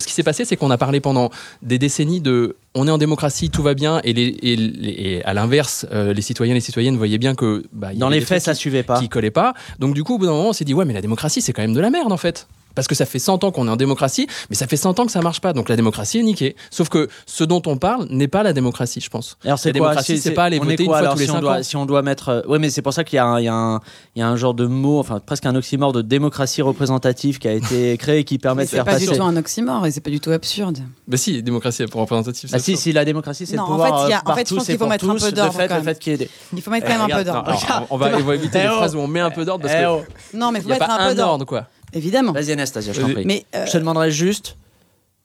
ce 0.00 0.06
qui 0.06 0.12
s'est 0.12 0.24
passé, 0.24 0.44
c'est 0.44 0.56
qu'on 0.56 0.63
a 0.70 0.78
parlé 0.78 1.00
pendant 1.00 1.30
des 1.62 1.78
décennies 1.78 2.20
de 2.20 2.56
on 2.74 2.88
est 2.88 2.90
en 2.90 2.98
démocratie, 2.98 3.50
tout 3.50 3.62
va 3.62 3.74
bien, 3.74 4.00
et, 4.04 4.12
les, 4.12 4.36
et, 4.42 4.56
les- 4.56 4.88
et 4.90 5.24
à 5.24 5.32
l'inverse, 5.34 5.86
euh, 5.92 6.12
les 6.12 6.22
citoyens 6.22 6.52
et 6.54 6.56
les 6.56 6.60
citoyennes 6.60 6.96
voyaient 6.96 7.18
bien 7.18 7.34
que 7.34 7.64
bah, 7.72 7.92
y 7.92 7.98
Dans 7.98 8.08
les 8.08 8.20
faits, 8.20 8.42
ça 8.42 8.52
qui, 8.52 8.58
suivait 8.60 8.82
pas. 8.82 8.98
qui 8.98 9.08
collaient 9.08 9.30
pas. 9.30 9.54
Donc 9.78 9.94
du 9.94 10.02
coup, 10.02 10.14
au 10.14 10.18
bout 10.18 10.26
d'un 10.26 10.32
moment, 10.32 10.48
on 10.48 10.52
s'est 10.52 10.64
dit 10.64 10.74
ouais, 10.74 10.84
mais 10.84 10.92
la 10.94 11.00
démocratie, 11.02 11.40
c'est 11.40 11.52
quand 11.52 11.62
même 11.62 11.74
de 11.74 11.80
la 11.80 11.90
merde 11.90 12.10
en 12.12 12.16
fait. 12.16 12.48
Parce 12.74 12.88
que 12.88 12.94
ça 12.94 13.06
fait 13.06 13.18
100 13.18 13.44
ans 13.44 13.50
qu'on 13.50 13.68
est 13.68 13.70
en 13.70 13.76
démocratie, 13.76 14.26
mais 14.50 14.56
ça 14.56 14.66
fait 14.66 14.76
100 14.76 14.98
ans 15.00 15.06
que 15.06 15.12
ça 15.12 15.20
marche 15.20 15.40
pas. 15.40 15.52
Donc 15.52 15.68
la 15.68 15.76
démocratie 15.76 16.18
est 16.18 16.22
niquée. 16.22 16.56
Sauf 16.70 16.88
que 16.88 17.08
ce 17.26 17.44
dont 17.44 17.62
on 17.66 17.76
parle 17.76 18.06
n'est 18.10 18.28
pas 18.28 18.42
la 18.42 18.52
démocratie, 18.52 19.00
je 19.00 19.08
pense. 19.10 19.36
Alors 19.44 19.58
c'est 19.58 19.72
La 19.72 19.78
quoi 19.78 19.88
démocratie, 19.90 20.18
c'est 20.18 20.32
pas 20.32 20.44
aller 20.44 20.58
on 20.60 20.64
est 20.64 20.70
voter 20.72 20.84
quoi, 20.84 20.84
une 20.84 20.88
fois 20.88 20.98
alors, 20.98 21.12
tous 21.14 21.20
les 21.20 21.26
si 21.26 21.30
on 21.32 21.40
doit, 21.40 21.56
ans 21.58 21.62
Si 21.62 21.76
on 21.76 21.86
doit 21.86 22.02
mettre, 22.02 22.28
euh, 22.28 22.42
ouais, 22.48 22.58
mais 22.58 22.70
c'est 22.70 22.82
pour 22.82 22.92
ça 22.92 23.04
qu'il 23.04 23.16
y, 23.16 23.20
a 23.20 23.26
un- 23.26 23.40
il 23.40 23.44
y, 23.44 23.48
a 23.48 23.54
un- 23.54 23.80
il 24.16 24.20
y 24.20 24.22
a 24.22 24.28
un 24.28 24.36
genre 24.36 24.54
de 24.54 24.66
mot, 24.66 24.98
enfin 24.98 25.20
presque 25.24 25.46
un 25.46 25.54
oxymore 25.54 25.92
de 25.92 26.02
démocratie 26.02 26.62
représentative 26.62 27.38
qui 27.38 27.48
a 27.48 27.52
été 27.52 27.96
créé 27.98 28.18
et 28.20 28.24
qui 28.24 28.38
permet 28.38 28.62
Mais 28.62 28.64
de 28.64 28.70
c'est 28.70 28.76
faire 28.76 28.84
pas 28.84 28.92
passer. 28.92 29.06
du 29.06 29.16
tout 29.16 29.22
un 29.22 29.36
oxymore 29.36 29.86
et 29.86 29.90
c'est 29.90 30.00
pas 30.00 30.10
du 30.10 30.20
tout 30.20 30.30
absurde. 30.30 30.78
Bah 31.06 31.16
si, 31.16 31.42
démocratie 31.42 31.84
représentative. 31.84 32.50
Ah 32.52 32.58
c'est 32.58 32.64
si, 32.64 32.76
si 32.76 32.92
la 32.92 33.04
démocratie 33.04 33.46
c'est 33.46 33.56
Non, 33.56 33.64
le 33.66 33.68
en 33.68 33.72
pouvoir 33.72 34.04
fait, 34.04 34.10
y 34.10 34.12
a- 34.14 34.18
euh, 34.18 34.30
en 34.30 34.34
fait, 34.34 34.48
je 34.48 34.54
pense 34.54 34.64
c'est 34.64 34.72
qu'il 34.72 34.78
faut 34.78 34.86
mettre 34.86 35.08
un 35.08 35.14
tous, 35.14 35.24
peu 35.24 35.32
d'ordre, 35.32 35.52
fait, 35.54 35.68
fait 36.04 36.30
Il 36.52 36.62
faut 36.62 36.70
mettre 36.70 36.86
Eh, 36.88 36.92
quand 36.92 36.98
même 37.06 37.10
un 37.12 37.18
peu 37.18 37.24
d'ordre. 37.24 37.86
on 37.90 37.96
va, 37.96 38.34
éviter 38.34 38.58
Eh 38.60 38.62
les 38.64 38.68
oh. 38.72 38.76
phrases 38.76 38.94
où 38.96 38.98
on 38.98 39.06
met 39.06 39.20
un 39.20 39.30
peu 39.30 39.44
d'ordre 39.44 39.62
parce 39.62 39.74
Eh 39.78 39.82
que 39.82 39.88
oh. 39.88 40.02
Non, 40.34 40.50
mais 40.52 40.58
il 40.58 40.62
faut 40.62 40.68
mettre 40.68 40.86
pas 40.86 40.94
un 40.98 41.08
peu 41.10 41.14
d'ordre. 41.14 41.32
ordre 41.32 41.44
quoi. 41.44 41.66
Évidemment. 41.94 42.32
Vas-y 42.32 42.52
Anastasia, 42.52 42.92
je 42.92 43.00
t'en 43.00 43.10
prie. 43.10 43.24
Mais 43.24 43.44
euh, 43.54 43.66
Je 43.66 43.72
te 43.72 43.78
demanderais 43.78 44.10
juste 44.10 44.56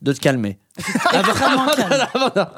de 0.01 0.13
te 0.13 0.19
calmer. 0.19 0.57
extrêmement 1.13 1.67
calme. 1.75 2.49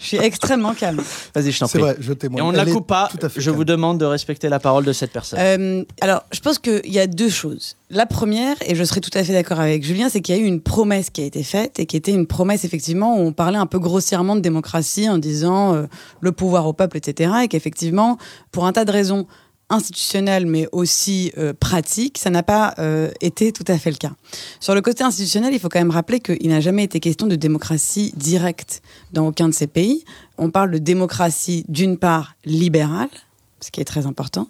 Je 0.00 0.04
suis 0.06 0.16
extrêmement 0.16 0.74
calme. 0.74 1.00
Vas-y, 1.32 1.52
je 1.52 1.58
t'en 1.60 1.66
C'est 1.68 1.78
prie. 1.78 1.88
vrai, 1.92 1.96
je 2.00 2.12
témoigne. 2.12 2.38
Et 2.38 2.42
on 2.48 2.50
ne 2.50 2.56
la 2.56 2.66
coupe 2.66 2.88
pas. 2.88 3.08
tout 3.10 3.24
à 3.24 3.28
fait 3.28 3.40
Je 3.40 3.44
calme. 3.46 3.56
vous 3.56 3.64
demande 3.64 3.98
de 3.98 4.04
respecter 4.04 4.48
la 4.48 4.58
parole 4.58 4.84
de 4.84 4.92
cette 4.92 5.12
personne. 5.12 5.38
Euh, 5.40 5.84
alors, 6.00 6.24
je 6.32 6.40
pense 6.40 6.58
qu'il 6.58 6.80
y 6.92 6.98
a 6.98 7.06
deux 7.06 7.28
choses. 7.28 7.76
La 7.90 8.04
première, 8.06 8.56
et 8.66 8.74
je 8.74 8.82
serais 8.82 9.00
tout 9.00 9.10
à 9.14 9.22
fait 9.22 9.32
d'accord 9.32 9.60
avec 9.60 9.84
Julien, 9.84 10.08
c'est 10.08 10.20
qu'il 10.20 10.34
y 10.34 10.38
a 10.38 10.42
eu 10.42 10.46
une 10.46 10.60
promesse 10.60 11.10
qui 11.10 11.20
a 11.22 11.24
été 11.24 11.44
faite 11.44 11.78
et 11.78 11.86
qui 11.86 11.96
était 11.96 12.10
une 12.12 12.26
promesse 12.26 12.64
effectivement 12.64 13.16
où 13.16 13.20
on 13.20 13.32
parlait 13.32 13.58
un 13.58 13.66
peu 13.66 13.78
grossièrement 13.78 14.34
de 14.34 14.40
démocratie 14.40 15.08
en 15.08 15.18
disant 15.18 15.74
euh, 15.74 15.86
le 16.20 16.32
pouvoir 16.32 16.66
au 16.66 16.72
peuple, 16.72 16.96
etc. 16.96 17.30
Et 17.44 17.48
qu'effectivement, 17.48 18.18
pour 18.50 18.66
un 18.66 18.72
tas 18.72 18.84
de 18.84 18.90
raisons 18.90 19.26
institutionnelles 19.70 20.46
mais 20.46 20.68
aussi 20.72 21.32
euh, 21.38 21.52
pratiques, 21.58 22.18
ça 22.18 22.30
n'a 22.30 22.42
pas 22.42 22.74
euh, 22.78 23.10
été 23.20 23.52
tout 23.52 23.64
à 23.68 23.78
fait 23.78 23.90
le 23.90 23.96
cas. 23.96 24.12
Sur 24.60 24.74
le 24.74 24.80
côté 24.80 25.04
institutionnel, 25.04 25.52
il 25.52 25.60
faut 25.60 25.68
quand 25.68 25.80
même 25.80 25.90
rappeler 25.90 26.20
qu'il 26.20 26.48
n'a 26.48 26.60
jamais 26.60 26.84
été 26.84 27.00
question 27.00 27.26
de 27.26 27.36
démocratie 27.36 28.12
directe 28.16 28.82
dans 29.12 29.28
aucun 29.28 29.48
de 29.48 29.54
ces 29.54 29.66
pays. 29.66 30.04
On 30.38 30.50
parle 30.50 30.70
de 30.70 30.78
démocratie 30.78 31.64
d'une 31.68 31.98
part 31.98 32.34
libérale 32.44 33.08
ce 33.60 33.70
qui 33.72 33.80
est 33.80 33.84
très 33.84 34.06
important, 34.06 34.46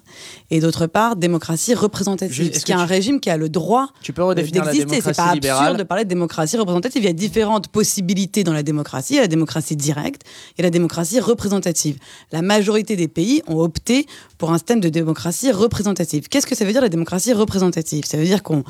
et 0.51 0.61
d'autre 0.61 0.87
part, 0.87 1.16
démocratie 1.16 1.75
représentative, 1.75 2.53
ce 2.59 2.64
qui 2.64 2.73
est 2.73 2.75
un 2.75 2.85
tu- 2.87 2.92
régime 2.92 3.21
qui 3.21 3.31
a 3.31 3.37
le 3.38 3.49
droit 3.49 3.88
Tu 4.03 4.12
peux 4.12 4.23
redéfinir 4.23 4.64
d'exister. 4.64 5.01
C'est 5.01 5.16
pas 5.16 5.33
libérale 5.35 5.62
absurde 5.64 5.79
de 5.79 5.83
parler 5.85 6.05
de 6.05 6.09
démocratie 6.11 6.57
représentative. 6.59 7.03
Il 7.03 7.07
y 7.07 7.09
a 7.09 7.12
différentes 7.14 7.68
possibilités 7.68 8.44
dans 8.44 8.53
la 8.53 8.62
démocratie. 8.62 9.14
Il 9.14 9.16
y 9.16 9.18
a 9.21 9.23
la 9.23 9.29
démocratie 9.29 9.77
directe 9.77 10.23
et 10.59 10.62
la 10.62 10.71
démocratie 10.71 11.21
représentative. 11.21 11.97
La 12.33 12.42
majorité 12.42 12.97
des 12.97 13.09
pays 13.09 13.42
ont 13.47 13.59
opté 13.61 14.07
pour 14.37 14.53
un 14.53 14.59
système 14.59 14.81
de 14.81 14.88
démocratie 14.90 15.51
représentative. 15.53 16.29
Qu'est-ce 16.29 16.47
que 16.47 16.55
ça 16.55 16.64
veut 16.66 16.73
dire 16.73 16.83
la 16.83 16.88
démocratie 16.90 17.33
représentative? 17.33 18.05
Ça 18.05 18.18
veut 18.18 18.25
dire 18.27 18.42
qu'on 18.42 18.62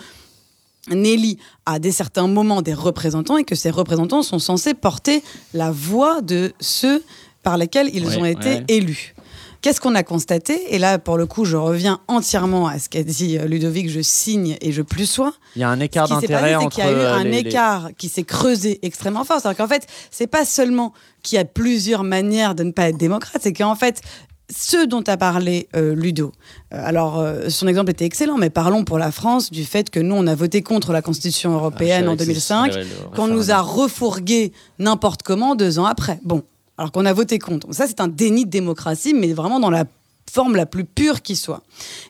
élit 0.90 1.38
à 1.66 1.78
des 1.78 1.92
certains 1.92 2.28
moments 2.28 2.62
des 2.62 2.74
représentants 2.74 3.36
et 3.36 3.44
que 3.44 3.54
ces 3.54 3.70
représentants 3.70 4.22
sont 4.22 4.38
censés 4.38 4.74
porter 4.74 5.22
la 5.52 5.70
voix 5.70 6.22
de 6.22 6.52
ceux 6.60 7.02
par 7.42 7.58
lesquels 7.58 7.90
ils 7.92 8.06
Ouais, 8.06 8.16
ont 8.18 8.24
été 8.24 8.48
ouais. 8.48 8.64
élus. 8.68 9.14
Qu'est-ce 9.60 9.80
qu'on 9.80 9.94
a 9.96 10.02
constaté? 10.04 10.74
Et 10.74 10.78
là, 10.78 10.98
pour 10.98 11.16
le 11.16 11.26
coup, 11.26 11.44
je 11.44 11.56
reviens 11.56 12.00
entièrement 12.06 12.68
à 12.68 12.78
ce 12.78 12.88
qu'a 12.88 13.02
dit 13.02 13.38
euh, 13.38 13.46
Ludovic, 13.46 13.90
je 13.90 14.00
signe 14.00 14.56
et 14.60 14.70
je 14.72 14.82
plus 14.82 15.06
sois. 15.06 15.32
Il 15.56 15.60
y 15.60 15.64
a 15.64 15.68
un 15.68 15.80
écart 15.80 16.06
Ce 16.06 16.14
d'intérêt 16.14 16.54
entre 16.54 16.76
qu'il 16.76 16.84
y 16.84 16.86
a 16.86 16.90
eu 16.92 16.94
euh, 16.94 17.14
un 17.14 17.24
les- 17.24 17.30
les- 17.30 17.38
écart 17.48 17.88
qui 17.98 18.08
s'est 18.08 18.22
creusé 18.22 18.78
extrêmement 18.82 19.24
fort. 19.24 19.40
C'est-à-dire 19.40 19.58
qu'en 19.58 19.68
fait, 19.68 19.86
c'est 20.10 20.28
pas 20.28 20.44
seulement 20.44 20.92
qu'il 21.22 21.36
y 21.36 21.40
a 21.40 21.44
plusieurs 21.44 22.04
manières 22.04 22.54
de 22.54 22.62
ne 22.62 22.70
pas 22.70 22.88
être 22.88 22.98
démocrate, 22.98 23.42
c'est 23.42 23.52
qu'en 23.52 23.74
fait, 23.74 24.00
ceux 24.56 24.86
dont 24.86 25.02
a 25.06 25.16
parlé 25.18 25.68
euh, 25.76 25.94
Ludo, 25.94 26.32
euh, 26.72 26.80
alors 26.82 27.18
euh, 27.18 27.50
son 27.50 27.66
exemple 27.66 27.90
était 27.90 28.06
excellent, 28.06 28.38
mais 28.38 28.48
parlons 28.50 28.84
pour 28.84 28.98
la 28.98 29.10
France 29.12 29.50
du 29.50 29.64
fait 29.64 29.90
que 29.90 30.00
nous, 30.00 30.14
on 30.14 30.26
a 30.26 30.34
voté 30.34 30.62
contre 30.62 30.92
la 30.92 31.02
Constitution 31.02 31.52
européenne 31.52 32.04
Ah, 32.06 32.12
en 32.12 32.16
savais 32.16 32.18
que 32.18 32.24
2005, 32.28 32.72
c'est- 32.72 32.78
le 32.84 32.86
qu'on 33.16 33.26
nous 33.26 33.50
a 33.50 33.60
refourgué 33.60 34.52
n'importe 34.78 35.22
comment 35.24 35.54
deux 35.56 35.78
ans 35.78 35.84
après. 35.84 36.18
Bon, 36.22 36.44
alors 36.78 36.92
qu'on 36.92 37.04
a 37.04 37.12
voté 37.12 37.38
contre. 37.38 37.72
Ça, 37.74 37.86
c'est 37.86 38.00
un 38.00 38.08
déni 38.08 38.44
de 38.44 38.50
démocratie, 38.50 39.12
mais 39.12 39.32
vraiment 39.32 39.60
dans 39.60 39.70
la 39.70 39.84
forme 40.30 40.56
la 40.56 40.66
plus 40.66 40.84
pure 40.84 41.22
qui 41.22 41.36
soit. 41.36 41.62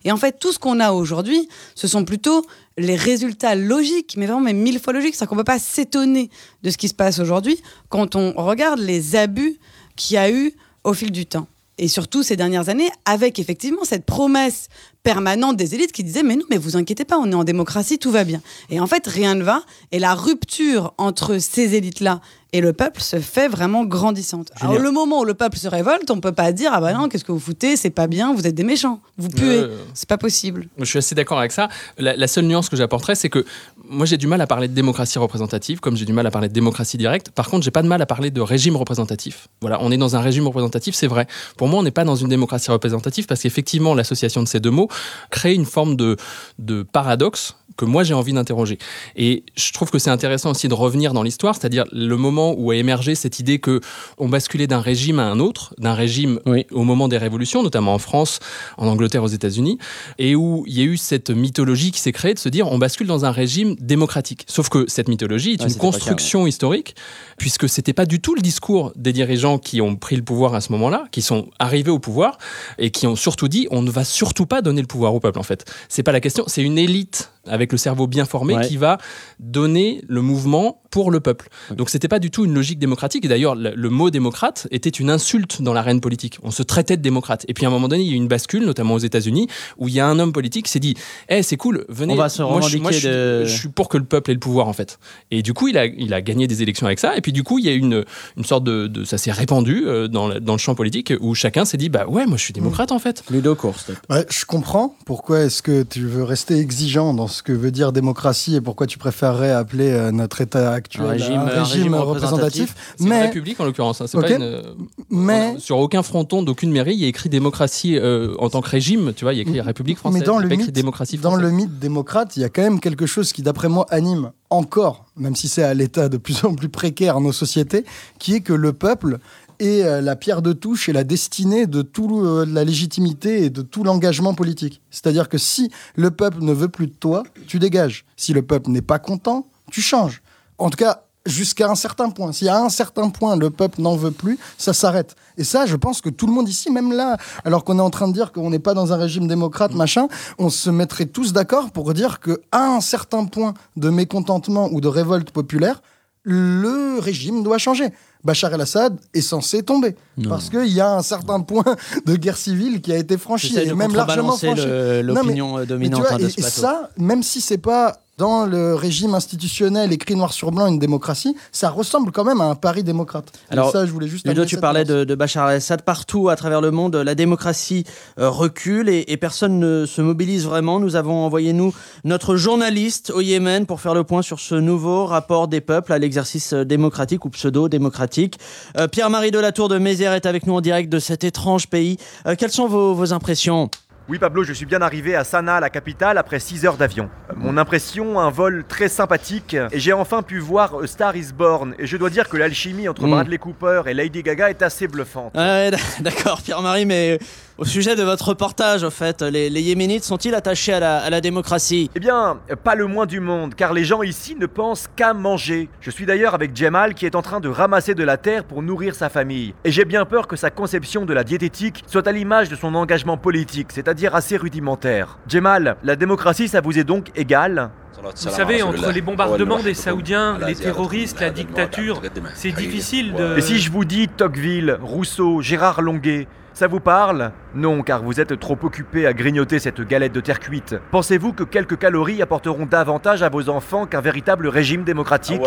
Et 0.04 0.12
en 0.12 0.16
fait, 0.16 0.38
tout 0.38 0.52
ce 0.52 0.58
qu'on 0.58 0.80
a 0.80 0.92
aujourd'hui, 0.92 1.48
ce 1.74 1.86
sont 1.88 2.04
plutôt 2.04 2.44
les 2.76 2.96
résultats 2.96 3.54
logiques, 3.54 4.16
mais 4.16 4.26
vraiment 4.26 4.40
mais 4.42 4.52
mille 4.52 4.78
fois 4.78 4.92
logiques. 4.92 5.14
C'est-à-dire 5.14 5.30
qu'on 5.30 5.36
ne 5.36 5.40
peut 5.40 5.44
pas 5.44 5.58
s'étonner 5.58 6.30
de 6.62 6.70
ce 6.70 6.76
qui 6.76 6.88
se 6.88 6.94
passe 6.94 7.18
aujourd'hui 7.18 7.60
quand 7.88 8.16
on 8.16 8.32
regarde 8.32 8.80
les 8.80 9.16
abus 9.16 9.58
qu'il 9.96 10.14
y 10.14 10.18
a 10.18 10.30
eu 10.30 10.52
au 10.84 10.92
fil 10.94 11.10
du 11.10 11.26
temps. 11.26 11.46
Et 11.78 11.86
surtout 11.86 12.22
ces 12.22 12.36
dernières 12.36 12.68
années, 12.68 12.90
avec 13.04 13.38
effectivement 13.38 13.84
cette 13.84 14.04
promesse 14.04 14.68
permanente 15.02 15.56
des 15.56 15.74
élites 15.74 15.92
qui 15.92 16.04
disaient 16.04 16.22
mais 16.22 16.36
non, 16.36 16.44
mais 16.50 16.58
vous 16.58 16.76
inquiétez 16.76 17.04
pas, 17.04 17.18
on 17.18 17.30
est 17.30 17.34
en 17.34 17.44
démocratie, 17.44 17.98
tout 17.98 18.10
va 18.10 18.24
bien. 18.24 18.40
Et 18.70 18.80
en 18.80 18.86
fait, 18.86 19.06
rien 19.06 19.34
ne 19.34 19.42
va. 19.44 19.62
Et 19.92 19.98
la 19.98 20.14
rupture 20.14 20.94
entre 20.98 21.38
ces 21.38 21.74
élites-là 21.74 22.20
et 22.54 22.62
le 22.62 22.72
peuple 22.72 23.02
se 23.02 23.20
fait 23.20 23.46
vraiment 23.46 23.84
grandissante. 23.84 24.48
Julien. 24.56 24.70
Alors, 24.70 24.82
le 24.82 24.90
moment 24.90 25.20
où 25.20 25.24
le 25.24 25.34
peuple 25.34 25.58
se 25.58 25.68
révolte, 25.68 26.10
on 26.10 26.18
peut 26.18 26.32
pas 26.32 26.50
dire 26.52 26.70
ah 26.72 26.80
bah 26.80 26.94
non, 26.94 27.08
qu'est-ce 27.08 27.24
que 27.24 27.32
vous 27.32 27.38
foutez, 27.38 27.76
c'est 27.76 27.90
pas 27.90 28.06
bien, 28.06 28.32
vous 28.32 28.46
êtes 28.46 28.54
des 28.54 28.64
méchants, 28.64 29.00
vous 29.18 29.28
puez. 29.28 29.58
Euh, 29.58 29.76
C'est 29.92 30.08
pas 30.08 30.16
possible. 30.16 30.66
Je 30.78 30.84
suis 30.84 30.98
assez 30.98 31.14
d'accord 31.14 31.38
avec 31.38 31.52
ça. 31.52 31.68
La, 31.98 32.16
la 32.16 32.26
seule 32.26 32.46
nuance 32.46 32.70
que 32.70 32.76
j'apporterais, 32.76 33.16
c'est 33.16 33.28
que 33.28 33.44
moi 33.86 34.06
j'ai 34.06 34.16
du 34.16 34.26
mal 34.26 34.40
à 34.40 34.46
parler 34.46 34.66
de 34.66 34.72
démocratie 34.72 35.18
représentative, 35.18 35.80
comme 35.80 35.96
j'ai 35.96 36.06
du 36.06 36.14
mal 36.14 36.26
à 36.26 36.30
parler 36.30 36.48
de 36.48 36.54
démocratie 36.54 36.96
directe. 36.96 37.30
Par 37.30 37.48
contre, 37.50 37.64
j'ai 37.64 37.70
pas 37.70 37.82
de 37.82 37.88
mal 37.88 38.00
à 38.00 38.06
parler 38.06 38.30
de 38.30 38.40
régime 38.40 38.76
représentatif. 38.76 39.48
Voilà, 39.60 39.78
on 39.82 39.90
est 39.90 39.98
dans 39.98 40.16
un 40.16 40.20
régime 40.20 40.46
représentatif, 40.46 40.94
c'est 40.94 41.06
vrai. 41.06 41.26
Pour 41.58 41.68
moi, 41.68 41.80
on 41.80 41.82
n'est 41.82 41.90
pas 41.90 42.04
dans 42.04 42.16
une 42.16 42.28
démocratie 42.28 42.70
représentative 42.70 43.26
parce 43.26 43.42
qu'effectivement, 43.42 43.94
l'association 43.94 44.42
de 44.42 44.48
ces 44.48 44.60
deux 44.60 44.70
mots 44.70 44.87
crée 45.30 45.54
une 45.54 45.66
forme 45.66 45.96
de 45.96 46.82
paradoxe 46.82 47.56
que 47.78 47.86
moi 47.86 48.02
j'ai 48.02 48.12
envie 48.12 48.34
d'interroger. 48.34 48.76
Et 49.16 49.44
je 49.56 49.72
trouve 49.72 49.90
que 49.90 49.98
c'est 49.98 50.10
intéressant 50.10 50.50
aussi 50.50 50.68
de 50.68 50.74
revenir 50.74 51.14
dans 51.14 51.22
l'histoire, 51.22 51.54
c'est-à-dire 51.54 51.84
le 51.92 52.16
moment 52.16 52.54
où 52.58 52.70
a 52.72 52.76
émergé 52.76 53.14
cette 53.14 53.38
idée 53.38 53.58
que 53.60 53.80
on 54.18 54.28
basculait 54.28 54.66
d'un 54.66 54.80
régime 54.80 55.18
à 55.20 55.24
un 55.24 55.38
autre, 55.38 55.74
d'un 55.78 55.94
régime 55.94 56.40
Oui. 56.44 56.66
au 56.72 56.82
moment 56.82 57.08
des 57.08 57.16
révolutions, 57.16 57.62
notamment 57.62 57.94
en 57.94 57.98
France, 57.98 58.40
en 58.76 58.86
Angleterre, 58.88 59.22
aux 59.22 59.28
États-Unis, 59.28 59.78
et 60.18 60.34
où 60.34 60.64
il 60.66 60.76
y 60.76 60.80
a 60.82 60.84
eu 60.84 60.96
cette 60.96 61.30
mythologie 61.30 61.92
qui 61.92 62.00
s'est 62.00 62.12
créée 62.12 62.34
de 62.34 62.38
se 62.38 62.48
dire 62.48 62.66
on 62.70 62.78
bascule 62.78 63.06
dans 63.06 63.24
un 63.24 63.30
régime 63.30 63.76
démocratique. 63.80 64.44
Sauf 64.48 64.68
que 64.68 64.84
cette 64.88 65.08
mythologie 65.08 65.52
est 65.52 65.62
Ouais, 65.62 65.68
une 65.68 65.76
construction 65.76 66.46
historique, 66.46 66.96
puisque 67.38 67.68
c'était 67.68 67.92
pas 67.92 68.06
du 68.06 68.20
tout 68.20 68.34
le 68.34 68.42
discours 68.42 68.92
des 68.96 69.12
dirigeants 69.12 69.58
qui 69.58 69.80
ont 69.80 69.94
pris 69.94 70.16
le 70.16 70.22
pouvoir 70.22 70.54
à 70.54 70.60
ce 70.60 70.72
moment-là, 70.72 71.04
qui 71.12 71.22
sont 71.22 71.48
arrivés 71.60 71.92
au 71.92 72.00
pouvoir 72.00 72.38
et 72.78 72.90
qui 72.90 73.06
ont 73.06 73.14
surtout 73.16 73.46
dit 73.46 73.68
on 73.70 73.82
ne 73.82 73.90
va 73.90 74.02
surtout 74.04 74.46
pas 74.46 74.62
donner 74.62 74.80
le 74.80 74.86
pouvoir 74.88 75.14
au 75.14 75.20
peuple 75.20 75.38
en 75.38 75.44
fait. 75.44 75.64
C'est 75.88 76.02
pas 76.02 76.12
la 76.12 76.20
question, 76.20 76.44
c'est 76.48 76.62
une 76.62 76.78
élite 76.78 77.30
avec 77.48 77.72
le 77.72 77.78
cerveau 77.78 78.06
bien 78.06 78.24
formé 78.24 78.54
Ouais. 78.56 78.66
qui 78.66 78.76
va 78.76 78.98
donner 79.40 80.02
le 80.08 80.22
mouvement 80.22 80.82
pour 80.90 81.10
le 81.10 81.20
peuple. 81.20 81.48
Donc 81.76 81.90
c'était 81.90 82.08
pas 82.08 82.18
du 82.18 82.30
tout 82.30 82.44
une 82.46 82.54
logique 82.54 82.78
démocratique. 82.78 83.24
Et 83.24 83.28
d'ailleurs, 83.28 83.54
le, 83.54 83.72
le 83.74 83.90
mot 83.90 84.08
démocrate 84.10 84.66
était 84.70 84.88
une 84.88 85.10
insulte 85.10 85.60
dans 85.60 85.74
l'arène 85.74 86.00
politique. 86.00 86.38
On 86.42 86.50
se 86.50 86.62
traitait 86.62 86.96
de 86.96 87.02
démocrate. 87.02 87.44
Et 87.46 87.54
puis 87.54 87.64
à 87.66 87.68
un 87.68 87.70
moment 87.70 87.88
donné, 87.88 88.02
il 88.02 88.08
y 88.08 88.10
a 88.10 88.14
eu 88.14 88.16
une 88.16 88.28
bascule, 88.28 88.64
notamment 88.64 88.94
aux 88.94 88.98
États-Unis, 88.98 89.48
où 89.76 89.88
il 89.88 89.94
y 89.94 90.00
a 90.00 90.06
un 90.06 90.18
homme 90.18 90.32
politique 90.32 90.64
qui 90.66 90.72
s'est 90.72 90.78
dit 90.80 90.94
Eh, 91.28 91.42
c'est 91.42 91.56
cool, 91.58 91.84
venez. 91.88 92.14
On 92.14 92.16
va 92.16 92.28
se 92.30 92.42
moi, 92.42 92.60
je, 92.62 92.78
moi, 92.78 92.90
je 92.90 92.96
revendiquer 92.96 92.98
suis, 93.00 93.08
de- 93.08 93.44
je 93.44 93.58
suis 93.58 93.68
pour 93.68 93.88
que 93.90 93.98
le 93.98 94.04
peuple 94.04 94.30
ait 94.30 94.34
le 94.34 94.40
pouvoir, 94.40 94.66
en 94.66 94.72
fait. 94.72 94.98
Et 95.30 95.42
du 95.42 95.52
coup, 95.52 95.68
il 95.68 95.76
a, 95.76 95.84
il 95.84 96.14
a 96.14 96.22
gagné 96.22 96.46
des 96.46 96.62
élections 96.62 96.86
avec 96.86 96.98
ça. 96.98 97.16
Et 97.16 97.20
puis 97.20 97.32
du 97.32 97.42
coup, 97.42 97.58
il 97.58 97.66
y 97.66 97.68
a 97.68 97.72
eu 97.72 97.78
une, 97.78 98.04
une 98.38 98.44
sorte 98.44 98.64
de, 98.64 98.86
de- 98.86 99.04
Ça 99.04 99.18
s'est 99.18 99.32
répandu 99.32 99.84
euh, 99.86 100.08
dans, 100.08 100.28
le- 100.28 100.40
dans 100.40 100.54
le 100.54 100.58
champ 100.58 100.74
politique 100.74 101.12
où 101.20 101.34
chacun 101.34 101.64
s'est 101.66 101.76
dit 101.76 101.90
Bah 101.90 102.06
ouais, 102.08 102.24
moi 102.26 102.38
je 102.38 102.42
suis 102.44 102.54
démocrate, 102.54 102.92
en 102.92 102.98
fait. 102.98 103.22
Ludo 103.30 103.54
course. 103.54 103.90
Ouais, 104.08 104.24
je 104.30 104.44
comprends 104.46 104.96
pourquoi 105.04 105.40
est-ce 105.40 105.62
que 105.62 105.82
tu 105.82 106.06
veux 106.06 106.24
rester 106.24 106.58
exigeant 106.58 107.12
dans 107.12 107.28
ce 107.28 107.37
que 107.42 107.52
veut 107.52 107.70
dire 107.70 107.92
démocratie 107.92 108.54
et 108.56 108.60
pourquoi 108.60 108.86
tu 108.86 108.98
préférerais 108.98 109.50
appeler 109.52 109.90
euh, 109.90 110.10
notre 110.10 110.40
État 110.40 110.72
actuel 110.72 111.06
Un 111.06 111.10
régime- 111.10 111.32
un 111.34 111.40
un 111.40 111.44
régime 111.46 111.64
régime 111.64 111.94
représentatif. 111.94 112.74
une 113.00 113.08
Mais, 113.08 113.22
république 113.22 113.58
en 113.60 113.64
l'occurrence. 113.64 114.00
hein. 114.00 114.06
C'est 114.06 114.18
Ok. 114.18 114.24
pas 114.28 114.30
une, 114.34 114.62
mais, 115.10 115.50
on 115.54 115.56
a- 115.56 115.60
sur 115.60 115.78
aucun 115.78 116.02
fronton 116.02 116.42
d'aucune 116.42 116.70
mairie, 116.72 116.94
il 116.94 117.00
y 117.00 117.04
a 117.04 117.08
écrit 117.08 117.28
démocratie 117.28 117.96
euh, 117.98 118.34
en 118.38 118.48
tant 118.50 118.60
que 118.60 118.68
régime. 118.70 119.12
Tu 119.14 119.24
vois, 119.24 119.32
il 119.32 119.36
y 119.36 119.38
a 119.40 119.42
écrit 119.42 119.60
République 119.60 119.98
française. 119.98 120.20
mais 120.20 120.26
dans 120.26 120.38
le 120.38 120.46
écrit 120.46 120.58
mythe, 120.66 120.70
démocratie 120.74 121.18
dans 121.18 121.30
française. 121.30 121.50
le 121.50 121.56
mythe 121.56 121.78
démocrate, 121.78 122.36
il 122.36 122.40
y 122.40 122.44
a 122.44 122.48
quand 122.48 122.62
même 122.62 122.80
quelque 122.80 123.06
chose 123.06 123.32
qui, 123.32 123.42
d'après 123.42 123.68
moi, 123.68 123.86
anime 123.90 124.30
encore, 124.50 125.04
même 125.16 125.36
si 125.36 125.46
c'est 125.48 125.62
à 125.62 125.74
l'état 125.74 126.08
de 126.08 126.16
plus 126.16 126.44
en 126.44 126.54
plus 126.54 126.68
précaire 126.68 127.20
nos 127.20 127.32
sociétés, 127.32 127.84
qui 128.18 128.34
est 128.34 128.40
que 128.40 128.52
le 128.54 128.72
peuple 128.72 129.18
est 129.58 129.82
euh, 129.82 130.00
la 130.00 130.16
pierre 130.16 130.42
de 130.42 130.52
touche 130.52 130.88
et 130.88 130.92
la 130.92 131.04
destinée 131.04 131.66
de 131.66 131.82
toute 131.82 132.48
la 132.48 132.64
légitimité 132.64 133.44
et 133.44 133.50
de 133.50 133.62
tout 133.62 133.84
l'engagement 133.84 134.34
politique. 134.34 134.80
C'est-à-dire 134.90 135.28
que 135.28 135.38
si 135.38 135.70
le 135.96 136.10
peuple 136.10 136.38
ne 136.40 136.52
veut 136.52 136.68
plus 136.68 136.86
de 136.86 136.92
toi, 136.92 137.22
tu 137.46 137.58
dégages. 137.58 138.04
Si 138.16 138.32
le 138.32 138.42
peuple 138.42 138.70
n'est 138.70 138.82
pas 138.82 138.98
content, 138.98 139.46
tu 139.70 139.80
changes. 139.80 140.22
En 140.58 140.70
tout 140.70 140.76
cas, 140.76 141.02
jusqu'à 141.28 141.70
un 141.70 141.74
certain 141.74 142.10
point. 142.10 142.32
Si 142.32 142.48
à 142.48 142.60
un 142.60 142.68
certain 142.68 143.10
point 143.10 143.36
le 143.36 143.50
peuple 143.50 143.80
n'en 143.80 143.96
veut 143.96 144.10
plus, 144.10 144.38
ça 144.56 144.72
s'arrête. 144.72 145.14
Et 145.36 145.44
ça, 145.44 145.66
je 145.66 145.76
pense 145.76 146.00
que 146.00 146.08
tout 146.08 146.26
le 146.26 146.32
monde 146.32 146.48
ici, 146.48 146.70
même 146.70 146.92
là, 146.92 147.16
alors 147.44 147.64
qu'on 147.64 147.78
est 147.78 147.82
en 147.82 147.90
train 147.90 148.08
de 148.08 148.12
dire 148.12 148.32
qu'on 148.32 148.50
n'est 148.50 148.58
pas 148.58 148.74
dans 148.74 148.92
un 148.92 148.96
régime 148.96 149.28
démocrate, 149.28 149.74
machin, 149.74 150.08
on 150.38 150.50
se 150.50 150.70
mettrait 150.70 151.06
tous 151.06 151.32
d'accord 151.32 151.70
pour 151.70 151.92
dire 151.94 152.20
que 152.20 152.40
à 152.50 152.66
un 152.66 152.80
certain 152.80 153.26
point 153.26 153.54
de 153.76 153.90
mécontentement 153.90 154.68
ou 154.72 154.80
de 154.80 154.88
révolte 154.88 155.30
populaire, 155.30 155.82
le 156.24 156.98
régime 156.98 157.42
doit 157.42 157.58
changer. 157.58 157.92
Bachar 158.24 158.52
el-Assad 158.52 158.96
est 159.14 159.20
censé 159.20 159.62
tomber. 159.62 159.96
Parce 160.28 160.50
qu'il 160.50 160.68
y 160.68 160.80
a 160.80 160.96
un 160.96 161.02
certain 161.02 161.40
point 161.40 161.76
de 162.06 162.16
guerre 162.16 162.36
civile 162.36 162.80
qui 162.80 162.92
a 162.92 162.96
été 162.96 163.16
franchi, 163.16 163.56
et 163.56 163.72
même 163.72 163.94
largement 163.94 164.36
franchi. 164.36 164.66
l'opinion 165.02 165.58
euh, 165.58 165.64
dominante 165.64 166.06
et, 166.18 166.28
ce 166.28 166.40
et 166.40 166.42
ça, 166.42 166.90
même 166.96 167.22
si 167.22 167.40
c'est 167.40 167.58
pas 167.58 168.00
dans 168.18 168.44
le 168.44 168.74
régime 168.74 169.14
institutionnel 169.14 169.92
écrit 169.92 170.16
noir 170.16 170.32
sur 170.32 170.50
blanc 170.50 170.66
une 170.66 170.80
démocratie, 170.80 171.36
ça 171.52 171.70
ressemble 171.70 172.10
quand 172.10 172.24
même 172.24 172.40
à 172.40 172.44
un 172.44 172.56
pari 172.56 172.82
démocrate. 172.82 173.32
Et 173.48 173.52
Alors, 173.52 173.70
ça, 173.70 173.86
je 173.86 173.92
voulais 173.92 174.08
juste. 174.08 174.26
Ludo, 174.26 174.44
tu 174.44 174.58
parlais 174.58 174.84
de, 174.84 175.04
de 175.04 175.14
Bachar 175.14 175.48
el-Assad. 175.50 175.82
Partout 175.82 176.28
à 176.28 176.36
travers 176.36 176.60
le 176.60 176.72
monde, 176.72 176.96
la 176.96 177.14
démocratie 177.14 177.84
euh, 178.18 178.28
recule 178.28 178.88
et, 178.88 179.04
et 179.06 179.16
personne 179.16 179.60
ne 179.60 179.86
se 179.86 180.02
mobilise 180.02 180.44
vraiment. 180.44 180.80
Nous 180.80 180.96
avons 180.96 181.24
envoyé, 181.24 181.52
nous, 181.52 181.72
notre 182.02 182.36
journaliste 182.36 183.10
au 183.10 183.20
Yémen 183.20 183.66
pour 183.66 183.80
faire 183.80 183.94
le 183.94 184.02
point 184.02 184.22
sur 184.22 184.40
ce 184.40 184.56
nouveau 184.56 185.06
rapport 185.06 185.46
des 185.46 185.60
peuples 185.60 185.92
à 185.92 185.98
l'exercice 185.98 186.52
euh, 186.52 186.64
démocratique 186.64 187.24
ou 187.24 187.30
pseudo-démocratique. 187.30 188.38
Euh, 188.76 188.88
Pierre-Marie 188.88 189.30
Delatour 189.30 189.68
de 189.68 189.78
Mézières 189.78 190.14
est 190.14 190.26
avec 190.26 190.46
nous 190.46 190.54
en 190.54 190.60
direct 190.60 190.90
de 190.90 190.98
cet 190.98 191.22
étrange 191.22 191.68
pays. 191.68 191.98
Euh, 192.26 192.34
quelles 192.36 192.50
sont 192.50 192.66
vos, 192.66 192.94
vos 192.94 193.12
impressions? 193.12 193.70
Oui 194.08 194.18
Pablo, 194.18 194.42
je 194.42 194.54
suis 194.54 194.64
bien 194.64 194.80
arrivé 194.80 195.14
à 195.14 195.22
Sanaa, 195.22 195.60
la 195.60 195.68
capitale, 195.68 196.16
après 196.16 196.38
6 196.38 196.64
heures 196.64 196.78
d'avion. 196.78 197.10
Euh, 197.30 197.34
Mon 197.36 197.58
impression, 197.58 198.18
un 198.18 198.30
vol 198.30 198.64
très 198.66 198.88
sympathique, 198.88 199.54
et 199.70 199.78
j'ai 199.78 199.92
enfin 199.92 200.22
pu 200.22 200.38
voir 200.38 200.74
A 200.82 200.86
Star 200.86 201.14
is 201.14 201.32
Born, 201.36 201.74
et 201.78 201.86
je 201.86 201.96
dois 201.98 202.08
dire 202.08 202.26
que 202.30 202.38
l'alchimie 202.38 202.88
entre 202.88 203.06
Mm. 203.06 203.10
Bradley 203.10 203.36
Cooper 203.38 203.82
et 203.86 203.92
Lady 203.92 204.22
Gaga 204.22 204.48
est 204.48 204.62
assez 204.62 204.88
bluffante. 204.88 205.36
Ouais, 205.36 205.70
D'accord, 206.00 206.40
Pierre-Marie, 206.42 206.86
mais 206.86 207.18
au 207.58 207.64
sujet 207.64 207.96
de 207.96 208.04
votre 208.04 208.28
reportage, 208.28 208.84
au 208.84 208.90
fait, 208.90 209.20
les, 209.20 209.50
les 209.50 209.62
Yéménites 209.62 210.04
sont-ils 210.04 210.34
attachés 210.34 210.72
à 210.72 210.78
la, 210.78 210.98
à 210.98 211.10
la 211.10 211.20
démocratie? 211.20 211.90
Eh 211.96 212.00
bien, 212.00 212.38
pas 212.62 212.76
le 212.76 212.86
moins 212.86 213.04
du 213.04 213.18
monde, 213.18 213.56
car 213.56 213.72
les 213.72 213.82
gens 213.82 214.02
ici 214.02 214.36
ne 214.36 214.46
pensent 214.46 214.86
qu'à 214.94 215.12
manger. 215.12 215.68
Je 215.80 215.90
suis 215.90 216.06
d'ailleurs 216.06 216.34
avec 216.34 216.54
Jemal 216.56 216.94
qui 216.94 217.04
est 217.04 217.16
en 217.16 217.22
train 217.22 217.40
de 217.40 217.48
ramasser 217.48 217.96
de 217.96 218.04
la 218.04 218.16
terre 218.16 218.44
pour 218.44 218.62
nourrir 218.62 218.94
sa 218.94 219.08
famille. 219.08 219.54
Et 219.64 219.72
j'ai 219.72 219.84
bien 219.84 220.04
peur 220.04 220.28
que 220.28 220.36
sa 220.36 220.50
conception 220.50 221.04
de 221.04 221.12
la 221.12 221.24
diététique 221.24 221.82
soit 221.88 222.06
à 222.06 222.12
l'image 222.12 222.48
de 222.48 222.54
son 222.54 222.76
engagement 222.76 223.16
politique, 223.16 223.72
c'est-à-dire 223.72 224.14
assez 224.14 224.36
rudimentaire. 224.36 225.18
Jemal, 225.26 225.76
la 225.82 225.96
démocratie, 225.96 226.46
ça 226.46 226.60
vous 226.60 226.78
est 226.78 226.84
donc 226.84 227.08
égal? 227.16 227.70
Vous 228.00 228.30
savez, 228.30 228.62
entre 228.62 228.92
les 228.92 229.00
bombardements 229.00 229.58
des 229.58 229.74
Saoudiens, 229.74 230.38
les 230.46 230.54
terroristes, 230.54 231.20
la 231.20 231.30
dictature, 231.30 232.00
c'est 232.34 232.52
difficile 232.52 233.12
de... 233.14 233.36
Et 233.36 233.40
si 233.40 233.58
je 233.58 233.72
vous 233.72 233.84
dis 233.84 234.06
Tocqueville, 234.06 234.78
Rousseau, 234.80 235.42
Gérard 235.42 235.82
Longuet, 235.82 236.28
Ça 236.58 236.66
vous 236.66 236.80
parle? 236.80 237.30
Non, 237.54 237.84
car 237.84 238.02
vous 238.02 238.18
êtes 238.18 238.36
trop 238.40 238.58
occupé 238.64 239.06
à 239.06 239.12
grignoter 239.12 239.60
cette 239.60 239.80
galette 239.80 240.10
de 240.10 240.18
terre 240.18 240.40
cuite. 240.40 240.74
Pensez-vous 240.90 241.32
que 241.32 241.44
quelques 241.44 241.78
calories 241.78 242.20
apporteront 242.20 242.66
davantage 242.66 243.22
à 243.22 243.28
vos 243.28 243.48
enfants 243.48 243.86
qu'un 243.86 244.00
véritable 244.00 244.48
régime 244.48 244.82
démocratique? 244.82 245.40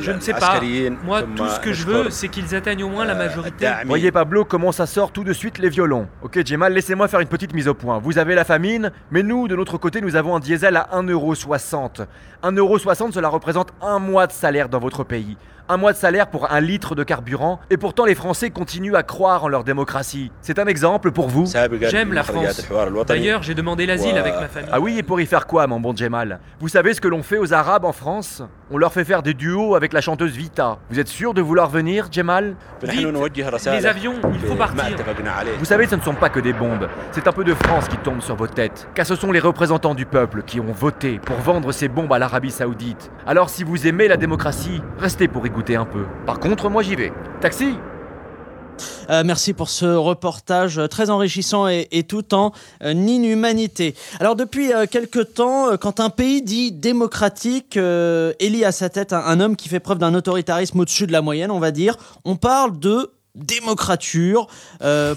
Je 0.00 0.10
ne 0.10 0.18
sais 0.18 0.32
pas. 0.32 0.60
Moi, 1.04 1.22
tout 1.36 1.46
ce 1.46 1.60
que 1.60 1.72
je 1.72 1.86
veux, 1.86 2.10
c'est 2.10 2.26
qu'ils 2.26 2.56
atteignent 2.56 2.82
au 2.82 2.88
moins 2.88 3.04
la 3.04 3.14
majorité. 3.14 3.70
Voyez 3.86 4.10
Pablo 4.10 4.44
comment 4.44 4.72
ça 4.72 4.86
sort 4.86 5.12
tout 5.12 5.22
de 5.22 5.32
suite 5.32 5.58
les 5.58 5.68
violons? 5.68 6.08
Ok 6.22 6.44
Jemal, 6.44 6.72
laissez-moi 6.72 7.06
faire 7.06 7.20
une 7.20 7.28
petite 7.28 7.54
mise 7.54 7.68
au 7.68 7.74
point. 7.74 8.00
Vous 8.00 8.18
avez 8.18 8.34
la 8.34 8.44
famine, 8.44 8.90
mais 9.12 9.22
nous, 9.22 9.46
de 9.46 9.54
notre 9.54 9.78
côté, 9.78 10.00
nous 10.00 10.16
avons 10.16 10.34
un 10.34 10.40
diesel 10.40 10.76
à 10.76 10.88
1,60€. 10.92 12.04
1,60€, 12.42 13.12
cela 13.12 13.28
représente 13.28 13.72
un 13.80 14.00
mois 14.00 14.26
de 14.26 14.32
salaire 14.32 14.68
dans 14.68 14.80
votre 14.80 15.04
pays 15.04 15.36
un 15.68 15.76
mois 15.76 15.92
de 15.92 15.98
salaire 15.98 16.28
pour 16.28 16.50
un 16.50 16.60
litre 16.60 16.94
de 16.94 17.02
carburant, 17.02 17.60
et 17.70 17.76
pourtant 17.76 18.04
les 18.04 18.14
Français 18.14 18.50
continuent 18.50 18.94
à 18.94 19.02
croire 19.02 19.44
en 19.44 19.48
leur 19.48 19.64
démocratie. 19.64 20.30
C'est 20.40 20.58
un 20.58 20.66
exemple 20.66 21.10
pour 21.12 21.28
vous? 21.28 21.46
J'aime 21.82 22.12
la 22.12 22.22
France. 22.22 22.66
D'ailleurs, 23.06 23.42
j'ai 23.42 23.54
demandé 23.54 23.86
l'asile 23.86 24.16
avec 24.16 24.34
ma 24.34 24.48
famille. 24.48 24.70
Ah 24.72 24.80
oui, 24.80 24.98
et 24.98 25.02
pour 25.02 25.20
y 25.20 25.26
faire 25.26 25.46
quoi, 25.46 25.66
mon 25.66 25.80
bon 25.80 25.94
Djemal? 25.94 26.40
Vous 26.60 26.68
savez 26.68 26.94
ce 26.94 27.00
que 27.00 27.08
l'on 27.08 27.22
fait 27.22 27.38
aux 27.38 27.52
Arabes 27.52 27.84
en 27.84 27.92
France? 27.92 28.42
On 28.70 28.76
leur 28.76 28.92
fait 28.92 29.04
faire 29.04 29.22
des 29.22 29.34
duos 29.34 29.74
avec 29.74 29.92
la 29.92 30.00
chanteuse 30.00 30.32
Vita. 30.32 30.78
Vous 30.90 31.00
êtes 31.00 31.08
sûr 31.08 31.32
de 31.32 31.40
vouloir 31.40 31.68
venir, 31.70 32.08
Djemal? 32.10 32.54
Les 32.82 33.86
avions, 33.86 34.14
il 34.32 34.40
faut 34.40 34.54
partir. 34.54 34.96
Vous 35.58 35.64
savez, 35.64 35.86
ce 35.86 35.96
ne 35.96 36.00
sont 36.00 36.14
pas 36.14 36.28
que 36.28 36.40
des 36.40 36.52
bombes. 36.52 36.88
C'est 37.12 37.26
un 37.26 37.32
peu 37.32 37.44
de 37.44 37.54
France 37.54 37.88
qui 37.88 37.96
tombe 37.98 38.20
sur 38.20 38.36
vos 38.36 38.46
têtes. 38.46 38.88
Car 38.94 39.06
ce 39.06 39.16
sont 39.16 39.32
les 39.32 39.40
représentants 39.40 39.94
du 39.94 40.06
peuple 40.06 40.42
qui 40.42 40.60
ont 40.60 40.72
voté 40.72 41.18
pour 41.18 41.36
vendre 41.36 41.72
ces 41.72 41.88
bombes 41.88 42.12
à 42.12 42.18
l'Arabie 42.18 42.50
Saoudite. 42.50 43.10
Alors 43.26 43.50
si 43.50 43.64
vous 43.64 43.86
aimez 43.86 44.08
la 44.08 44.16
démocratie, 44.16 44.82
restez 44.98 45.28
pour 45.28 45.46
y 45.46 45.50
un 45.76 45.84
peu. 45.84 46.04
Par 46.26 46.40
contre, 46.40 46.68
moi 46.68 46.82
j'y 46.82 46.96
vais. 46.96 47.12
Taxi 47.40 47.74
euh, 49.10 49.24
merci 49.24 49.54
pour 49.54 49.70
ce 49.70 49.86
reportage 49.86 50.80
très 50.88 51.10
enrichissant 51.10 51.66
et, 51.66 52.04
tout 52.06 52.32
en 52.32 52.52
euh, 52.84 52.92
inhumanité. 52.92 53.96
Alors 54.20 54.36
depuis 54.36 54.72
euh, 54.72 54.86
quelques 54.88 55.34
temps, 55.34 55.76
quand 55.78 55.98
un 55.98 56.10
pays 56.10 56.42
dit 56.42 56.70
démocratique 56.70 57.76
élit 57.76 58.64
à 58.64 58.70
sa 58.70 58.88
tête 58.88 59.12
un, 59.12 59.40
homme 59.40 59.56
qui 59.56 59.68
fait 59.68 59.80
preuve 59.80 59.98
d'un 59.98 60.14
autoritarisme 60.14 60.78
au-dessus 60.78 61.08
de 61.08 61.12
la 61.12 61.22
moyenne, 61.22 61.50
on 61.50 61.58
va 61.58 61.72
dire, 61.72 61.96
on 62.24 62.36
parle 62.36 62.78
de 62.78 63.10
démocrature. 63.34 64.46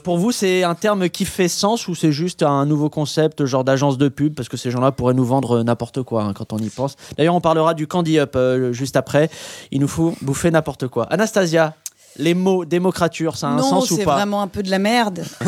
pour 0.04 0.18
vous, 0.18 0.32
c'est 0.32 0.64
un 0.64 0.76
terme 0.76 1.10
qui 1.10 1.26
fait 1.26 1.48
sens 1.48 1.88
ou 1.88 1.96
c'est 1.96 2.12
juste 2.12 2.44
un 2.44 2.66
nouveau 2.66 2.90
concept, 2.90 3.46
genre 3.46 3.64
d'agence 3.64 3.98
de 3.98 4.10
pub? 4.10 4.36
Parce 4.36 4.50
que 4.50 4.58
ces 4.58 4.72
gens-là 4.72 4.92
pourraient 4.92 5.14
nous 5.14 5.26
vendre 5.26 5.64
n'importe 5.64 6.04
quoi 6.04 6.24
hein, 6.24 6.34
quand 6.34 6.54
on 6.54 6.58
y 6.58 6.70
pense. 6.70 6.96
D'ailleurs, 7.18 7.36
on 7.36 7.42
parlera 7.42 7.74
du 7.74 7.88
Candy 7.88 8.20
Up 8.20 8.38
juste 8.72 8.96
après. 8.96 9.30
Il 9.72 9.80
nous 9.80 9.88
faut 9.88 10.14
bouffer 10.22 10.52
n'importe 10.52 10.88
quoi. 10.88 11.06
Anastasia, 11.06 11.76
les 12.18 12.34
mots 12.34 12.66
démocrature, 12.66 13.38
ça 13.38 13.50
a 13.50 13.52
un 13.52 13.62
sens 13.62 13.92
ou 13.92 13.98
pas? 13.98 14.04
Non, 14.04 14.10
c'est 14.10 14.16
vraiment 14.16 14.42
un 14.42 14.48
peu 14.48 14.64
de 14.64 14.70
la 14.70 14.80
merde. 14.80 15.24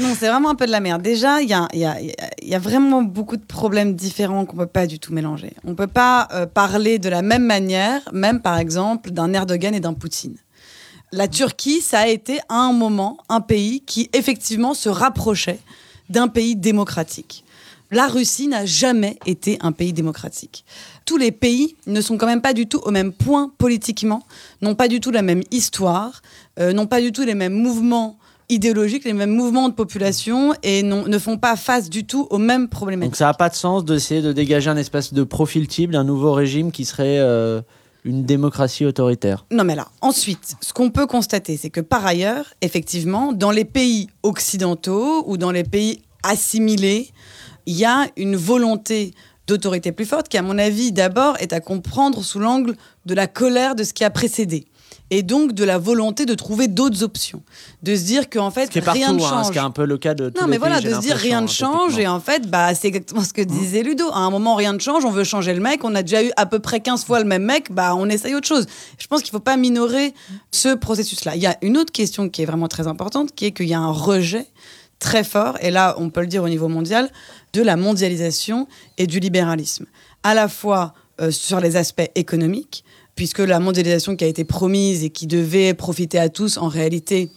non, 0.00 0.14
c'est 0.18 0.28
vraiment 0.28 0.50
un 0.50 0.54
peu 0.54 0.66
de 0.66 0.70
la 0.70 0.80
merde. 0.80 1.02
Déjà, 1.02 1.42
il 1.42 1.48
y 1.48 1.54
a, 1.54 1.68
y 1.72 2.54
a, 2.54 2.58
vraiment 2.58 3.02
beaucoup 3.02 3.36
de 3.36 3.44
problèmes 3.44 3.94
différents 3.94 4.44
qu'on 4.44 4.56
ne 4.56 4.62
peut 4.62 4.66
pas 4.66 4.86
du 4.86 4.98
tout 4.98 5.12
mélanger. 5.12 5.52
On 5.64 5.70
ne 5.70 5.74
peut 5.74 5.86
pas 5.86 6.28
euh, 6.32 6.46
parler 6.46 6.98
de 6.98 7.08
la 7.08 7.22
même 7.22 7.44
manière, 7.44 8.00
même 8.12 8.40
par 8.40 8.58
exemple, 8.58 9.10
d'un 9.10 9.32
Erdogan 9.32 9.74
et 9.74 9.80
d'un 9.80 9.94
Poutine 9.94 10.36
la 11.12 11.28
Turquie, 11.28 11.80
ça 11.80 12.00
a 12.00 12.06
été 12.06 12.38
à 12.48 12.56
un 12.56 12.72
moment 12.72 13.18
un 13.28 13.40
pays 13.40 13.80
qui 13.80 14.10
effectivement 14.12 14.74
se 14.74 14.88
rapprochait 14.88 15.60
d'un 16.08 16.28
pays 16.28 16.56
démocratique. 16.56 17.44
La 17.92 18.06
Russie 18.06 18.46
n'a 18.46 18.66
jamais 18.66 19.18
été 19.26 19.58
un 19.62 19.72
pays 19.72 19.92
démocratique. 19.92 20.64
Tous 21.06 21.16
les 21.16 21.32
pays 21.32 21.74
ne 21.88 22.00
sont 22.00 22.18
quand 22.18 22.26
même 22.26 22.42
pas 22.42 22.52
du 22.52 22.68
tout 22.68 22.78
au 22.84 22.92
même 22.92 23.12
point 23.12 23.50
politiquement, 23.58 24.22
n'ont 24.62 24.76
pas 24.76 24.86
du 24.86 25.00
tout 25.00 25.10
la 25.10 25.22
même 25.22 25.42
histoire, 25.50 26.22
euh, 26.60 26.72
n'ont 26.72 26.86
pas 26.86 27.00
du 27.00 27.10
tout 27.10 27.22
les 27.22 27.34
mêmes 27.34 27.54
mouvements 27.54 28.16
idéologiques, 28.48 29.04
les 29.04 29.12
mêmes 29.12 29.34
mouvements 29.34 29.68
de 29.68 29.74
population 29.74 30.54
et 30.62 30.82
ne 30.82 31.18
font 31.18 31.38
pas 31.38 31.56
face 31.56 31.88
du 31.88 32.04
tout 32.04 32.26
aux 32.30 32.38
mêmes 32.38 32.68
problématiques. 32.68 33.12
Donc 33.12 33.16
ça 33.16 33.26
n'a 33.26 33.34
pas 33.34 33.48
de 33.48 33.54
sens 33.54 33.84
d'essayer 33.84 34.22
de 34.22 34.32
dégager 34.32 34.70
un 34.70 34.76
espèce 34.76 35.12
de 35.12 35.22
profil 35.24 35.66
type 35.66 35.90
d'un 35.90 36.04
nouveau 36.04 36.32
régime 36.32 36.70
qui 36.70 36.84
serait... 36.84 37.18
Euh, 37.18 37.62
une 38.04 38.24
démocratie 38.24 38.84
autoritaire. 38.84 39.46
Non, 39.50 39.64
mais 39.64 39.74
là, 39.74 39.88
ensuite, 40.00 40.56
ce 40.60 40.72
qu'on 40.72 40.90
peut 40.90 41.06
constater, 41.06 41.56
c'est 41.56 41.70
que 41.70 41.80
par 41.80 42.06
ailleurs, 42.06 42.46
effectivement, 42.60 43.32
dans 43.32 43.50
les 43.50 43.64
pays 43.64 44.08
occidentaux 44.22 45.24
ou 45.26 45.36
dans 45.36 45.50
les 45.50 45.64
pays 45.64 46.02
assimilés, 46.22 47.10
il 47.66 47.76
y 47.76 47.84
a 47.84 48.06
une 48.16 48.36
volonté 48.36 49.12
d'autorité 49.46 49.92
plus 49.92 50.06
forte 50.06 50.28
qui, 50.28 50.38
à 50.38 50.42
mon 50.42 50.58
avis, 50.58 50.92
d'abord 50.92 51.36
est 51.40 51.52
à 51.52 51.60
comprendre 51.60 52.22
sous 52.22 52.38
l'angle 52.38 52.76
de 53.06 53.14
la 53.14 53.26
colère 53.26 53.74
de 53.74 53.84
ce 53.84 53.92
qui 53.92 54.04
a 54.04 54.10
précédé 54.10 54.66
et 55.10 55.22
donc 55.22 55.52
de 55.52 55.64
la 55.64 55.78
volonté 55.78 56.24
de 56.24 56.34
trouver 56.34 56.68
d'autres 56.68 57.02
options, 57.02 57.42
de 57.82 57.96
se 57.96 58.04
dire 58.04 58.30
qu'en 58.30 58.50
fait 58.50 58.70
rien 58.74 59.12
ne 59.12 59.18
change. 59.18 59.32
Hein, 59.32 59.44
ce 59.44 59.52
qui 59.52 59.58
est 59.58 59.62
un 59.62 59.70
peu 59.70 59.84
le 59.84 59.98
cas 59.98 60.14
de 60.14 60.30
tous 60.30 60.40
non, 60.40 60.46
mais 60.46 60.58
voilà, 60.58 60.80
de 60.80 60.88
se 60.88 61.00
dire 61.00 61.16
rien 61.16 61.40
ne 61.40 61.46
hein, 61.46 61.48
change 61.48 61.98
et 61.98 62.06
en 62.06 62.20
fait 62.20 62.48
bah 62.48 62.74
c'est 62.74 62.88
exactement 62.88 63.24
ce 63.24 63.32
que 63.32 63.42
mmh. 63.42 63.46
disait 63.46 63.82
Ludo. 63.82 64.08
À 64.12 64.18
un 64.18 64.30
moment 64.30 64.54
rien 64.54 64.72
ne 64.72 64.78
change, 64.78 65.04
on 65.04 65.10
veut 65.10 65.24
changer 65.24 65.52
le 65.52 65.60
mec, 65.60 65.84
on 65.84 65.94
a 65.94 66.02
déjà 66.02 66.22
eu 66.22 66.30
à 66.36 66.46
peu 66.46 66.60
près 66.60 66.80
15 66.80 67.04
fois 67.04 67.18
le 67.18 67.26
même 67.26 67.44
mec, 67.44 67.72
bah 67.72 67.94
on 67.96 68.08
essaye 68.08 68.34
autre 68.34 68.48
chose. 68.48 68.66
Je 68.98 69.06
pense 69.06 69.22
qu'il 69.22 69.32
faut 69.32 69.40
pas 69.40 69.56
minorer 69.56 70.14
ce 70.52 70.74
processus-là. 70.74 71.34
Il 71.34 71.42
y 71.42 71.46
a 71.46 71.56
une 71.62 71.76
autre 71.76 71.92
question 71.92 72.28
qui 72.28 72.42
est 72.42 72.46
vraiment 72.46 72.68
très 72.68 72.86
importante, 72.86 73.34
qui 73.34 73.46
est 73.46 73.52
qu'il 73.52 73.68
y 73.68 73.74
a 73.74 73.80
un 73.80 73.92
rejet 73.92 74.46
très 75.00 75.24
fort, 75.24 75.56
et 75.60 75.70
là 75.70 75.96
on 75.98 76.10
peut 76.10 76.20
le 76.20 76.26
dire 76.28 76.44
au 76.44 76.48
niveau 76.48 76.68
mondial, 76.68 77.10
de 77.52 77.62
la 77.62 77.76
mondialisation 77.76 78.68
et 78.98 79.06
du 79.06 79.18
libéralisme. 79.18 79.86
À 80.22 80.34
la 80.34 80.46
fois 80.48 80.94
euh, 81.20 81.30
sur 81.30 81.60
les 81.60 81.76
aspects 81.76 82.08
économiques, 82.14 82.84
puisque 83.20 83.40
la 83.40 83.60
mondialisation 83.60 84.16
qui 84.16 84.24
a 84.24 84.28
été 84.28 84.44
promise 84.44 85.04
et 85.04 85.10
qui 85.10 85.26
devait 85.26 85.74
profiter 85.74 86.18
à 86.18 86.30
tous, 86.30 86.56
en 86.56 86.68
réalité, 86.68 87.28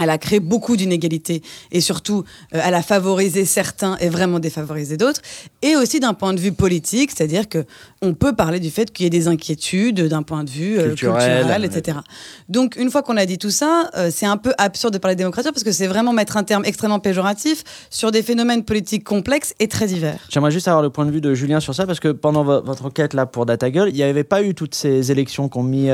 elle 0.00 0.10
a 0.10 0.18
créé 0.18 0.40
beaucoup 0.40 0.76
d'inégalités 0.76 1.42
et 1.70 1.80
surtout, 1.80 2.24
euh, 2.54 2.60
elle 2.64 2.74
a 2.74 2.82
favorisé 2.82 3.44
certains 3.44 3.96
et 3.98 4.08
vraiment 4.08 4.40
défavorisé 4.40 4.96
d'autres. 4.96 5.20
Et 5.62 5.76
aussi 5.76 6.00
d'un 6.00 6.14
point 6.14 6.34
de 6.34 6.40
vue 6.40 6.52
politique, 6.52 7.12
c'est-à-dire 7.14 7.48
que 7.48 7.64
on 8.02 8.14
peut 8.14 8.34
parler 8.34 8.60
du 8.60 8.70
fait 8.70 8.92
qu'il 8.92 9.04
y 9.04 9.06
ait 9.06 9.10
des 9.10 9.28
inquiétudes 9.28 10.08
d'un 10.08 10.22
point 10.22 10.44
de 10.44 10.50
vue 10.50 10.78
euh, 10.78 10.88
culturel, 10.88 11.64
etc. 11.64 11.98
Donc, 12.48 12.76
une 12.76 12.90
fois 12.90 13.02
qu'on 13.02 13.16
a 13.16 13.24
dit 13.24 13.38
tout 13.38 13.50
ça, 13.50 13.90
euh, 13.96 14.10
c'est 14.12 14.26
un 14.26 14.36
peu 14.36 14.52
absurde 14.58 14.92
de 14.92 14.98
parler 14.98 15.14
de 15.14 15.18
démocratie 15.18 15.50
parce 15.50 15.64
que 15.64 15.72
c'est 15.72 15.86
vraiment 15.86 16.12
mettre 16.12 16.36
un 16.36 16.44
terme 16.44 16.64
extrêmement 16.64 16.98
péjoratif 16.98 17.62
sur 17.88 18.10
des 18.10 18.22
phénomènes 18.22 18.64
politiques 18.64 19.04
complexes 19.04 19.54
et 19.60 19.68
très 19.68 19.86
divers. 19.86 20.18
J'aimerais 20.28 20.50
juste 20.50 20.68
avoir 20.68 20.82
le 20.82 20.90
point 20.90 21.06
de 21.06 21.10
vue 21.10 21.20
de 21.20 21.34
Julien 21.34 21.60
sur 21.60 21.74
ça 21.74 21.86
parce 21.86 22.00
que 22.00 22.08
pendant 22.08 22.44
votre 22.44 22.84
enquête 22.84 23.14
là 23.14 23.26
pour 23.26 23.46
DataGull, 23.46 23.88
il 23.88 23.94
n'y 23.94 24.02
avait 24.02 24.24
pas 24.24 24.42
eu 24.42 24.54
toutes 24.54 24.74
ces 24.74 25.10
élections 25.10 25.48
qui 25.48 25.58
ont 25.58 25.62
mis 25.62 25.88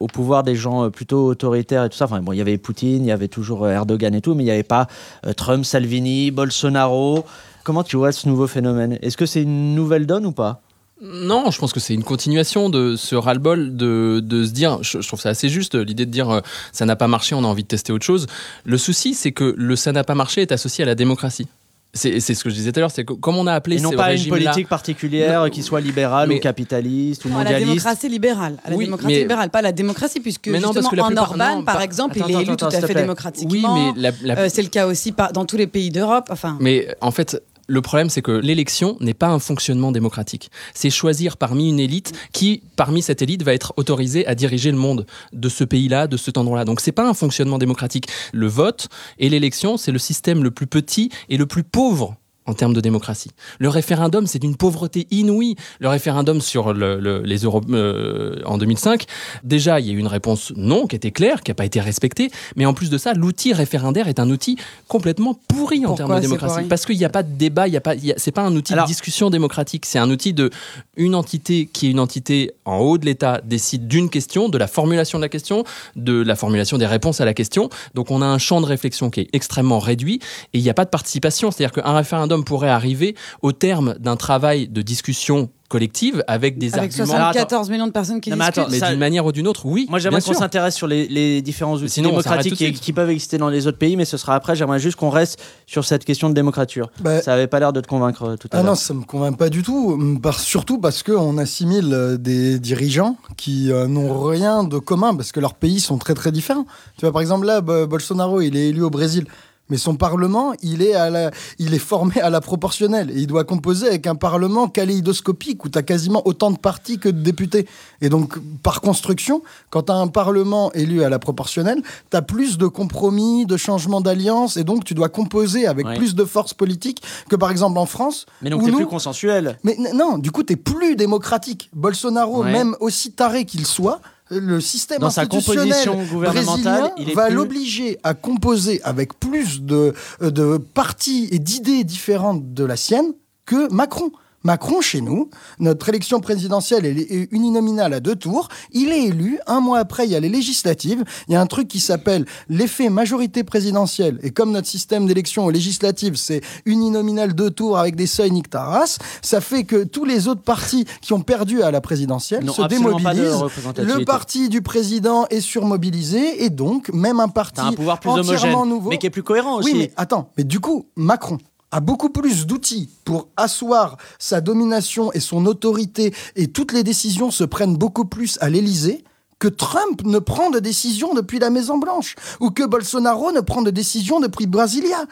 au 0.00 0.06
pouvoir 0.06 0.42
des 0.42 0.54
gens 0.54 0.90
plutôt 0.90 1.26
autoritaires 1.26 1.84
et 1.84 1.88
tout 1.88 1.96
ça. 1.96 2.04
Enfin, 2.04 2.20
bon, 2.20 2.32
il 2.32 2.38
y 2.38 2.40
avait 2.40 2.58
Poutine, 2.58 3.04
il 3.04 3.08
y 3.08 3.12
avait 3.12 3.21
toujours 3.28 3.64
euh, 3.64 3.70
Erdogan 3.70 4.14
et 4.14 4.20
tout, 4.20 4.34
mais 4.34 4.42
il 4.42 4.46
n'y 4.46 4.52
avait 4.52 4.62
pas 4.62 4.86
euh, 5.26 5.32
Trump, 5.32 5.64
Salvini, 5.64 6.30
Bolsonaro. 6.30 7.24
Comment 7.64 7.84
tu 7.84 7.96
vois 7.96 8.12
ce 8.12 8.28
nouveau 8.28 8.46
phénomène? 8.46 8.98
Est-ce 9.02 9.16
que 9.16 9.26
c'est 9.26 9.42
une 9.42 9.74
nouvelle 9.74 10.06
donne 10.06 10.26
ou 10.26 10.32
pas? 10.32 10.62
Non, 11.04 11.50
je 11.50 11.58
pense 11.58 11.72
que 11.72 11.80
c'est 11.80 11.94
une 11.94 12.04
continuation 12.04 12.70
de 12.70 12.94
ce 12.94 13.16
ras-le-bol 13.16 13.76
de, 13.76 14.20
de, 14.22 14.44
se 14.44 14.52
dire, 14.52 14.78
je, 14.82 14.98
trouve 14.98 15.20
ça 15.20 15.30
assez 15.30 15.48
juste, 15.48 15.74
l'idée 15.74 16.06
de 16.06 16.12
dire 16.12 16.30
euh, 16.30 16.40
ça 16.70 16.86
n'a 16.86 16.94
pas 16.94 17.08
marché, 17.08 17.34
on 17.34 17.42
a 17.42 17.46
envie 17.46 17.64
de 17.64 17.68
tester 17.68 17.92
autre 17.92 18.04
chose. 18.04 18.28
Le 18.64 18.78
souci, 18.78 19.14
c'est 19.14 19.32
que 19.32 19.52
le 19.56 19.74
ça 19.74 19.90
n'a 19.90 20.04
pas 20.04 20.14
marché 20.14 20.42
est 20.42 20.52
associé 20.52 20.84
à 20.84 20.86
la 20.86 20.94
démocratie. 20.94 21.48
C'est 21.94 22.20
ce 22.20 22.42
que 22.42 22.48
je 22.48 22.54
disais 22.54 22.72
tout 22.72 22.78
à 22.78 22.80
l'heure, 22.80 22.90
c'est 22.90 23.04
que 23.04 23.12
comme 23.12 23.36
on 23.36 23.46
a 23.46 23.52
appelé 23.52 23.76
et 23.76 23.80
non 23.80 23.90
pas 23.90 24.14
une 24.14 24.26
politique 24.26 24.66
particulière 24.66 25.50
qui 25.50 25.62
soit 25.62 25.80
libérale 25.82 26.32
ou 26.32 26.38
capitaliste 26.38 27.26
ou 27.26 27.28
mondialiste. 27.28 27.60
la 27.60 27.66
démocratie 27.66 28.08
libérale, 28.08 28.56
la 28.66 28.76
démocratie 28.76 29.14
libérale, 29.18 29.50
pas 29.50 29.60
la 29.60 29.72
démocratie, 29.72 30.20
puisque 30.20 30.48
mais 30.48 30.58
justement 30.58 30.74
parce 30.74 30.88
que 30.88 31.00
en 31.00 31.16
Orban, 31.16 31.64
par 31.64 31.82
exemple, 31.82 32.16
il 32.16 32.34
est 32.34 32.42
élu 32.42 32.56
tout 32.56 32.64
à 32.64 32.70
fait 32.70 32.94
démocratiquement. 32.94 33.74
Oui, 33.74 33.92
mais 33.96 34.38
euh, 34.38 34.48
c'est 34.48 34.62
le 34.62 34.68
cas 34.68 34.86
aussi 34.86 35.14
dans 35.34 35.44
tous 35.44 35.58
les 35.58 35.66
pays 35.66 35.90
d'Europe. 35.90 36.28
Enfin. 36.30 36.56
Mais 36.60 36.88
en 37.02 37.10
fait, 37.10 37.42
le 37.66 37.80
problème, 37.80 38.10
c'est 38.10 38.22
que 38.22 38.32
l'élection 38.32 38.96
n'est 39.00 39.14
pas 39.14 39.28
un 39.28 39.38
fonctionnement 39.38 39.92
démocratique. 39.92 40.50
C'est 40.74 40.90
choisir 40.90 41.36
parmi 41.36 41.68
une 41.68 41.80
élite 41.80 42.12
qui, 42.32 42.62
parmi 42.76 43.02
cette 43.02 43.22
élite, 43.22 43.42
va 43.42 43.54
être 43.54 43.72
autorisée 43.76 44.26
à 44.26 44.34
diriger 44.34 44.70
le 44.70 44.76
monde 44.76 45.06
de 45.32 45.48
ce 45.48 45.64
pays-là, 45.64 46.06
de 46.06 46.16
cet 46.16 46.38
endroit-là. 46.38 46.64
Donc, 46.64 46.80
c'est 46.80 46.92
pas 46.92 47.08
un 47.08 47.14
fonctionnement 47.14 47.58
démocratique. 47.58 48.08
Le 48.32 48.46
vote 48.46 48.88
et 49.18 49.28
l'élection, 49.28 49.76
c'est 49.76 49.92
le 49.92 49.98
système 49.98 50.42
le 50.42 50.50
plus 50.50 50.66
petit 50.66 51.10
et 51.28 51.36
le 51.36 51.46
plus 51.46 51.62
pauvre 51.64 52.16
en 52.46 52.54
termes 52.54 52.72
de 52.72 52.80
démocratie. 52.80 53.30
Le 53.58 53.68
référendum, 53.68 54.26
c'est 54.26 54.38
d'une 54.38 54.56
pauvreté 54.56 55.06
inouïe. 55.10 55.56
Le 55.80 55.88
référendum 55.88 56.40
sur 56.40 56.72
les 56.74 57.38
euros 57.38 57.60
euh, 57.70 58.40
en 58.44 58.58
2005, 58.58 59.04
déjà, 59.44 59.80
il 59.80 59.86
y 59.86 59.90
a 59.90 59.92
eu 59.92 59.98
une 59.98 60.06
réponse 60.06 60.52
non 60.56 60.86
qui 60.86 60.96
était 60.96 61.10
claire, 61.10 61.42
qui 61.42 61.50
n'a 61.50 61.54
pas 61.54 61.64
été 61.64 61.80
respectée. 61.80 62.30
Mais 62.56 62.66
en 62.66 62.74
plus 62.74 62.90
de 62.90 62.98
ça, 62.98 63.12
l'outil 63.14 63.52
référendaire 63.52 64.08
est 64.08 64.18
un 64.18 64.28
outil 64.30 64.56
complètement 64.88 65.38
pourri 65.48 65.86
en 65.86 65.94
termes 65.94 66.16
de 66.16 66.20
démocratie. 66.20 66.64
Parce 66.68 66.84
qu'il 66.86 66.98
n'y 66.98 67.04
a 67.04 67.10
pas 67.10 67.22
de 67.22 67.32
débat, 67.32 67.68
il 67.68 67.74
y 67.74 67.76
a 67.76 67.80
pas, 67.80 67.94
c'est 68.16 68.32
pas 68.32 68.42
un 68.42 68.54
outil 68.56 68.74
de 68.74 68.86
discussion 68.86 69.30
démocratique. 69.30 69.86
C'est 69.86 69.98
un 69.98 70.10
outil 70.10 70.32
de 70.32 70.50
une 70.96 71.14
entité 71.14 71.68
qui 71.72 71.86
est 71.86 71.90
une 71.90 72.00
entité 72.00 72.52
en 72.64 72.78
haut 72.78 72.98
de 72.98 73.06
l'État 73.06 73.40
décide 73.44 73.86
d'une 73.86 74.10
question, 74.10 74.48
de 74.48 74.58
la 74.58 74.66
formulation 74.66 75.18
de 75.18 75.22
la 75.22 75.28
question, 75.28 75.64
de 75.96 76.22
la 76.22 76.36
formulation 76.36 76.78
des 76.78 76.86
réponses 76.86 77.20
à 77.20 77.24
la 77.24 77.34
question. 77.34 77.70
Donc 77.94 78.10
on 78.10 78.22
a 78.22 78.26
un 78.26 78.38
champ 78.38 78.60
de 78.60 78.66
réflexion 78.66 79.10
qui 79.10 79.20
est 79.20 79.28
extrêmement 79.32 79.78
réduit 79.78 80.20
et 80.52 80.58
il 80.58 80.62
n'y 80.62 80.70
a 80.70 80.74
pas 80.74 80.84
de 80.84 80.90
participation. 80.90 81.50
C'est-à-dire 81.50 81.72
qu'un 81.72 81.94
référendum 81.94 82.31
pourrait 82.40 82.70
arriver 82.70 83.14
au 83.42 83.52
terme 83.52 83.94
d'un 84.00 84.16
travail 84.16 84.68
de 84.68 84.80
discussion 84.80 85.50
collective 85.68 86.22
avec 86.26 86.58
des 86.58 86.74
Avec 86.74 86.90
arguments. 86.92 87.06
74 87.06 87.70
millions 87.70 87.86
de 87.86 87.92
personnes 87.92 88.20
qui 88.20 88.28
Non, 88.28 88.36
mais 88.36 88.44
attends, 88.44 88.66
Mais 88.70 88.78
ça- 88.78 88.90
d'une 88.90 88.98
manière 88.98 89.24
ou 89.24 89.32
d'une 89.32 89.48
autre, 89.48 89.64
oui. 89.64 89.86
Moi, 89.88 89.98
j'aimerais 89.98 90.20
qu'on 90.20 90.34
s'intéresse 90.34 90.74
sur 90.74 90.86
les, 90.86 91.08
les 91.08 91.40
différents 91.40 91.76
outils 91.76 91.88
Sinon, 91.88 92.10
démocratiques 92.10 92.54
qui, 92.78 92.92
peuvent 92.92 93.08
exister 93.08 93.38
dans 93.38 93.48
les 93.48 93.66
autres 93.66 93.78
pays, 93.78 93.96
mais 93.96 94.04
ce 94.04 94.18
sera 94.18 94.34
après. 94.34 94.54
J'aimerais 94.54 94.78
juste 94.78 94.96
qu'on 94.96 95.08
reste 95.08 95.42
sur 95.66 95.86
cette 95.86 96.04
question 96.04 96.28
de 96.28 96.34
démocrature. 96.34 96.90
Bah, 97.00 97.22
Ça 97.22 97.32
avait 97.32 97.46
pas 97.46 97.58
l'air 97.58 97.72
de 97.72 97.80
te 97.80 97.86
convaincre 97.86 98.22
euh, 98.24 98.36
tout 98.36 98.48
à 98.52 98.58
Ah 98.58 98.60
non, 98.60 98.66
l'heure. 98.66 98.76
ça 98.76 98.92
me 98.92 99.02
convainc 99.04 99.38
pas 99.38 99.48
du 99.48 99.62
tout. 99.62 99.92
hum, 99.92 100.20
par- 100.20 100.40
surtout 100.40 100.78
parce 100.78 101.02
qu'on 101.02 101.38
assimile 101.38 101.88
euh, 101.94 102.16
des 102.18 102.58
dirigeants 102.58 103.16
qui 103.38 103.72
euh, 103.72 103.86
n'ont 103.86 104.22
rien 104.26 104.64
de 104.64 104.76
commun 104.78 105.14
parce 105.16 105.32
que 105.32 105.40
leurs 105.40 105.54
pays 105.54 105.80
sont 105.80 105.96
très 105.96 106.12
très 106.12 106.32
différents. 106.32 106.66
Tu 106.98 107.06
vois, 107.06 107.12
par 107.12 107.22
exemple, 107.22 107.46
là, 107.46 107.62
Bo- 107.62 107.86
Bolsonaro, 107.86 108.42
il 108.42 108.56
est 108.58 108.68
élu 108.68 108.82
au 108.82 108.90
Brésil. 108.90 109.24
Mais 109.70 109.78
son 109.78 109.94
parlement, 109.96 110.52
il 110.62 110.82
est, 110.82 110.94
à 110.94 111.08
la, 111.08 111.30
il 111.58 111.72
est 111.72 111.78
formé 111.78 112.20
à 112.20 112.28
la 112.28 112.40
proportionnelle. 112.42 113.10
Et 113.10 113.20
il 113.20 113.26
doit 113.26 113.44
composer 113.44 113.86
avec 113.86 114.06
un 114.06 114.14
parlement 114.16 114.68
kaléidoscopique 114.68 115.64
où 115.64 115.68
tu 115.70 115.78
as 115.78 115.82
quasiment 115.82 116.20
autant 116.26 116.50
de 116.50 116.58
partis 116.58 116.98
que 116.98 117.08
de 117.08 117.20
députés. 117.22 117.66
Et 118.02 118.08
donc, 118.10 118.38
par 118.62 118.80
construction, 118.82 119.42
quand 119.70 119.84
tu 119.84 119.92
as 119.92 119.96
un 119.96 120.08
parlement 120.08 120.70
élu 120.72 121.02
à 121.04 121.08
la 121.08 121.18
proportionnelle, 121.18 121.82
tu 122.10 122.16
as 122.16 122.22
plus 122.22 122.58
de 122.58 122.66
compromis, 122.66 123.46
de 123.46 123.56
changements 123.56 124.00
d'alliance. 124.02 124.56
Et 124.58 124.64
donc, 124.64 124.84
tu 124.84 124.94
dois 124.94 125.08
composer 125.08 125.66
avec 125.66 125.86
Ouais. 125.86 125.96
plus 125.96 126.14
de 126.14 126.24
force 126.24 126.52
politique 126.54 127.02
que, 127.30 127.36
par 127.36 127.50
exemple, 127.50 127.78
en 127.78 127.86
France. 127.86 128.26
Mais 128.42 128.50
donc, 128.50 128.64
t'es 128.64 128.70
nous- 128.70 128.76
plus 128.76 128.86
consensuel. 128.86 129.58
mais 129.64 129.76
non, 129.94 130.18
du 130.18 130.30
coup, 130.30 130.42
t'es 130.42 130.56
plus 130.56 130.96
démocratique. 130.96 131.70
Bolsonaro, 131.72 132.42
Ouais. 132.42 132.52
même 132.52 132.76
aussi 132.80 133.12
taré 133.12 133.44
qu'il 133.46 133.64
soit, 133.66 134.00
le 134.40 134.60
système 134.60 134.98
Dans 135.00 135.10
sa 135.10 135.22
institutionnel 135.22 135.68
composition 135.68 136.02
gouvernementale, 136.12 136.80
brésilien 136.80 136.92
il 136.98 137.10
est 137.10 137.14
va 137.14 137.26
plus- 137.26 137.34
l'obliger 137.34 137.98
à 138.02 138.14
composer 138.14 138.80
avec 138.84 139.18
plus 139.18 139.60
de, 139.62 139.94
euh, 140.22 140.30
de 140.30 140.56
partis 140.58 141.28
et 141.30 141.38
d'idées 141.38 141.84
différentes 141.84 142.52
de 142.54 142.64
la 142.64 142.76
sienne 142.76 143.12
que 143.46 143.72
Macron. 143.72 144.10
Macron, 144.44 144.80
chez 144.80 145.00
nous, 145.00 145.30
notre 145.58 145.88
élection 145.88 146.20
présidentielle 146.20 146.86
elle 146.86 146.98
est 146.98 147.28
uninominale 147.32 147.94
à 147.94 148.00
deux 148.00 148.16
tours. 148.16 148.48
Il 148.72 148.90
est 148.90 149.04
élu. 149.04 149.38
Un 149.46 149.60
mois 149.60 149.78
après, 149.78 150.06
il 150.06 150.12
y 150.12 150.16
a 150.16 150.20
les 150.20 150.28
législatives. 150.28 151.04
Il 151.28 151.34
y 151.34 151.36
a 151.36 151.40
un 151.40 151.46
truc 151.46 151.68
qui 151.68 151.80
s'appelle 151.80 152.26
l'effet 152.48 152.88
majorité 152.88 153.44
présidentielle. 153.44 154.18
Et 154.22 154.30
comme 154.30 154.52
notre 154.52 154.66
système 154.66 155.06
d'élection 155.06 155.44
aux 155.44 155.50
législatives, 155.50 156.16
c'est 156.16 156.40
uninominal 156.66 157.34
deux 157.34 157.50
tours 157.50 157.78
avec 157.78 157.96
des 157.96 158.06
seuils 158.06 158.30
Nictaras, 158.30 158.98
ça 159.20 159.40
fait 159.40 159.64
que 159.64 159.84
tous 159.84 160.04
les 160.04 160.28
autres 160.28 160.42
partis 160.42 160.86
qui 161.00 161.12
ont 161.12 161.20
perdu 161.20 161.62
à 161.62 161.70
la 161.70 161.80
présidentielle 161.80 162.44
Non, 162.44 162.52
se 162.52 162.62
démobilisent. 162.62 163.42
Le 163.78 164.04
parti 164.04 164.48
du 164.48 164.62
président 164.62 165.26
est 165.30 165.40
surmobilisé 165.40 166.44
et 166.44 166.50
donc 166.50 166.90
même 166.92 167.20
un 167.20 167.28
parti 167.28 167.60
un 167.60 167.72
pouvoir 167.72 168.00
plus 168.00 168.10
entièrement 168.10 168.62
homogène, 168.62 168.68
nouveau. 168.68 168.90
mais 168.90 168.98
qui 168.98 169.06
est 169.06 169.10
plus 169.10 169.22
cohérent 169.22 169.56
aussi. 169.58 169.72
Oui, 169.72 169.78
mais 169.78 169.92
attends, 169.96 170.30
mais 170.36 170.44
du 170.44 170.60
coup, 170.60 170.86
Macron 170.96 171.38
a 171.72 171.80
beaucoup 171.80 172.10
plus 172.10 172.46
d'outils 172.46 172.90
pour 173.04 173.28
asseoir 173.36 173.96
sa 174.18 174.40
domination 174.40 175.12
et 175.12 175.20
son 175.20 175.46
autorité, 175.46 176.14
et 176.36 176.46
toutes 176.46 176.72
les 176.72 176.84
décisions 176.84 177.30
se 177.30 177.44
prennent 177.44 177.76
beaucoup 177.76 178.04
plus 178.04 178.38
à 178.40 178.48
l'Élysée 178.48 179.02
que 179.38 179.48
Trump 179.48 180.02
ne 180.04 180.20
prend 180.20 180.50
de 180.50 180.60
décision 180.60 181.14
depuis 181.14 181.40
la 181.40 181.50
Maison 181.50 181.76
Blanche, 181.78 182.14
ou 182.38 182.50
que 182.50 182.62
Bolsonaro 182.62 183.32
ne 183.32 183.40
prend 183.40 183.62
de 183.62 183.70
décision 183.70 184.20
depuis 184.20 184.46
Brasilia. 184.46 185.04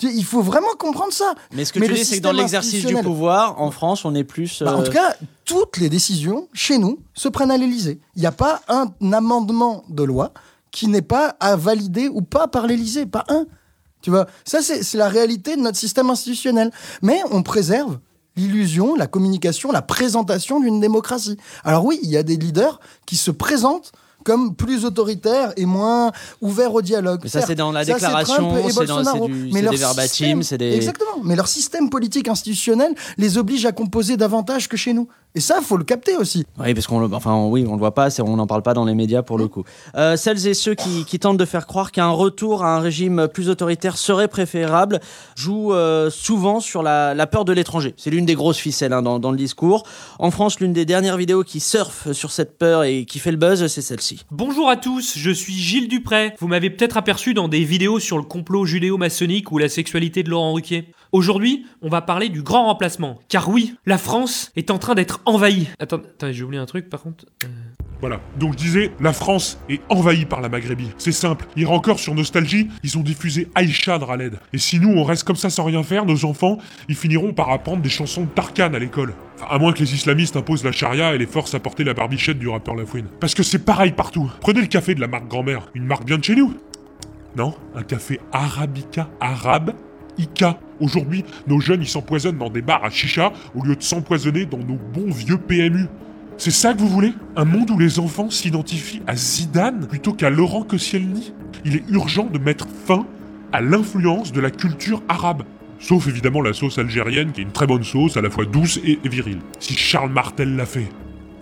Il 0.00 0.24
faut 0.24 0.40
vraiment 0.40 0.74
comprendre 0.78 1.12
ça. 1.12 1.34
Mais 1.52 1.64
ce 1.66 1.74
que 1.74 1.80
Mais 1.80 1.88
tu 1.88 1.94
dis, 1.94 2.04
c'est 2.04 2.18
que 2.18 2.22
dans 2.22 2.32
l'exercice 2.32 2.86
du 2.86 2.94
pouvoir, 2.96 3.60
en 3.60 3.70
France, 3.70 4.04
on 4.04 4.14
est 4.14 4.24
plus. 4.24 4.62
Bah, 4.62 4.76
en 4.76 4.80
euh, 4.80 4.84
tout 4.84 4.92
cas, 4.92 5.14
toutes 5.44 5.76
les 5.78 5.90
décisions, 5.90 6.48
chez 6.54 6.78
nous, 6.78 7.00
se 7.14 7.28
prennent 7.28 7.50
à 7.50 7.56
l'Élysée. 7.58 8.00
Il 8.14 8.20
n'y 8.20 8.26
a 8.26 8.32
pas 8.32 8.62
un 8.68 8.88
amendement 9.12 9.84
de 9.88 10.04
loi 10.04 10.32
qui 10.70 10.88
n'est 10.88 11.02
pas 11.02 11.36
à 11.40 11.56
valider 11.56 12.08
ou 12.08 12.22
pas 12.22 12.48
par 12.48 12.66
l'Élysée, 12.66 13.06
pas 13.06 13.24
un. 13.28 13.46
Tu 14.06 14.10
vois, 14.10 14.28
ça 14.44 14.62
c'est 14.62 14.84
c'est 14.84 14.98
la 14.98 15.08
réalité 15.08 15.56
de 15.56 15.60
notre 15.62 15.76
système 15.76 16.10
institutionnel. 16.10 16.70
Mais 17.02 17.18
on 17.32 17.42
préserve 17.42 17.98
l'illusion, 18.36 18.94
la 18.94 19.08
communication, 19.08 19.72
la 19.72 19.82
présentation 19.82 20.60
d'une 20.60 20.78
démocratie. 20.80 21.36
Alors 21.64 21.84
oui, 21.84 21.98
il 22.04 22.10
y 22.10 22.16
a 22.16 22.22
des 22.22 22.36
leaders 22.36 22.78
qui 23.04 23.16
se 23.16 23.32
présentent 23.32 23.90
comme 24.24 24.54
plus 24.54 24.84
autoritaires 24.84 25.52
et 25.56 25.66
moins 25.66 26.12
ouverts 26.40 26.72
au 26.74 26.82
dialogue. 26.82 27.20
Mais 27.24 27.28
ça, 27.30 27.40
c'est 27.42 27.56
dans 27.56 27.72
la 27.72 27.84
ça, 27.84 27.94
déclaration, 27.94 28.34
Trump 28.50 28.58
et 28.58 28.70
c'est 28.72 28.86
du- 29.26 29.50
Mais 29.52 29.62
des 29.62 29.76
verbatims, 29.76 30.08
système- 30.08 30.42
c'est 30.44 30.58
des- 30.58 30.72
Exactement. 30.76 31.18
Mais 31.24 31.34
leur 31.34 31.48
système 31.48 31.90
politique 31.90 32.28
institutionnel 32.28 32.94
les 33.18 33.38
oblige 33.38 33.66
à 33.66 33.72
composer 33.72 34.16
davantage 34.16 34.68
que 34.68 34.76
chez 34.76 34.92
nous. 34.92 35.08
Et 35.36 35.40
ça, 35.40 35.60
faut 35.60 35.76
le 35.76 35.84
capter 35.84 36.16
aussi. 36.16 36.46
Oui, 36.58 36.72
parce 36.72 36.86
qu'on 36.86 36.98
le, 36.98 37.14
enfin, 37.14 37.44
oui, 37.44 37.66
on 37.68 37.74
le 37.74 37.78
voit 37.78 37.92
pas, 37.92 38.08
on 38.22 38.36
n'en 38.36 38.46
parle 38.46 38.62
pas 38.62 38.72
dans 38.72 38.86
les 38.86 38.94
médias 38.94 39.20
pour 39.20 39.36
le 39.36 39.48
coup. 39.48 39.64
Euh, 39.94 40.16
celles 40.16 40.46
et 40.46 40.54
ceux 40.54 40.74
qui, 40.74 41.04
qui 41.04 41.18
tentent 41.18 41.36
de 41.36 41.44
faire 41.44 41.66
croire 41.66 41.92
qu'un 41.92 42.08
retour 42.08 42.64
à 42.64 42.74
un 42.74 42.80
régime 42.80 43.28
plus 43.28 43.50
autoritaire 43.50 43.98
serait 43.98 44.28
préférable 44.28 44.98
jouent 45.36 45.74
euh, 45.74 46.08
souvent 46.08 46.58
sur 46.60 46.82
la, 46.82 47.12
la 47.12 47.26
peur 47.26 47.44
de 47.44 47.52
l'étranger. 47.52 47.92
C'est 47.98 48.08
l'une 48.08 48.24
des 48.24 48.34
grosses 48.34 48.56
ficelles 48.56 48.94
hein, 48.94 49.02
dans, 49.02 49.18
dans 49.18 49.30
le 49.30 49.36
discours. 49.36 49.82
En 50.18 50.30
France, 50.30 50.58
l'une 50.58 50.72
des 50.72 50.86
dernières 50.86 51.18
vidéos 51.18 51.44
qui 51.44 51.60
surfe 51.60 52.12
sur 52.12 52.32
cette 52.32 52.56
peur 52.56 52.84
et 52.84 53.04
qui 53.04 53.18
fait 53.18 53.30
le 53.30 53.36
buzz, 53.36 53.66
c'est 53.66 53.82
celle-ci. 53.82 54.24
Bonjour 54.30 54.70
à 54.70 54.76
tous, 54.76 55.18
je 55.18 55.30
suis 55.30 55.52
Gilles 55.52 55.88
Dupré. 55.88 56.32
Vous 56.40 56.48
m'avez 56.48 56.70
peut-être 56.70 56.96
aperçu 56.96 57.34
dans 57.34 57.48
des 57.48 57.62
vidéos 57.62 58.00
sur 58.00 58.16
le 58.16 58.24
complot 58.24 58.64
judéo-maçonnique 58.64 59.52
ou 59.52 59.58
la 59.58 59.68
sexualité 59.68 60.22
de 60.22 60.30
Laurent 60.30 60.54
Ruquier. 60.54 60.94
Aujourd'hui, 61.12 61.66
on 61.82 61.88
va 61.88 62.02
parler 62.02 62.28
du 62.28 62.42
grand 62.42 62.66
remplacement. 62.66 63.18
Car 63.28 63.48
oui, 63.48 63.76
la 63.86 63.98
France 63.98 64.50
est 64.56 64.70
en 64.70 64.78
train 64.78 64.94
d'être 64.94 65.20
envahie. 65.24 65.68
Attends, 65.78 65.96
attends 65.96 66.32
j'ai 66.32 66.42
oublié 66.42 66.60
un 66.60 66.66
truc 66.66 66.88
par 66.90 67.02
contre. 67.02 67.24
Euh, 67.44 67.48
Voilà. 68.00 68.20
Donc 68.38 68.52
je 68.52 68.58
disais, 68.58 68.92
la 69.00 69.12
France 69.12 69.58
est 69.70 69.80
envahie 69.88 70.26
par 70.26 70.40
la 70.40 70.48
Maghrébie. 70.48 70.90
C'est 70.98 71.12
simple. 71.12 71.46
Hier 71.56 71.70
encore 71.70 71.98
sur 71.98 72.14
Nostalgie, 72.14 72.68
ils 72.82 72.98
ont 72.98 73.02
diffusé 73.02 73.48
Aïcha 73.54 73.98
de 73.98 74.04
Raled. 74.04 74.38
Et 74.52 74.58
si 74.58 74.78
nous 74.80 74.90
on 74.90 75.04
reste 75.04 75.24
comme 75.24 75.36
ça 75.36 75.48
sans 75.48 75.64
rien 75.64 75.82
faire, 75.82 76.04
nos 76.04 76.24
enfants, 76.24 76.58
ils 76.88 76.96
finiront 76.96 77.32
par 77.32 77.50
apprendre 77.50 77.82
des 77.82 77.88
chansons 77.88 78.22
de 78.22 78.28
Tarkan 78.28 78.74
à 78.74 78.78
l'école. 78.78 79.14
Enfin, 79.36 79.46
à 79.50 79.58
moins 79.58 79.72
que 79.72 79.78
les 79.78 79.94
islamistes 79.94 80.36
imposent 80.36 80.64
la 80.64 80.72
charia 80.72 81.14
et 81.14 81.18
les 81.18 81.26
forcent 81.26 81.54
à 81.54 81.60
porter 81.60 81.84
la 81.84 81.94
barbichette 81.94 82.38
du 82.38 82.48
rappeur 82.48 82.74
Lafouine. 82.74 83.06
Parce 83.20 83.34
que 83.34 83.42
c'est 83.42 83.64
pareil 83.64 83.92
partout. 83.92 84.30
Prenez 84.40 84.60
le 84.60 84.66
café 84.66 84.94
de 84.94 85.00
la 85.00 85.08
marque 85.08 85.28
grand-mère. 85.28 85.68
Une 85.74 85.84
marque 85.84 86.04
bien 86.04 86.18
de 86.18 86.24
chez 86.24 86.34
nous. 86.34 86.54
Non, 87.36 87.54
un 87.74 87.82
café 87.82 88.18
arabica 88.32 89.08
arabe? 89.20 89.72
Ica. 90.18 90.58
Aujourd'hui, 90.80 91.24
nos 91.46 91.60
jeunes, 91.60 91.82
ils 91.82 91.88
s'empoisonnent 91.88 92.38
dans 92.38 92.50
des 92.50 92.62
bars 92.62 92.84
à 92.84 92.90
chicha 92.90 93.32
au 93.54 93.62
lieu 93.62 93.76
de 93.76 93.82
s'empoisonner 93.82 94.46
dans 94.46 94.58
nos 94.58 94.76
bons 94.76 95.10
vieux 95.10 95.38
PMU. 95.38 95.86
C'est 96.38 96.50
ça 96.50 96.74
que 96.74 96.78
vous 96.80 96.88
voulez? 96.88 97.14
Un 97.34 97.46
monde 97.46 97.70
où 97.70 97.78
les 97.78 97.98
enfants 97.98 98.28
s'identifient 98.28 99.00
à 99.06 99.16
Zidane 99.16 99.86
plutôt 99.86 100.12
qu'à 100.12 100.28
Laurent 100.28 100.62
Koscielny? 100.62 101.32
Il 101.64 101.76
est 101.76 101.84
urgent 101.88 102.26
de 102.26 102.38
mettre 102.38 102.66
fin 102.86 103.06
à 103.52 103.62
l'influence 103.62 104.32
de 104.32 104.40
la 104.40 104.50
culture 104.50 105.02
arabe. 105.08 105.44
Sauf 105.78 106.08
évidemment 106.08 106.42
la 106.42 106.52
sauce 106.52 106.78
algérienne 106.78 107.32
qui 107.32 107.40
est 107.40 107.44
une 107.44 107.52
très 107.52 107.66
bonne 107.66 107.84
sauce 107.84 108.16
à 108.16 108.20
la 108.20 108.30
fois 108.30 108.44
douce 108.44 108.78
et 108.84 108.98
virile. 109.04 109.38
Si 109.60 109.74
Charles 109.74 110.10
Martel 110.10 110.56
l'a 110.56 110.66
fait, 110.66 110.88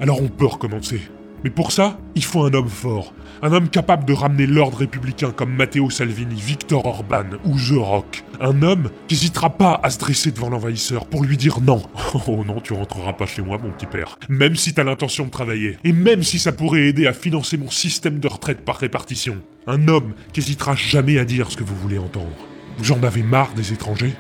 alors 0.00 0.22
on 0.22 0.28
peut 0.28 0.46
recommencer. 0.46 1.00
Mais 1.44 1.50
pour 1.50 1.72
ça, 1.72 1.98
il 2.14 2.24
faut 2.24 2.42
un 2.42 2.54
homme 2.54 2.70
fort. 2.70 3.12
Un 3.42 3.52
homme 3.52 3.68
capable 3.68 4.06
de 4.06 4.14
ramener 4.14 4.46
l'ordre 4.46 4.78
républicain 4.78 5.30
comme 5.30 5.54
Matteo 5.54 5.90
Salvini, 5.90 6.40
Victor 6.40 6.86
Orban 6.86 7.36
ou 7.44 7.58
The 7.58 7.76
Rock. 7.76 8.24
Un 8.40 8.62
homme 8.62 8.88
qui 9.08 9.14
n'hésitera 9.14 9.50
pas 9.50 9.78
à 9.82 9.90
se 9.90 9.98
dresser 9.98 10.30
devant 10.30 10.48
l'envahisseur 10.48 11.04
pour 11.04 11.22
lui 11.22 11.36
dire 11.36 11.60
non. 11.60 11.82
Oh 12.26 12.42
non, 12.46 12.60
tu 12.60 12.72
rentreras 12.72 13.12
pas 13.12 13.26
chez 13.26 13.42
moi, 13.42 13.58
mon 13.62 13.70
petit 13.72 13.84
père. 13.84 14.18
Même 14.30 14.56
si 14.56 14.72
t'as 14.72 14.84
l'intention 14.84 15.26
de 15.26 15.30
travailler. 15.30 15.76
Et 15.84 15.92
même 15.92 16.22
si 16.22 16.38
ça 16.38 16.52
pourrait 16.52 16.86
aider 16.86 17.06
à 17.06 17.12
financer 17.12 17.58
mon 17.58 17.70
système 17.70 18.20
de 18.20 18.28
retraite 18.28 18.64
par 18.64 18.76
répartition. 18.78 19.36
Un 19.66 19.88
homme 19.88 20.14
qui 20.32 20.40
n'hésitera 20.40 20.74
jamais 20.74 21.18
à 21.18 21.26
dire 21.26 21.50
ce 21.50 21.58
que 21.58 21.64
vous 21.64 21.76
voulez 21.76 21.98
entendre. 21.98 22.48
Vous 22.78 22.92
en 22.92 23.02
avez 23.02 23.22
marre 23.22 23.52
des 23.52 23.74
étrangers? 23.74 24.14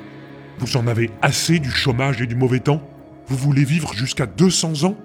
Vous 0.58 0.76
en 0.76 0.86
avez 0.86 1.10
assez 1.22 1.58
du 1.58 1.70
chômage 1.70 2.20
et 2.20 2.26
du 2.26 2.34
mauvais 2.34 2.60
temps? 2.60 2.86
Vous 3.28 3.36
voulez 3.36 3.64
vivre 3.64 3.94
jusqu'à 3.94 4.26
200 4.26 4.84
ans? 4.84 4.98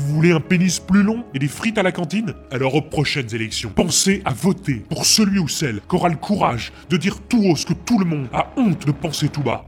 Vous 0.00 0.14
voulez 0.14 0.32
un 0.32 0.40
pénis 0.40 0.78
plus 0.78 1.02
long 1.02 1.24
et 1.34 1.38
des 1.38 1.48
frites 1.48 1.78
à 1.78 1.82
la 1.82 1.92
cantine? 1.92 2.34
Alors 2.50 2.74
aux 2.74 2.82
prochaines 2.82 3.34
élections, 3.34 3.70
pensez 3.74 4.22
à 4.24 4.32
voter 4.32 4.84
pour 4.88 5.04
celui 5.04 5.38
ou 5.38 5.48
celle 5.48 5.80
qui 5.88 5.96
aura 5.96 6.08
le 6.08 6.16
courage 6.16 6.72
de 6.90 6.96
dire 6.96 7.18
tout 7.28 7.42
haut 7.44 7.56
ce 7.56 7.66
que 7.66 7.74
tout 7.74 7.98
le 7.98 8.04
monde 8.04 8.28
a 8.32 8.50
honte 8.56 8.86
de 8.86 8.92
penser 8.92 9.28
tout 9.28 9.42
bas. 9.42 9.64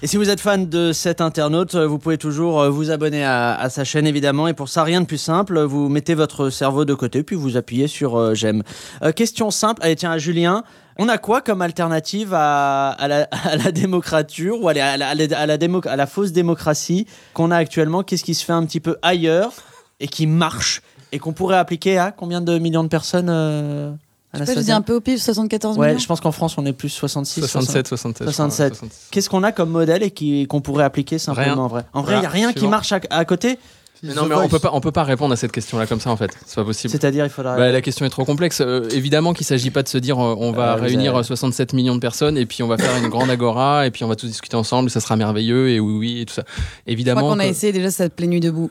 Et 0.00 0.06
si 0.06 0.16
vous 0.16 0.30
êtes 0.30 0.40
fan 0.40 0.68
de 0.68 0.92
cet 0.92 1.20
internaute, 1.20 1.74
vous 1.74 1.98
pouvez 1.98 2.18
toujours 2.18 2.60
euh, 2.60 2.70
vous 2.70 2.92
abonner 2.92 3.24
à, 3.24 3.56
à 3.56 3.68
sa 3.68 3.82
chaîne 3.82 4.06
évidemment. 4.06 4.46
Et 4.46 4.54
pour 4.54 4.68
ça, 4.68 4.84
rien 4.84 5.00
de 5.00 5.06
plus 5.06 5.18
simple. 5.18 5.60
Vous 5.62 5.88
mettez 5.88 6.14
votre 6.14 6.50
cerveau 6.50 6.84
de 6.84 6.94
côté, 6.94 7.24
puis 7.24 7.34
vous 7.34 7.56
appuyez 7.56 7.88
sur 7.88 8.16
euh, 8.16 8.32
j'aime. 8.32 8.62
Euh, 9.02 9.10
question 9.10 9.50
simple. 9.50 9.82
Allez, 9.82 9.96
tiens, 9.96 10.12
à 10.12 10.18
Julien. 10.18 10.62
On 10.98 11.08
a 11.08 11.16
quoi 11.18 11.40
comme 11.42 11.62
alternative 11.62 12.34
à, 12.34 12.90
à 12.90 13.08
la, 13.08 13.22
à 13.44 13.56
la 13.56 13.70
démocrature 13.72 14.60
ou 14.62 14.68
à 14.68 14.74
la, 14.74 14.92
à 14.92 14.96
la- 14.96 15.08
à 15.10 15.14
la- 15.14 15.38
à 15.38 15.46
la 15.46 15.56
démo- 15.58 15.86
à 15.88 15.96
la 15.96 16.06
fausse 16.06 16.32
démocratie 16.32 17.06
qu'on 17.34 17.50
a 17.50 17.56
actuellement? 17.56 18.02
Qu'est-ce 18.02 18.24
qui 18.24 18.34
se 18.34 18.44
fait 18.44 18.52
un 18.52 18.64
petit 18.66 18.80
peu 18.80 18.96
ailleurs 19.02 19.52
et 20.00 20.08
qui 20.08 20.26
marche 20.26 20.82
et 21.12 21.18
qu'on 21.18 21.32
pourrait 21.32 21.56
appliquer 21.56 21.98
à 21.98 22.10
combien 22.12 22.40
de 22.40 22.58
millions 22.58 22.82
de 22.84 22.88
personnes 22.88 23.28
euh, 23.30 23.90
Je 24.34 24.44
sais 24.44 24.54
pas, 24.54 24.60
je 24.60 24.64
dis 24.66 24.72
un 24.72 24.82
peu 24.82 24.94
au 24.94 25.00
pif, 25.00 25.20
74 25.22 25.78
Ouais, 25.78 25.86
millions. 25.88 25.98
je 26.00 26.06
pense 26.06 26.20
qu'en 26.20 26.32
France, 26.32 26.58
on 26.58 26.66
est 26.66 26.72
plus 26.72 26.88
66. 26.90 27.40
67, 27.40 27.86
67. 27.86 28.24
67. 28.24 28.74
67. 28.74 29.08
Qu'est-ce 29.10 29.30
qu'on 29.30 29.42
a 29.44 29.52
comme 29.52 29.70
modèle 29.70 30.02
et 30.02 30.46
qu'on 30.46 30.60
pourrait 30.60 30.84
appliquer 30.84 31.18
simplement 31.18 31.46
Rien. 31.54 31.58
en 31.58 31.68
vrai? 31.68 31.84
En 31.92 32.02
vrai, 32.02 32.14
il 32.16 32.20
n'y 32.20 32.26
a 32.26 32.28
Voilà, 32.28 32.46
rien 32.46 32.52
qui 32.52 32.66
marche 32.66 32.92
à, 32.92 33.00
à 33.10 33.24
côté 33.24 33.58
Mais 34.02 34.14
non, 34.14 34.26
mais 34.26 34.34
on 34.36 34.48
peut 34.48 34.58
pas, 34.58 34.70
on 34.72 34.80
peut 34.80 34.92
pas 34.92 35.02
répondre 35.04 35.32
à 35.32 35.36
cette 35.36 35.52
question-là 35.52 35.86
comme 35.86 36.00
ça 36.00 36.10
en 36.10 36.16
fait. 36.16 36.30
C'est 36.46 36.54
pas 36.56 36.64
possible. 36.64 36.90
C'est-à-dire, 36.92 37.24
il 37.24 37.30
faudra. 37.30 37.56
Bah, 37.56 37.70
la 37.70 37.80
question 37.80 38.06
est 38.06 38.10
trop 38.10 38.24
complexe. 38.24 38.60
Euh, 38.60 38.88
évidemment 38.90 39.32
qu'il 39.32 39.46
s'agit 39.46 39.70
pas 39.70 39.82
de 39.82 39.88
se 39.88 39.98
dire 39.98 40.18
euh, 40.18 40.34
on 40.38 40.52
va 40.52 40.72
Euh, 40.72 40.76
vous 40.76 40.82
réunir 40.84 41.12
avez- 41.12 41.20
euh, 41.20 41.22
67 41.24 41.72
millions 41.72 41.94
de 41.94 42.00
personnes 42.00 42.38
et 42.38 42.46
puis 42.46 42.62
on 42.62 42.68
va 42.68 42.76
faire 42.78 42.96
une 42.96 43.08
grande 43.08 43.30
agora 43.30 43.86
et 43.86 43.90
puis 43.90 44.04
on 44.04 44.08
va 44.08 44.16
tous 44.16 44.26
discuter 44.28 44.56
ensemble, 44.56 44.90
ça 44.90 45.00
sera 45.00 45.16
merveilleux 45.16 45.70
et 45.70 45.80
oui 45.80 45.94
oui 45.98 46.20
et 46.20 46.26
tout 46.26 46.34
ça. 46.34 46.42
Je 46.46 46.52
crois 46.54 46.92
Évidemment. 46.92 47.20
qu'on 47.22 47.38
a 47.38 47.44
que- 47.44 47.48
essayé 47.50 47.72
déjà 47.72 47.90
cette 47.90 48.14
pleine 48.14 48.30
nuit 48.30 48.40
debout. 48.40 48.70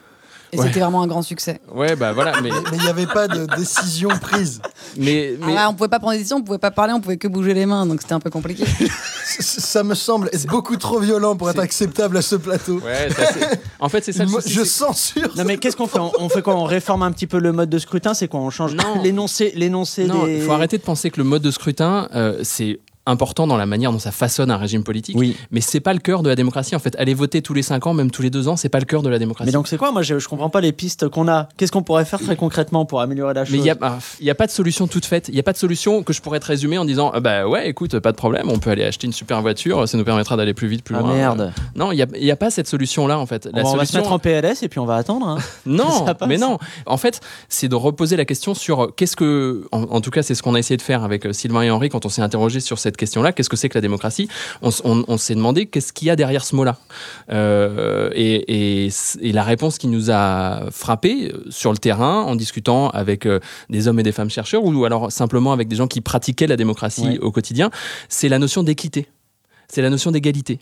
Et 0.58 0.60
Ouais. 0.62 0.68
c'était 0.68 0.80
vraiment 0.80 1.04
un 1.04 1.08
grand 1.08 1.22
succès. 1.22 1.60
Ouais 1.74 1.96
bah 1.96 2.14
voilà 2.14 2.34
mais 2.42 2.50
Mais 2.50 2.78
il 2.78 2.82
n'y 2.82 2.88
avait 2.90 3.06
pas 3.06 3.28
de 3.28 3.46
décision 3.58 4.10
prise. 4.10 4.60
mais, 4.98 5.36
Ah 5.42 5.46
mais- 5.46 5.66
on 5.70 5.74
pouvait 5.76 5.88
pas 5.90 6.00
prendre 6.00 6.14
des 6.14 6.18
décisions, 6.20 6.38
on 6.38 6.42
pouvait 6.42 6.58
pas 6.58 6.72
parler, 6.72 6.94
on 6.94 7.00
pouvait 7.00 7.18
que 7.18 7.28
bouger 7.28 7.54
les 7.54 7.66
mains, 7.66 7.86
donc 7.86 8.02
c'était 8.02 8.14
un 8.14 8.20
peu 8.20 8.30
compliqué. 8.32 8.64
Ça 9.40 9.84
me 9.84 9.94
semble 9.94 10.30
être 10.34 10.48
beaucoup 10.48 10.78
trop 10.78 11.00
violent 11.00 11.36
pour 11.36 11.50
être 11.50 11.60
acceptable 11.60 12.18
à 12.18 12.22
ce 12.22 12.36
plateau. 12.36 12.80
ouais, 12.80 13.10
en 13.80 13.90
fait 13.90 14.04
c'est 14.04 14.14
ça. 14.14 14.24
le 14.26 14.32
je 14.46 14.64
censure. 14.64 15.30
Non 15.36 15.44
mais 15.46 15.58
qu'est-ce 15.58 15.76
qu'on 15.78 15.88
fait? 15.88 16.00
On, 16.00 16.30
fait 16.30 16.42
quoi? 16.42 16.56
On 16.56 16.64
réforme 16.64 17.04
un 17.04 17.12
petit 17.12 17.28
peu 17.28 17.38
le 17.40 17.52
mode 17.52 17.70
de 17.70 17.78
scrutin? 17.78 18.14
C'est 18.14 18.28
quoi? 18.28 18.40
On 18.40 18.50
change 18.50 18.74
Non. 18.74 19.02
l'énoncé, 19.04 19.52
l'énoncé 19.56 20.06
Non, 20.06 20.26
des. 20.26 20.38
il 20.38 20.42
faut 20.42 20.54
arrêter 20.54 20.78
de 20.78 20.84
penser 20.84 21.12
que 21.12 21.18
le 21.18 21.24
mode 21.24 21.42
de 21.42 21.52
scrutin, 21.52 22.08
euh, 22.16 22.40
c'est 22.44 22.80
important 23.08 23.48
dans 23.48 23.58
la 23.58 23.66
manière 23.66 23.92
dont 23.92 24.00
ça 24.00 24.12
façonne 24.12 24.52
un 24.52 24.58
régime 24.58 24.84
politique, 24.84 25.16
Oui. 25.18 25.36
mais 25.52 25.62
c'est 25.62 25.80
pas 25.80 25.94
le 25.94 26.00
cœur 26.00 26.22
de 26.24 26.30
la 26.30 26.36
démocratie. 26.36 26.76
En 26.76 26.80
fait, 26.80 26.96
aller 26.98 27.14
voter 27.14 27.42
tous 27.42 27.54
les 27.54 27.62
5 27.64 27.88
ans, 27.88 27.94
même 27.94 28.12
tous 28.12 28.22
les 28.22 28.30
2 28.30 28.48
ans, 28.48 28.56
c'est 28.56 28.70
pas 28.70 28.80
le 28.80 28.86
cœur 28.86 29.02
de 29.02 29.10
la 29.10 29.18
démocratie. 29.20 29.48
Mais 29.48 29.52
donc 29.54 29.68
c'est 29.68 29.78
quoi? 29.78 29.92
Moi 29.92 30.02
je, 30.04 30.20
je 30.20 30.28
comprends 30.28 30.50
pas 30.50 30.62
les 30.62 30.72
pistes 30.72 31.08
qu'on 31.10 31.28
a. 31.28 31.50
Qu'est-ce 31.58 31.72
qu'on 31.72 31.84
pourrait 31.84 32.06
faire 32.06 32.20
très 32.20 32.36
concrètement 32.36 32.86
pour 32.86 33.02
améliorer 33.02 33.34
la 33.34 33.46
chose 33.46 33.52
Mais 33.54 33.58
il 33.60 33.64
n'y 33.64 33.70
a, 33.72 33.78
y 34.22 34.30
a 34.30 34.36
pas 34.36 34.46
de 34.46 34.52
solution 34.52 34.88
toute 34.88 35.06
faite. 35.06 35.28
Il 35.30 35.34
n'y 35.34 35.40
a 35.40 35.44
pas 35.44 35.54
de 35.54 35.58
solution 35.58 36.04
que 36.04 36.14
je 36.14 36.22
pourrais 36.22 36.40
te 36.40 36.46
résumer 36.46 36.78
en 36.78 36.86
disant 36.86 37.12
ah 37.14 37.20
bah 37.20 37.48
ouais, 37.48 37.70
écoute, 37.70 37.98
pas 38.00 38.12
de 38.12 38.18
problème, 38.18 38.50
on 38.50 38.60
peut 38.60 38.70
aller 38.70 38.84
acheter 38.84 39.08
une 39.08 39.14
super 39.14 39.42
voiture, 39.42 39.88
ça 39.88 39.98
nous 39.98 40.04
permettra 40.06 40.36
d'aller 40.38 40.54
plus 40.54 40.68
vite, 40.68 40.84
plus 40.84 40.96
Ah 40.96 41.00
loin. 41.00 41.14
merde. 41.14 41.54
Non, 41.76 41.92
il 41.92 42.06
n'y 42.20 42.32
a, 42.32 42.36
pas 42.36 42.50
cette 42.50 42.68
solution-là 42.68 43.18
en 43.18 43.26
fait. 43.26 43.48
On, 43.52 43.56
La 43.56 43.64
va, 43.64 43.70
se 43.70 43.76
solution, 43.76 44.00
mettre 44.00 44.12
en 44.12 44.20
PLS 44.20 44.64
et 44.64 44.70
puis 44.70 44.80
on 44.80 44.86
va 44.86 44.96
attendre. 44.96 45.28
hein. 45.28 45.38
non, 45.66 46.06
mais 46.28 46.38
non. 46.38 46.58
En 46.86 46.98
fait, 46.98 47.22
c'est 47.50 47.68
de 47.68 47.76
reposer 47.76 48.16
la 48.18 48.26
question 48.26 48.54
sur 48.54 48.84
euh, 48.84 48.94
qu'est-ce 48.96 49.16
que, 49.16 49.68
en, 49.72 49.84
en 49.84 50.02
tout 50.02 50.12
cas, 50.12 50.24
c'est 50.24 50.36
ce 50.36 50.44
qu'on 50.44 50.56
a 50.56 50.60
essayé 50.60 50.78
de 50.78 50.82
faire 50.82 51.04
avec 51.04 51.26
euh, 51.26 51.34
Sylvain 51.34 51.62
et 51.62 51.72
Henri 51.72 51.90
quand 51.90 52.06
on 52.06 52.10
s'est 52.10 52.22
interrogé 52.22 52.60
sur 52.60 52.80
cette 52.80 52.97
question-là. 52.98 53.32
Qu'est-ce 53.32 53.50
que 53.50 53.56
c'est 53.56 53.70
que 53.70 53.78
la 53.78 53.82
démocratie? 53.82 54.28
On, 54.62 54.70
s- 54.70 54.82
on- 54.84 55.06
on 55.08 55.18
s'est 55.18 55.36
demandé 55.36 55.66
qu'est-ce 55.68 55.94
qu'il 55.94 56.08
y 56.08 56.12
a 56.12 56.16
derrière 56.16 56.44
ce 56.44 56.56
mot-là. 56.56 56.78
Euh, 57.32 58.10
et, 58.14 58.86
et 58.86 58.90
c- 58.90 59.20
et 59.22 59.32
la 59.32 59.44
réponse 59.44 59.78
qui 59.78 59.88
nous 59.88 60.12
a 60.12 60.70
frappé 60.72 61.32
euh, 61.34 61.46
sur 61.50 61.72
le 61.72 61.78
terrain, 61.78 62.22
en 62.24 62.36
discutant 62.36 62.90
avec 62.90 63.26
euh, 63.26 63.40
des 63.70 63.88
hommes 63.88 64.00
et 64.00 64.04
des 64.04 64.12
femmes 64.12 64.30
chercheurs, 64.30 64.64
ou 64.64 64.86
alors 64.86 65.12
simplement 65.12 65.54
avec 65.54 65.68
des 65.68 65.76
gens 65.76 65.88
qui 65.88 66.02
pratiquaient 66.02 66.48
la 66.48 66.58
démocratie 66.58 67.02
Ouais. 67.08 67.20
au 67.20 67.32
quotidien, 67.32 67.70
c'est 68.10 68.30
la 68.30 68.40
notion 68.40 68.64
d'équité. 68.64 69.08
C'est 69.70 69.82
la 69.82 69.90
notion 69.90 70.12
d'égalité. 70.12 70.60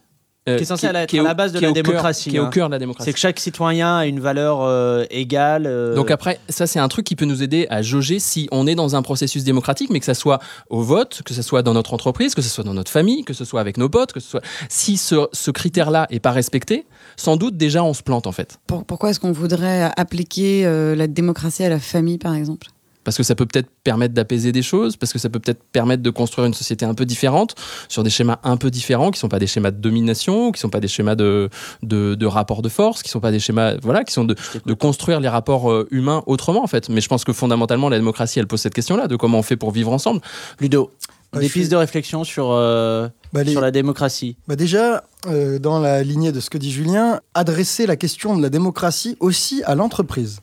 Euh, 0.47 0.57
Qui 0.57 0.61
est 0.63 0.65
censée 0.67 0.85
être 0.85 1.11
est 1.11 1.19
à 1.19 1.23
la 1.23 1.33
base 1.33 1.53
de 1.53 1.57
la 1.59 1.61
cœur- 1.61 1.73
démocratie, 1.73 2.29
Qui 2.29 2.35
est 2.35 2.39
au 2.39 2.43
hein. 2.45 2.49
cœur 2.51 2.67
de 2.69 2.73
la 2.73 2.79
démocratie. 2.79 3.09
C'est 3.09 3.13
que 3.13 3.19
chaque 3.19 3.39
citoyen 3.39 3.97
a 3.97 4.05
une 4.05 4.19
valeur 4.19 4.61
euh, 4.61 5.03
égale. 5.09 5.65
euh, 5.65 5.95
Donc 5.95 6.11
après, 6.11 6.39
ça 6.49 6.67
c'est 6.67 6.77
un 6.77 6.87
truc 6.87 7.03
qui 7.03 7.15
peut 7.15 7.25
nous 7.25 7.41
aider 7.41 7.65
à 7.71 7.81
jauger 7.81 8.19
si 8.19 8.47
on 8.51 8.67
est 8.67 8.75
dans 8.75 8.95
un 8.95 9.01
processus 9.01 9.43
démocratique, 9.43 9.89
mais 9.89 9.99
que 9.99 10.05
ça 10.05 10.13
soit 10.13 10.39
au 10.69 10.81
vote, 10.83 11.23
que 11.25 11.33
ce 11.33 11.41
soit 11.41 11.63
dans 11.63 11.73
notre 11.73 11.93
entreprise, 11.95 12.35
que 12.35 12.43
ce 12.43 12.49
soit 12.49 12.63
dans 12.63 12.75
notre 12.75 12.91
famille, 12.91 13.23
que 13.23 13.33
ce 13.33 13.43
soit 13.43 13.59
avec 13.59 13.77
nos 13.77 13.89
potes, 13.89 14.13
que 14.13 14.19
ce 14.19 14.29
soit... 14.29 14.41
Si 14.69 14.97
ce, 14.97 15.27
ce 15.33 15.49
critère-là 15.49 16.05
est 16.11 16.19
pas 16.19 16.31
respecté, 16.31 16.85
sans 17.17 17.37
doute 17.37 17.57
déjà 17.57 17.83
on 17.83 17.95
se 17.95 18.03
plante 18.03 18.27
en 18.27 18.31
fait. 18.31 18.59
Pour- 18.67 18.85
pourquoi 18.85 19.09
est-ce 19.09 19.19
qu'on 19.19 19.31
voudrait 19.31 19.89
appliquer 19.97 20.65
euh, 20.67 20.95
la 20.95 21.07
démocratie 21.07 21.63
à 21.63 21.69
la 21.69 21.79
famille, 21.79 22.19
par 22.19 22.35
exemple? 22.35 22.67
Parce 23.05 23.15
que 23.15 23.23
ça 23.23 23.35
peut 23.35 23.45
peut-être 23.45 23.69
permettre 23.83 24.13
d'apaiser 24.13 24.51
des 24.51 24.61
choses, 24.63 24.97
parce 24.97 25.13
que 25.13 25.19
ça 25.19 25.29
peut 25.29 25.39
peut-être 25.39 25.63
permettre 25.71 26.03
de 26.03 26.09
construire 26.09 26.45
une 26.45 26.53
société 26.53 26.83
un 26.85 26.93
peu 26.93 27.05
différente, 27.05 27.55
sur 27.87 28.03
des 28.03 28.09
schémas 28.09 28.39
un 28.43 28.57
peu 28.57 28.69
différents, 28.69 29.11
qui 29.11 29.19
sont 29.19 29.29
pas 29.29 29.39
des 29.39 29.47
schémas 29.47 29.71
de 29.71 29.77
domination, 29.77 30.51
qui 30.51 30.59
sont 30.59 30.69
pas 30.69 30.81
des 30.81 30.89
schémas 30.89 31.15
de, 31.15 31.49
de, 31.83 32.15
de 32.15 32.25
rapport 32.25 32.61
de 32.61 32.67
force, 32.69 33.01
qui 33.03 33.09
sont 33.09 33.21
pas 33.21 33.31
des 33.31 33.39
schémas, 33.39 33.75
voilà, 33.81 34.03
qui 34.03 34.11
sont 34.11 34.25
de, 34.25 34.35
de 34.65 34.73
construire 34.73 35.21
les 35.21 35.29
rapports 35.29 35.71
euh, 35.71 35.87
humains 35.91 36.23
autrement 36.25 36.63
en 36.63 36.67
fait. 36.67 36.89
Mais 36.89 36.99
je 36.99 37.07
pense 37.07 37.23
que 37.23 37.31
fondamentalement 37.31 37.87
la 37.87 37.97
démocratie, 37.97 38.39
elle 38.39 38.47
pose 38.47 38.59
cette 38.59 38.73
question-là, 38.73 39.07
de 39.07 39.15
comment 39.15 39.37
on 39.39 39.43
fait 39.43 39.55
pour 39.55 39.71
vivre 39.71 39.93
ensemble. 39.93 40.19
Ludo, 40.59 40.91
Bah, 41.31 41.39
des 41.39 41.47
suis- 41.47 41.59
pistes 41.59 41.71
de 41.71 41.75
réflexion 41.77 42.23
sur, 42.23 42.49
euh, 42.51 43.07
Bah, 43.33 43.43
les- 43.43 43.51
sur 43.51 43.61
la 43.61 43.69
démocratie. 43.71 44.37
Bah 44.47 44.55
déjà, 44.55 45.03
euh, 45.27 45.59
dans 45.59 45.79
la 45.79 46.01
lignée 46.01 46.31
de 46.31 46.39
ce 46.39 46.49
que 46.49 46.57
dit 46.57 46.71
Julien, 46.71 47.19
adresser 47.35 47.85
la 47.85 47.97
question 47.97 48.35
de 48.35 48.41
la 48.41 48.49
démocratie 48.49 49.15
aussi 49.19 49.61
à 49.65 49.75
l'entreprise. 49.75 50.39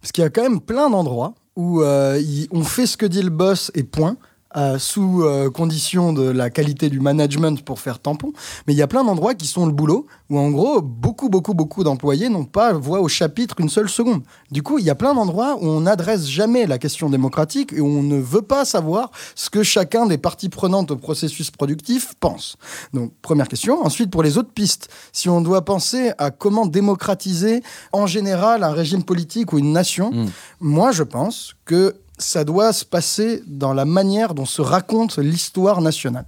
Parce 0.00 0.12
qu'il 0.12 0.22
y 0.22 0.26
a 0.26 0.30
quand 0.30 0.42
même 0.42 0.60
plein 0.60 0.90
d'endroits 0.90 1.34
où 1.56 1.82
euh, 1.82 2.20
on 2.50 2.64
fait 2.64 2.86
ce 2.86 2.96
que 2.96 3.06
dit 3.06 3.22
le 3.22 3.30
boss 3.30 3.70
et 3.74 3.84
point. 3.84 4.16
Euh, 4.56 4.78
sous 4.78 5.22
euh, 5.22 5.50
condition 5.50 6.12
de 6.12 6.22
la 6.22 6.48
qualité 6.48 6.88
du 6.88 7.00
management 7.00 7.62
pour 7.64 7.80
faire 7.80 7.98
tampon. 7.98 8.32
Mais 8.66 8.72
il 8.72 8.76
y 8.76 8.82
a 8.82 8.86
plein 8.86 9.04
d'endroits 9.04 9.34
qui 9.34 9.46
sont 9.46 9.66
le 9.66 9.72
boulot, 9.72 10.06
où 10.30 10.38
en 10.38 10.50
gros, 10.50 10.80
beaucoup, 10.80 11.28
beaucoup, 11.28 11.54
beaucoup 11.54 11.84
d'employés 11.84 12.28
n'ont 12.28 12.44
pas 12.44 12.72
voix 12.72 13.00
au 13.00 13.08
chapitre 13.08 13.56
une 13.58 13.68
seule 13.68 13.88
seconde. 13.88 14.22
Du 14.50 14.62
coup, 14.62 14.78
il 14.78 14.84
y 14.84 14.90
a 14.90 14.94
plein 14.94 15.14
d'endroits 15.14 15.56
où 15.60 15.66
on 15.66 15.80
n'adresse 15.80 16.26
jamais 16.28 16.66
la 16.66 16.78
question 16.78 17.10
démocratique 17.10 17.72
et 17.72 17.80
où 17.80 17.86
on 17.86 18.02
ne 18.02 18.18
veut 18.18 18.42
pas 18.42 18.64
savoir 18.64 19.10
ce 19.34 19.50
que 19.50 19.62
chacun 19.62 20.06
des 20.06 20.18
parties 20.18 20.48
prenantes 20.48 20.90
au 20.90 20.96
processus 20.96 21.50
productif 21.50 22.14
pense. 22.20 22.56
Donc, 22.92 23.12
première 23.20 23.48
question. 23.48 23.84
Ensuite, 23.84 24.10
pour 24.10 24.22
les 24.22 24.38
autres 24.38 24.52
pistes, 24.52 24.88
si 25.12 25.28
on 25.28 25.40
doit 25.40 25.64
penser 25.64 26.12
à 26.18 26.30
comment 26.30 26.66
démocratiser 26.66 27.62
en 27.92 28.06
général 28.06 28.62
un 28.62 28.72
régime 28.72 29.02
politique 29.02 29.52
ou 29.52 29.58
une 29.58 29.72
nation, 29.72 30.04
Mm. 30.14 30.26
moi, 30.60 30.92
je 30.92 31.02
pense 31.02 31.54
que 31.64 31.94
ça 32.18 32.44
doit 32.44 32.72
se 32.72 32.84
passer 32.84 33.42
dans 33.46 33.72
la 33.72 33.84
manière 33.84 34.34
dont 34.34 34.46
se 34.46 34.62
raconte 34.62 35.18
l'histoire 35.18 35.80
nationale. 35.80 36.26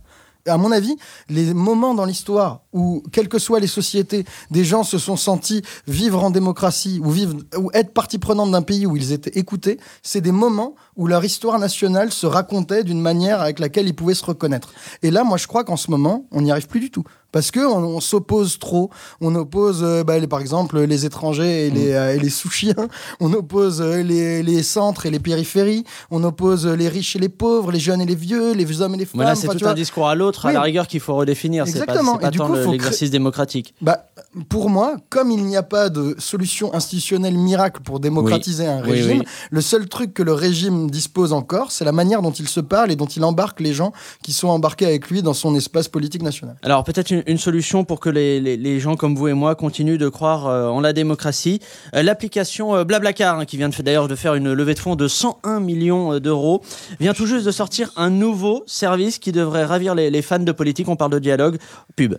À 0.49 0.59
mon 0.59 0.71
avis, 0.71 0.97
les 1.29 1.53
moments 1.55 1.95
dans 1.95 2.05
l'histoire 2.05 2.61
où, 2.73 3.03
quelles 3.11 3.29
que 3.29 3.39
soient 3.39 3.59
les 3.59 3.67
sociétés, 3.67 4.25
des 4.51 4.65
gens 4.65 4.85
se 4.85 4.99
sont 4.99 5.17
sentis 5.17 5.63
vivre 5.89 6.23
en 6.23 6.31
démocratie 6.31 7.01
ou, 7.03 7.11
vivre, 7.11 7.37
ou 7.57 7.71
être 7.75 7.93
partie 7.93 8.19
prenante 8.19 8.53
d'un 8.53 8.63
pays 8.63 8.87
où 8.87 8.97
ils 8.97 9.13
étaient 9.13 9.39
écoutés, 9.39 9.81
c'est 10.03 10.21
des 10.21 10.33
moments 10.33 10.77
où 10.97 11.07
leur 11.07 11.25
histoire 11.25 11.59
nationale 11.59 12.13
se 12.13 12.27
racontait 12.27 12.85
d'une 12.85 13.01
manière 13.01 13.41
avec 13.41 13.59
laquelle 13.59 13.87
ils 13.87 13.95
pouvaient 13.95 14.15
se 14.15 14.25
reconnaître. 14.25 14.73
Et 15.03 15.11
là, 15.11 15.25
moi, 15.25 15.37
je 15.37 15.47
crois 15.47 15.65
qu'en 15.65 15.77
ce 15.77 15.91
moment, 15.91 16.27
on 16.33 16.43
n'y 16.43 16.51
arrive 16.51 16.67
plus 16.67 16.81
du 16.81 16.91
tout. 16.91 17.05
Parce 17.33 17.51
qu'on 17.51 17.67
on, 17.67 18.01
s'oppose 18.01 18.59
trop. 18.59 18.89
On 19.21 19.35
oppose, 19.35 19.83
euh, 19.83 20.05
bah, 20.05 20.19
les- 20.19 20.27
par 20.27 20.41
exemple, 20.41 20.81
les 20.81 21.05
étrangers 21.05 21.67
et 21.67 21.71
les, 21.71 21.93
euh, 21.93 22.15
et 22.15 22.19
les 22.19 22.31
sous-chiens. 22.31 22.75
On 23.21 23.31
oppose 23.35 23.83
euh, 23.83 24.03
les, 24.03 24.43
les 24.43 24.63
centres 24.63 25.05
et 25.05 25.11
les 25.11 25.19
périphéries. 25.19 25.85
On 26.11 26.25
oppose 26.25 26.67
les 26.67 26.89
riches 26.89 27.15
et 27.15 27.19
les 27.19 27.29
pauvres, 27.29 27.73
les 27.73 27.81
jeunes 27.81 28.01
et 28.01 28.07
les 28.07 28.15
vieux, 28.15 28.55
les 28.55 28.81
hommes 28.81 28.95
et 28.95 28.99
les 28.99 29.05
femmes. 29.05 29.21
Mais 29.21 29.27
là, 29.27 29.35
c'est 29.35 29.49
tout 29.49 29.59
vois, 29.59 29.73
un 29.73 29.75
discours 29.75 30.09
à 30.09 30.15
l'autre, 30.15 30.47
à 30.47 30.53
la 30.53 30.63
rigueur, 30.63 30.87
qu'il 30.87 31.01
faut 31.01 31.15
redéfinir. 31.15 31.65
Pas, 31.65 31.71
Exactement. 31.71 32.13
c'est 32.15 32.21
pas 32.23 32.29
Et 32.29 32.31
du 32.31 32.39
tant 32.39 32.47
coup, 32.49 32.71
l'exercice 32.71 33.11
démocratique. 33.11 33.75
Bah, 33.83 34.07
pour 34.49 34.71
moi, 34.71 34.97
comme 35.11 35.31
il 35.31 35.45
n'y 35.45 35.57
a 35.57 35.63
pas 35.63 35.91
de 35.91 36.15
solution 36.19 36.73
institutionnelle 36.75 37.37
miracle 37.37 37.83
pour 37.83 38.01
démocratiser 38.01 38.67
un 38.67 38.81
régime, 38.81 39.21
oui. 39.21 39.27
le 39.51 39.61
seul 39.61 39.89
truc 39.89 40.15
que 40.15 40.23
le 40.23 40.33
régime 40.33 40.86
dispose 40.91 41.33
encore, 41.33 41.71
c'est 41.73 41.85
la 41.85 41.93
manière 41.93 42.23
dont 42.23 42.31
il 42.33 42.49
se 42.49 42.61
parle 42.61 42.91
et 42.91 42.97
dont 42.97 43.07
il 43.07 43.25
embarque 43.25 43.61
les 43.61 43.73
gens 43.73 43.93
qui 44.23 44.33
sont 44.33 44.49
embarqués 44.49 44.87
avec 44.87 45.09
lui 45.09 45.23
dans 45.23 45.35
son 45.35 45.55
espace 45.55 45.89
politique 45.89 46.23
national. 46.23 46.57
Alors 46.63 46.85
peut-être 46.85 47.11
une, 47.11 47.39
solution 47.39 47.85
pour 47.85 48.01
que 48.01 48.09
les, 48.11 48.41
les- 48.41 48.81
gens 48.81 48.97
comme 48.97 49.15
vous 49.15 49.29
et 49.29 49.33
moi 49.33 49.55
continuent 49.55 49.99
de 49.99 50.09
croire 50.09 50.47
euh, 50.47 50.69
en 50.69 50.81
la 50.81 50.93
démocratie. 50.93 51.61
Euh, 51.95 52.03
L'application 52.03 52.75
euh, 52.75 52.85
Blablacar, 52.85 53.39
hein, 53.39 53.45
qui 53.45 53.57
vient 53.57 53.69
d'ailleurs 53.69 54.09
de 54.09 54.15
faire 54.15 54.35
une 54.35 54.53
levée 54.53 54.75
de 54.75 54.79
fonds 54.79 54.97
de 54.97 55.09
101 55.09 55.61
millions 55.61 56.19
d'euros, 56.19 56.63
vient 57.01 57.15
tout 57.15 57.27
juste 57.27 57.47
de 57.47 57.51
sortir 57.51 57.91
un 57.97 58.11
nouveau 58.11 58.65
service 58.67 59.19
qui 59.19 59.33
devrait 59.33 59.65
ravir 59.65 59.95
les, 59.95 60.11
les 60.11 60.23
fans 60.23 60.39
de 60.39 60.53
politique. 60.53 60.89
On 60.89 60.97
parle 60.97 61.13
de 61.13 61.19
dialogue. 61.19 61.59
Pub. 61.97 62.17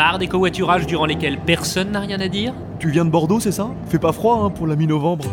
Marre 0.00 0.18
des 0.18 0.28
covoiturages 0.28 0.86
durant 0.86 1.04
lesquels 1.04 1.38
personne 1.38 1.90
n'a 1.90 2.00
rien 2.00 2.18
à 2.20 2.28
dire 2.28 2.54
Tu 2.78 2.90
viens 2.90 3.04
de 3.04 3.10
Bordeaux, 3.10 3.38
c'est 3.38 3.52
ça? 3.52 3.68
Fait 3.90 3.98
pas 3.98 4.12
froid 4.12 4.40
hein, 4.42 4.48
pour 4.48 4.66
la 4.66 4.74
mi-novembre. 4.74 5.26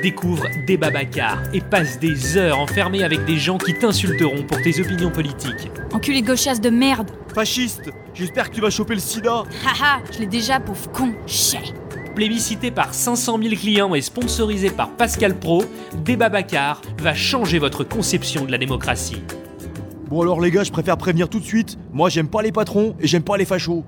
Découvre 0.00 0.44
des 0.64 0.76
Babacar 0.76 1.38
et 1.52 1.60
passe 1.60 1.98
des 1.98 2.36
heures 2.36 2.60
enfermé 2.60 3.02
avec 3.02 3.24
des 3.24 3.36
gens 3.36 3.58
qui 3.58 3.74
t'insulteront 3.74 4.44
pour 4.44 4.62
tes 4.62 4.80
opinions 4.80 5.10
politiques. 5.10 5.72
Enculé 5.92 6.22
gauchasse 6.22 6.60
de 6.60 6.70
merde 6.70 7.10
Fasciste 7.34 7.90
J'espère 8.14 8.48
que 8.48 8.54
tu 8.54 8.60
vas 8.60 8.70
choper 8.70 8.94
le 8.94 9.00
sida 9.00 9.42
Haha, 9.66 9.98
je 10.12 10.20
l'ai 10.20 10.26
déjà, 10.26 10.60
pauvre 10.60 10.88
con, 10.92 11.14
chais 11.26 11.74
Plébiscité 12.14 12.70
par 12.70 12.94
500 12.94 13.40
000 13.42 13.56
clients 13.56 13.92
et 13.96 14.02
sponsorisé 14.02 14.70
par 14.70 14.90
Pascal 14.90 15.34
Pro, 15.34 15.64
Débat 16.04 16.28
Bacar 16.28 16.80
va 16.98 17.12
changer 17.12 17.58
votre 17.58 17.82
conception 17.82 18.44
de 18.44 18.52
la 18.52 18.58
démocratie. 18.58 19.20
Bon 20.08 20.22
alors 20.22 20.40
les 20.40 20.52
gars, 20.52 20.62
je 20.62 20.70
préfère 20.70 20.96
prévenir 20.96 21.28
tout 21.28 21.40
de 21.40 21.44
suite. 21.44 21.76
Moi 21.92 22.08
j'aime 22.08 22.28
pas 22.28 22.42
les 22.42 22.52
patrons 22.52 22.94
et 23.00 23.08
j'aime 23.08 23.24
pas 23.24 23.36
les 23.36 23.46
fachos. 23.46 23.82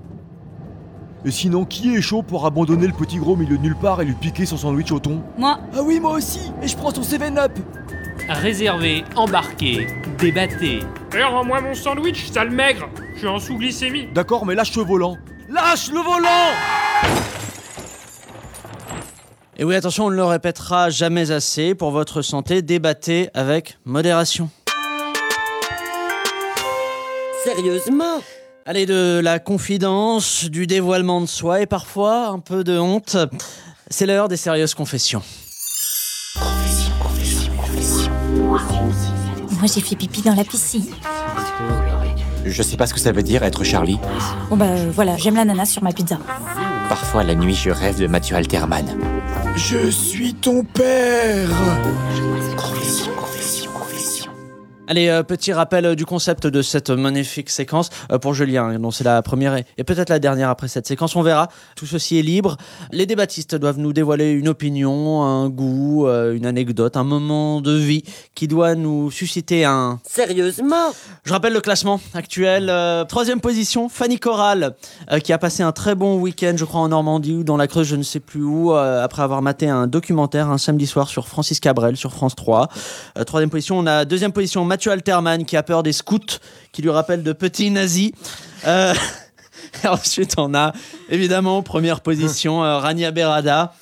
Et 1.27 1.31
sinon, 1.31 1.65
qui 1.65 1.95
est 1.95 2.01
chaud 2.01 2.21
pour 2.21 2.45
abandonner 2.45 2.85
le 2.85 2.93
petit 2.93 3.17
gros 3.17 3.35
milieu 3.35 3.57
de 3.57 3.63
nulle 3.63 3.75
part 3.75 3.99
et 3.99 4.05
lui 4.05 4.13
piquer 4.13 4.45
son 4.45 4.57
sandwich 4.57 4.91
au 4.91 4.99
thon 4.99 5.23
Moi, 5.39 5.59
Ah 5.75 5.81
oui, 5.83 5.99
moi 5.99 6.11
aussi 6.11 6.51
Et 6.61 6.67
je 6.67 6.77
prends 6.77 6.93
son 6.93 7.01
7-up 7.01 7.51
Réservé, 8.29 9.03
embarqué, 9.15 9.87
débatté. 10.19 10.79
Eh, 11.17 11.23
rends-moi 11.23 11.61
mon 11.61 11.73
sandwich, 11.73 12.31
sale 12.31 12.49
maigre 12.51 12.89
Je 13.15 13.19
suis 13.19 13.27
en 13.27 13.39
sous-glycémie. 13.39 14.07
D'accord, 14.13 14.45
mais 14.45 14.53
lâche 14.55 14.75
le 14.75 14.83
volant 14.83 15.17
Lâche 15.49 15.89
le 15.91 15.99
volant 15.99 16.53
Et 19.57 19.63
oui, 19.63 19.75
attention, 19.75 20.05
on 20.05 20.09
ne 20.11 20.15
le 20.15 20.23
répétera 20.25 20.89
jamais 20.91 21.31
assez. 21.31 21.73
Pour 21.73 21.89
votre 21.91 22.21
santé, 22.21 22.61
débattez 22.61 23.29
avec 23.33 23.77
modération. 23.85 24.49
Sérieusement? 27.43 28.21
Allez, 28.67 28.87
de 28.87 29.21
la 29.23 29.37
confidence, 29.37 30.45
du 30.45 30.65
dévoilement 30.65 31.21
de 31.21 31.27
soi 31.27 31.61
et 31.61 31.67
parfois 31.67 32.29
un 32.29 32.39
peu 32.39 32.63
de 32.63 32.79
honte. 32.79 33.15
C'est 33.91 34.07
l'heure 34.07 34.27
des 34.27 34.37
sérieuses 34.37 34.73
confessions. 34.73 35.21
Moi, 39.51 39.67
j'ai 39.71 39.81
fait 39.81 39.95
pipi 39.95 40.23
dans 40.23 40.33
la 40.33 40.43
piscine. 40.43 40.87
Je 42.43 42.63
sais 42.63 42.75
pas 42.75 42.87
ce 42.87 42.95
que 42.95 42.99
ça 42.99 43.11
veut 43.11 43.21
dire 43.21 43.43
être 43.43 43.63
Charlie. 43.63 43.99
Bon, 44.49 44.57
bah 44.57 44.65
euh, 44.65 44.89
voilà, 44.91 45.15
j'aime 45.15 45.35
l'ananas 45.35 45.67
sur 45.67 45.83
ma 45.83 45.91
pizza. 45.91 46.17
Parfois 46.89 47.23
la 47.23 47.35
nuit 47.35 47.53
je 47.53 47.69
rêve 47.69 47.99
de 47.99 48.07
Mathieu 48.07 48.35
Alterman. 48.35 48.97
Je 49.55 49.91
suis 49.91 50.33
ton 50.33 50.63
père 50.63 51.49
Allez, 54.87 55.07
euh, 55.07 55.23
petit 55.23 55.51
rappel 55.51 55.85
euh, 55.85 55.95
du 55.95 56.05
concept 56.05 56.45
de 56.45 56.61
cette 56.61 56.91
magnifique 56.91 57.49
séquence 57.49 57.89
euh, 58.11 58.19
pour 58.19 58.35
Julien, 58.35 58.65
hein, 58.65 58.79
dont 58.79 58.91
c'est 58.91 59.03
la 59.03 59.21
première 59.23 59.55
et, 59.55 59.65
et 59.77 59.83
peut-être 59.83 60.09
la 60.09 60.19
dernière 60.19 60.49
après 60.49 60.67
cette 60.67 60.85
séquence. 60.85 61.15
On 61.15 61.23
verra. 61.23 61.49
Tout 61.75 61.87
ceci 61.87 62.19
est 62.19 62.21
libre. 62.21 62.57
Les 62.91 63.05
débattistes 63.05 63.55
doivent 63.55 63.79
nous 63.79 63.93
dévoiler 63.93 64.31
une 64.31 64.47
opinion, 64.47 65.23
un 65.23 65.49
goût, 65.49 66.07
euh, 66.07 66.35
une 66.35 66.45
anecdote, 66.45 66.97
un 66.97 67.03
moment 67.03 67.61
de 67.61 67.71
vie 67.71 68.03
qui 68.35 68.47
doit 68.47 68.75
nous 68.75 69.09
susciter 69.09 69.65
un. 69.65 69.99
Sérieusement 70.07 70.91
Je 71.23 71.33
rappelle 71.33 71.53
le 71.53 71.61
classement 71.61 71.99
actuel. 72.13 72.71
troisième 73.07 73.41
position, 73.41 73.89
Fanny 73.89 74.19
Corral, 74.19 74.75
euh, 75.11 75.19
qui 75.19 75.33
a 75.33 75.39
passé 75.39 75.63
un 75.63 75.71
très 75.71 75.95
bon 75.95 76.19
week-end, 76.19 76.53
je 76.55 76.65
crois, 76.65 76.81
en 76.81 76.89
Normandie 76.89 77.37
ou 77.37 77.43
dans 77.43 77.57
la 77.57 77.67
Creuse, 77.67 77.87
je 77.87 77.95
ne 77.95 78.03
sais 78.03 78.19
plus 78.19 78.43
où, 78.43 78.73
après 78.73 79.23
avoir 79.23 79.41
maté 79.41 79.67
un 79.67 79.87
documentaire 79.87 80.49
un 80.49 80.57
samedi 80.57 80.85
soir 80.85 81.07
sur 81.07 81.27
Francis 81.27 81.59
Cabrel 81.59 81.97
sur 81.97 82.13
France 82.13 82.35
3. 82.35 82.69
Euh, 83.17 83.23
troisième 83.23 83.49
position, 83.49 83.79
on 83.79 83.85
a 83.87 84.05
deuxième 84.05 84.31
position, 84.31 84.65
Mathieu 84.75 84.91
Alterman, 84.91 85.45
qui 85.45 85.55
a 85.55 85.63
peur 85.63 85.83
des 85.83 85.93
scouts, 85.93 86.19
qui 86.73 86.81
lui 86.81 86.89
rappelle 86.89 87.23
de 87.23 87.31
petits 87.31 87.71
nazis. 87.71 88.11
Euh, 88.67 88.93
ensuite, 89.85 90.33
on 90.37 90.53
a 90.53 90.73
évidemment 91.07 91.63
première 91.63 92.01
position, 92.01 92.61
euh, 92.61 92.77
Rania 92.79 93.11
Berada. 93.11 93.73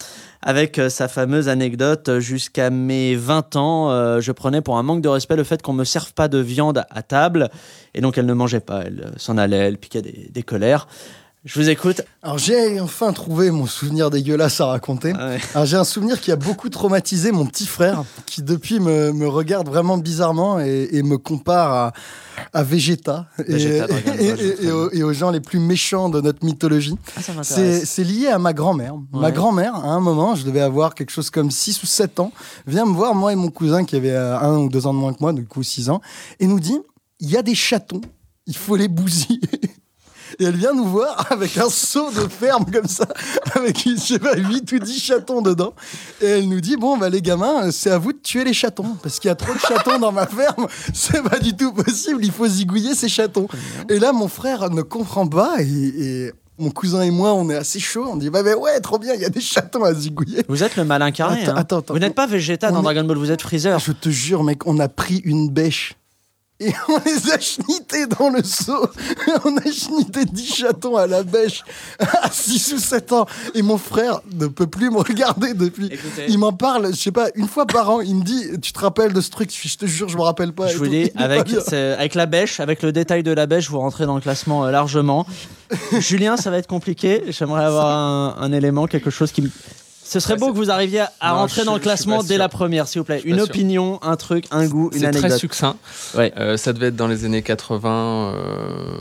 Avec 0.43 0.77
euh, 0.77 0.89
sa 0.89 1.07
fameuse 1.07 1.49
anecdote, 1.49 2.19
jusqu'à 2.19 2.69
mes 2.69 3.15
20 3.15 3.55
ans, 3.55 4.19
je 4.21 4.31
prenais 4.31 4.61
pour 4.61 4.77
un 4.77 4.83
manque 4.83 5.01
de 5.01 5.09
respect 5.09 5.35
le 5.35 5.43
fait 5.43 5.63
qu'on 5.63 5.73
me 5.73 5.83
serve 5.83 6.13
pas 6.13 6.27
de 6.27 6.37
viande 6.37 6.85
à 6.91 7.01
table. 7.01 7.49
Et 7.95 8.01
donc 8.01 8.19
elle 8.19 8.27
ne 8.27 8.33
mangeait 8.33 8.59
pas, 8.59 8.83
elle 8.85 9.13
s'en 9.17 9.39
allait, 9.39 9.57
elle 9.57 9.79
piquait 9.79 10.03
des 10.03 10.43
colères. 10.43 10.87
Je 11.45 11.59
vous 11.59 11.69
écoute. 11.69 12.01
Alors 12.21 12.37
j'ai 12.37 12.79
enfin 12.79 13.11
trouvé 13.11 13.51
mon 13.51 13.65
souvenir 13.65 14.09
dégueulasse 14.09 14.61
à 14.61 14.67
raconter. 14.67 15.11
Ah 15.19 15.27
ouais. 15.31 15.39
Alors 15.53 15.65
j'ai 15.65 15.75
un 15.75 15.83
souvenir 15.83 16.21
qui 16.21 16.31
a 16.31 16.37
beaucoup 16.37 16.69
traumatisé 16.69 17.33
mon 17.33 17.45
petit 17.45 17.65
frère, 17.65 18.05
qui 18.25 18.41
depuis 18.43 18.79
me, 18.79 19.11
me 19.11 19.27
regarde 19.27 19.67
vraiment 19.67 19.97
bizarrement 19.97 20.61
et, 20.61 20.87
et 20.93 21.03
me 21.03 21.17
compare 21.17 21.73
à, 21.73 21.93
à 22.53 22.63
Vegeta, 22.63 23.27
et, 23.39 23.43
Vegeta, 23.51 23.87
Dragon 23.87 24.11
Ball, 24.11 24.21
et- 24.21 24.37
je 24.37 24.43
et- 24.63 24.65
et 24.67 24.71
aux, 24.71 24.91
et 24.91 25.03
aux 25.03 25.11
gens 25.11 25.31
les 25.31 25.41
plus 25.41 25.59
méchants 25.59 26.07
de 26.07 26.21
notre 26.21 26.45
mythologie. 26.45 26.95
Ah, 27.17 27.43
C'est 27.43 28.03
lié 28.05 28.27
à 28.27 28.39
ma 28.39 28.53
grand-mère. 28.53 28.95
Ma 29.11 29.31
grand-mère, 29.31 29.75
à 29.75 29.89
un 29.89 29.99
moment, 29.99 30.35
je 30.35 30.45
devais 30.45 30.61
avoir 30.61 30.95
quelque 30.95 31.11
chose 31.11 31.29
comme 31.29 31.51
6 31.51 31.83
ou 31.83 31.85
7 31.87 32.21
ans, 32.21 32.31
vient 32.67 32.85
me 32.85 32.93
voir, 32.93 33.15
moi 33.15 33.33
et 33.33 33.35
mon 33.35 33.49
cousin 33.49 33.83
qui 33.83 33.97
avait 33.97 34.11
euh, 34.11 34.37
un 34.39 34.59
ou 34.59 34.69
deux 34.69 34.87
ans 34.87 34.93
de 34.93 34.99
moins 34.99 35.11
que 35.13 35.19
moi, 35.19 35.33
du 35.33 35.45
coup 35.45 35.61
6 35.61 35.89
ans, 35.89 35.99
et 36.39 36.47
nous 36.47 36.61
dit, 36.61 36.79
il 37.19 37.29
y 37.29 37.35
a 37.35 37.41
des 37.41 37.53
chatons, 37.55 37.99
il 38.47 38.55
faut 38.55 38.77
les 38.77 38.87
bousiller. 38.87 39.41
Et 40.39 40.45
elle 40.45 40.55
vient 40.55 40.73
nous 40.73 40.85
voir 40.85 41.27
avec 41.31 41.57
un 41.57 41.69
seau 41.69 42.09
de 42.11 42.27
ferme 42.27 42.65
comme 42.71 42.87
ça, 42.87 43.05
avec, 43.55 43.77
je 43.85 43.95
sais 43.99 44.19
pas, 44.19 44.35
8 44.35 44.71
ou 44.71 44.79
10 44.79 44.99
chatons 44.99 45.41
dedans. 45.41 45.73
Et 46.21 46.25
elle 46.25 46.49
nous 46.49 46.61
dit, 46.61 46.75
bon, 46.77 46.97
bah, 46.97 47.09
les 47.09 47.21
gamins, 47.21 47.71
c'est 47.71 47.91
à 47.91 47.97
vous 47.97 48.13
de 48.13 48.17
tuer 48.19 48.43
les 48.43 48.53
chatons. 48.53 48.97
Parce 49.01 49.19
qu'il 49.19 49.27
y 49.29 49.31
a 49.31 49.35
trop 49.35 49.53
de 49.53 49.59
chatons 49.59 49.99
dans 49.99 50.11
ma 50.11 50.27
ferme. 50.27 50.67
C'est 50.93 51.21
pas 51.23 51.39
du 51.39 51.55
tout 51.55 51.71
possible. 51.73 52.23
Il 52.23 52.31
faut 52.31 52.47
zigouiller 52.47 52.95
ces 52.95 53.09
chatons. 53.09 53.47
Et 53.89 53.99
là, 53.99 54.11
mon 54.13 54.27
frère 54.27 54.69
ne 54.69 54.81
comprend 54.81 55.27
pas. 55.27 55.55
Et, 55.59 55.65
et 55.65 56.31
mon 56.59 56.69
cousin 56.69 57.01
et 57.01 57.11
moi, 57.11 57.33
on 57.33 57.49
est 57.49 57.55
assez 57.55 57.79
chaud. 57.79 58.05
On 58.09 58.15
dit, 58.15 58.29
bah, 58.29 58.43
bah 58.43 58.55
ouais, 58.55 58.79
trop 58.79 58.99
bien, 58.99 59.13
il 59.13 59.21
y 59.21 59.25
a 59.25 59.29
des 59.29 59.41
chatons 59.41 59.83
à 59.83 59.93
zigouiller. 59.93 60.43
Vous 60.47 60.63
êtes 60.63 60.75
le 60.75 60.85
mal 60.85 61.01
incarné. 61.01 61.41
Attends, 61.43 61.51
hein. 61.51 61.55
attends, 61.57 61.77
attends. 61.79 61.93
Vous 61.93 61.99
n'êtes 61.99 62.15
pas 62.15 62.27
Vegeta 62.27 62.71
dans 62.71 62.79
est- 62.79 62.83
Dragon 62.83 63.03
Ball, 63.03 63.17
vous 63.17 63.31
êtes 63.31 63.41
Freezer. 63.41 63.79
Je 63.79 63.91
te 63.91 64.09
jure, 64.09 64.43
mec, 64.43 64.65
on 64.67 64.79
a 64.79 64.87
pris 64.87 65.17
une 65.25 65.49
bêche. 65.49 65.95
Et 66.59 66.71
on 66.87 66.97
les 67.05 67.31
a 67.31 67.39
schnités 67.39 68.05
dans 68.05 68.29
le 68.29 68.43
seau. 68.43 68.87
On 69.45 69.57
a 69.57 69.71
schnité 69.71 70.23
10 70.25 70.55
chatons 70.55 70.95
à 70.95 71.07
la 71.07 71.23
bêche 71.23 71.63
à 71.99 72.29
6 72.31 72.73
ou 72.73 72.77
7 72.77 73.11
ans. 73.11 73.25
Et 73.55 73.61
mon 73.61 73.77
frère 73.77 74.21
ne 74.33 74.47
peut 74.47 74.67
plus 74.67 74.91
me 74.91 74.99
regarder 74.99 75.53
depuis. 75.53 75.87
Écoutez. 75.87 76.25
Il 76.29 76.37
m'en 76.37 76.53
parle, 76.53 76.93
je 76.93 76.99
sais 76.99 77.11
pas, 77.11 77.29
une 77.35 77.47
fois 77.47 77.65
par 77.65 77.89
an. 77.89 78.01
Il 78.01 78.15
me 78.15 78.23
dit 78.23 78.59
Tu 78.61 78.71
te 78.71 78.79
rappelles 78.79 79.13
de 79.13 79.21
ce 79.21 79.31
truc? 79.31 79.51
Je 79.51 79.77
te 79.77 79.85
jure, 79.85 80.09
je 80.09 80.17
me 80.17 80.21
rappelle 80.21 80.53
pas. 80.53 80.67
Je 80.67 80.77
vous 80.77 80.87
dis, 80.87 81.11
avec, 81.15 81.49
avec 81.73 82.15
la 82.15 82.25
bêche, 82.27 82.59
avec 82.59 82.81
le 82.83 82.91
détail 82.91 83.23
de 83.23 83.31
la 83.31 83.45
bêche, 83.45 83.69
vous 83.69 83.79
rentrez 83.79 84.05
dans 84.05 84.15
le 84.15 84.21
classement 84.21 84.65
euh, 84.65 84.71
largement. 84.71 85.25
Julien, 85.99 86.37
ça 86.37 86.51
va 86.51 86.59
être 86.59 86.67
compliqué. 86.67 87.23
J'aimerais 87.29 87.65
avoir 87.65 87.87
un, 87.87 88.35
un 88.39 88.51
élément, 88.51 88.85
quelque 88.85 89.09
chose 89.09 89.31
qui 89.31 89.41
me. 89.41 89.49
Ce 90.13 90.19
serait 90.19 90.33
Ouais, 90.33 90.39
beau 90.39 90.51
que 90.51 90.57
vous 90.57 90.69
arriviez 90.69 90.99
à 91.01 91.11
à 91.19 91.31
Non, 91.31 91.37
rentrer 91.39 91.61
je- 91.61 91.65
dans 91.65 91.73
le 91.73 91.79
classement 91.79 92.21
dès 92.23 92.37
la 92.37 92.49
première, 92.49 92.87
s'il 92.87 92.99
vous 93.01 93.05
plaît. 93.05 93.21
Une 93.25 93.35
sûr. 93.37 93.45
opinion, 93.45 93.99
un 94.03 94.15
truc, 94.15 94.45
un 94.51 94.67
goût, 94.67 94.89
une 94.93 94.99
C'est 94.99 95.09
très 95.11 95.17
anecdote. 95.19 95.39
succinct. 95.39 95.75
Ouais. 96.15 96.31
Euh, 96.37 96.55
ça 96.57 96.71
devait 96.73 96.87
être 96.87 96.95
dans 96.95 97.07
les 97.07 97.25
années 97.25 97.41
80. 97.41 98.33
euh, 98.35 98.95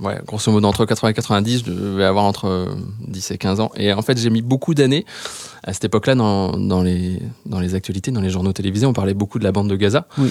Ouais, 0.00 0.20
grosso 0.26 0.50
modo 0.50 0.66
entre 0.66 0.84
80 0.84 1.10
et 1.10 1.14
90, 1.14 1.58
je 1.64 1.70
devais 1.70 2.04
avoir 2.04 2.24
entre 2.24 2.46
euh, 2.48 2.66
10 3.06 3.30
et 3.30 3.38
15 3.38 3.60
ans. 3.60 3.70
Et 3.76 3.92
en 3.92 4.02
fait, 4.02 4.18
j'ai 4.18 4.30
mis 4.30 4.42
beaucoup 4.42 4.74
d'années 4.74 5.06
à 5.62 5.72
cette 5.72 5.84
époque-là 5.84 6.16
dans, 6.16 6.56
dans, 6.58 6.82
les, 6.82 7.20
dans 7.46 7.60
les 7.60 7.76
actualités, 7.76 8.10
dans 8.10 8.20
les 8.20 8.30
journaux 8.30 8.52
télévisés. 8.52 8.84
On 8.84 8.92
parlait 8.92 9.14
beaucoup 9.14 9.38
de 9.38 9.44
la 9.44 9.52
bande 9.52 9.70
de 9.70 9.76
Gaza. 9.76 10.06
Oui. 10.18 10.30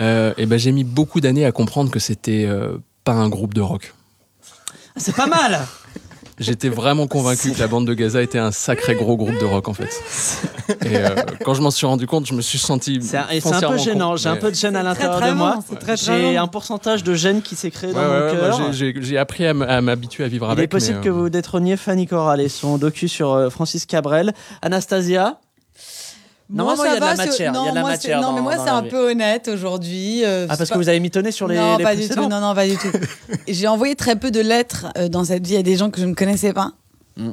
Euh, 0.00 0.32
et 0.38 0.46
ben, 0.46 0.58
j'ai 0.58 0.72
mis 0.72 0.84
beaucoup 0.84 1.20
d'années 1.20 1.44
à 1.44 1.52
comprendre 1.52 1.90
que 1.90 1.98
c'était 1.98 2.46
euh, 2.48 2.78
pas 3.04 3.12
un 3.12 3.28
groupe 3.28 3.52
de 3.52 3.60
rock. 3.60 3.92
C'est 4.96 5.14
pas 5.14 5.26
mal 5.26 5.60
J'étais 6.38 6.68
vraiment 6.70 7.06
convaincu 7.06 7.52
que 7.52 7.60
la 7.60 7.68
bande 7.68 7.86
de 7.86 7.94
Gaza 7.94 8.22
était 8.22 8.38
un 8.38 8.52
sacré 8.52 8.94
gros 8.94 9.16
groupe 9.16 9.38
de 9.38 9.44
rock 9.44 9.68
en 9.68 9.74
fait. 9.74 9.90
Et 10.84 10.96
euh, 10.96 11.10
quand 11.44 11.54
je 11.54 11.60
m'en 11.62 11.70
suis 11.70 11.86
rendu 11.86 12.06
compte, 12.06 12.26
je 12.26 12.34
me 12.34 12.40
suis 12.40 12.58
senti. 12.58 12.98
C'est 13.02 13.18
un, 13.18 13.28
et 13.30 13.40
c'est 13.40 13.52
un 13.54 13.60
peu 13.70 13.76
gênant. 13.78 14.16
J'ai 14.16 14.28
un 14.28 14.36
peu 14.36 14.50
de 14.50 14.56
gêne 14.56 14.74
à 14.76 14.82
l'intérieur 14.82 15.20
de 15.20 15.32
moi. 15.32 15.58
J'ai 15.96 16.36
un 16.36 16.46
pourcentage 16.46 17.04
de 17.04 17.14
gêne 17.14 17.42
qui 17.42 17.54
s'est 17.54 17.70
créé 17.70 17.90
Ouais, 17.90 17.96
dans 17.96 18.00
ouais, 18.00 18.18
mon 18.18 18.24
ouais, 18.24 18.50
cœur. 18.70 18.72
j'ai- 18.72 19.18
appris 19.18 19.46
à 19.46 19.52
m'habituer 19.80 20.24
à 20.24 20.28
vivre 20.28 20.46
Il 20.48 20.52
avec. 20.52 20.64
est 20.64 20.68
possible 20.68 20.98
mais, 20.98 21.04
que 21.04 21.10
euh, 21.10 21.12
vous 21.12 21.28
détrôniez 21.28 21.76
Fanny 21.76 22.06
Corral 22.06 22.40
et 22.40 22.48
son 22.48 22.78
docu 22.78 23.08
sur 23.08 23.32
euh, 23.32 23.50
Francis 23.50 23.84
Cabrel. 23.86 24.32
Anastasia 24.62 25.38
Normalement, 26.52 26.82
Moi, 26.82 26.86
il 26.88 26.92
y 26.92 26.96
a 26.96 27.00
de 27.00 27.00
la 27.00 27.10
ça 27.10 27.16
va, 27.16 27.16
matière, 27.16 27.32
c'est- 27.34 27.42
il 27.42 27.46
y 27.46 27.48
a 27.48 27.52
Non, 27.52 27.70
de 27.70 27.74
la 27.74 27.80
moi, 27.80 27.90
matière 27.90 28.20
c'est- 28.20 28.26
Non, 28.42 28.50
c'est 28.64 28.70
un 28.70 28.82
peu 28.82 29.10
honnête 29.10 29.48
aujourd'hui. 29.48 30.24
euh, 30.24 30.44
Ah, 30.48 30.56
parce 30.56 30.68
c'est 30.68 30.74
que 30.74 30.78
vous 30.78 30.88
avez 30.88 31.00
mitonné 31.00 31.30
sur 31.32 31.48
les, 31.48 31.56
non, 31.56 31.78
les 31.78 31.82
pas 31.84 31.96
du 31.96 32.08
tout. 32.08 32.28
Non, 32.28 32.40
non, 32.40 32.54
pas 32.54 32.66
du 32.66 32.76
tout. 32.76 32.88
j'ai 33.48 33.66
envoyé 33.68 33.96
très 33.96 34.16
peu 34.16 34.30
de 34.30 34.40
lettres 34.40 34.86
euh, 34.98 35.08
dans 35.08 35.24
cette 35.24 35.46
vie 35.46 35.56
à 35.56 35.62
des 35.62 35.76
gens 35.76 35.90
que 35.90 36.00
je 36.00 36.06
ne 36.06 36.14
connaissais 36.14 36.52
pas. 36.52 36.72
Mm. 37.16 37.30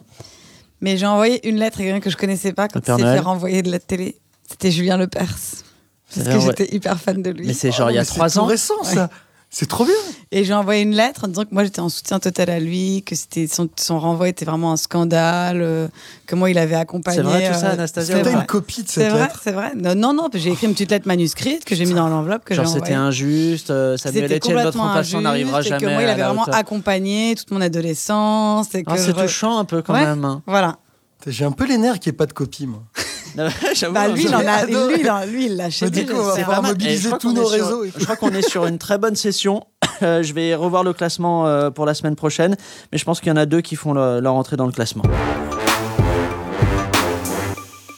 Mais 0.81 0.95
j'ai 0.97 1.05
envoyé 1.05 1.45
une 1.49 1.57
lettre 1.57 1.79
à 1.81 1.83
quelqu'un 1.83 1.99
que 1.99 2.09
je 2.09 2.15
connaissais 2.17 2.53
pas 2.53 2.67
quand 2.69 2.79
il 2.79 2.95
s'est 2.95 3.01
fait 3.01 3.19
renvoyer 3.19 3.61
de 3.61 3.69
la 3.71 3.79
télé. 3.79 4.17
C'était 4.49 4.71
Julien 4.71 4.95
Lepers. 4.97 5.25
Parce 5.27 6.25
C'est 6.27 6.33
que 6.33 6.39
j'étais 6.39 6.73
hyper 6.73 6.97
fan 6.99 7.21
de 7.21 7.29
lui. 7.29 7.45
Mais 7.47 7.53
c'est 7.53 7.71
genre 7.71 7.91
il 7.91 7.95
y 7.95 7.97
a 7.97 8.01
Oh, 8.01 8.05
c'est 8.05 8.15
trois 8.15 8.39
ans. 8.39 8.45
récent, 8.45 8.81
ça. 8.83 9.09
C'est 9.51 9.67
trop 9.67 9.83
bien. 9.83 9.95
Et 10.31 10.43
j'ai 10.43 10.53
envoyé 10.53 10.83
une 10.83 10.93
lettre 10.93 11.23
en 11.25 11.27
disant 11.27 11.43
que 11.43 11.49
moi 11.51 11.63
j'étais 11.63 11.79
en 11.79 11.89
soutien 11.89 12.19
total 12.19 12.51
à 12.51 12.59
lui, 12.59 13.01
que 13.03 13.15
c'était 13.15 13.47
son, 13.47 13.67
son 13.77 13.99
renvoi 13.99 14.29
était 14.29 14.45
vraiment 14.45 14.71
un 14.71 14.77
scandale, 14.77 15.61
euh, 15.63 15.87
que 16.27 16.35
moi 16.35 16.51
il 16.51 16.57
avait 16.59 16.75
accompagné. 16.75 17.17
C'est 17.17 17.23
vrai, 17.23 17.47
tout 17.51 17.59
ça, 17.59 17.69
euh, 17.69 17.73
Anastasia, 17.73 18.15
c'est 18.17 18.21
t'as 18.21 18.31
une 18.39 18.45
copie 18.45 18.83
de 18.83 18.87
C'est 18.87 19.01
cette 19.01 19.11
vrai, 19.11 19.21
lettre 19.21 19.39
c'est 19.43 19.51
vrai. 19.51 19.71
Non, 19.75 19.95
non, 19.95 20.13
non, 20.13 20.29
j'ai 20.35 20.51
écrit 20.51 20.67
une 20.67 20.73
petite 20.73 20.91
lettre 20.91 21.07
manuscrite 21.07 21.65
que 21.65 21.73
j'ai 21.73 21.85
mis 21.85 21.95
dans 21.95 22.07
l'enveloppe 22.09 22.45
que 22.45 22.53
j'ai 22.53 22.61
Genre 22.63 22.71
c'était 22.71 22.93
injuste, 22.93 23.71
euh, 23.71 23.97
Samuel 23.97 24.23
C'était 24.25 24.35
Etienne, 24.37 24.53
votre 24.53 24.65
complètement 24.67 24.83
remplaçant 24.87 25.21
n'arrivera 25.21 25.57
injuste 25.59 25.67
et 25.67 25.79
jamais. 25.79 25.85
que 25.87 25.93
moi 25.93 26.03
il 26.03 26.09
avait 26.09 26.21
vraiment 26.23 26.43
hauteur. 26.43 26.53
accompagné 26.55 27.33
toute 27.35 27.49
mon 27.49 27.61
adolescence. 27.61 28.67
Ah, 28.85 28.97
c'est 28.97 29.07
je 29.07 29.11
touchant 29.13 29.57
un 29.57 29.65
peu 29.65 29.81
quand 29.81 29.93
Ouais. 29.93 30.05
même. 30.05 30.25
hein. 30.25 30.43
Voilà. 30.45 30.77
J'ai 31.25 31.43
un 31.45 31.51
peu 31.51 31.65
les 31.65 31.77
nerfs 31.79 31.99
qu'il 31.99 32.11
n'y 32.11 32.15
ait 32.15 32.17
pas 32.17 32.27
de 32.27 32.33
copie, 32.33 32.67
moi. 32.67 32.83
J'avoue, 33.75 33.93
Bah, 33.93 34.07
lui, 34.07 34.23
il 34.23 34.35
en 34.35 34.39
a, 34.47 34.65
lui, 34.65 34.75
il 34.99 35.09
en- 35.09 35.25
lui, 35.25 35.45
il 35.45 35.55
l'a 35.55 35.65
acheté. 35.65 35.89
du 35.89 36.05
coup, 36.05 36.13
on 36.17 36.23
va 36.23 36.33
c'est 36.35 36.43
pouvoir 36.43 36.63
mobiliser 36.63 37.07
crois 37.07 37.19
tous 37.19 37.33
nos 37.33 37.45
sur- 37.45 37.51
réseaux. 37.51 37.85
Je 37.97 38.03
crois 38.03 38.15
qu'on 38.15 38.31
est 38.33 38.47
sur 38.47 38.65
une 38.65 38.77
très 38.77 38.97
bonne 38.97 39.15
session. 39.15 39.63
Euh, 40.01 40.23
je 40.23 40.33
vais 40.33 40.55
revoir 40.55 40.85
le 40.85 40.93
classement 40.93 41.45
euh, 41.45 41.71
pour 41.71 41.85
la 41.85 41.93
semaine 41.93 42.15
prochaine, 42.15 42.55
mais 42.93 42.97
je 42.97 43.03
pense 43.03 43.19
qu'il 43.19 43.27
y 43.27 43.31
en 43.33 43.35
a 43.35 43.45
deux 43.45 43.59
qui 43.59 43.75
font 43.75 43.91
le- 43.91 44.21
leur 44.21 44.33
entrée 44.33 44.55
dans 44.55 44.65
le 44.65 44.71
classement. 44.71 45.03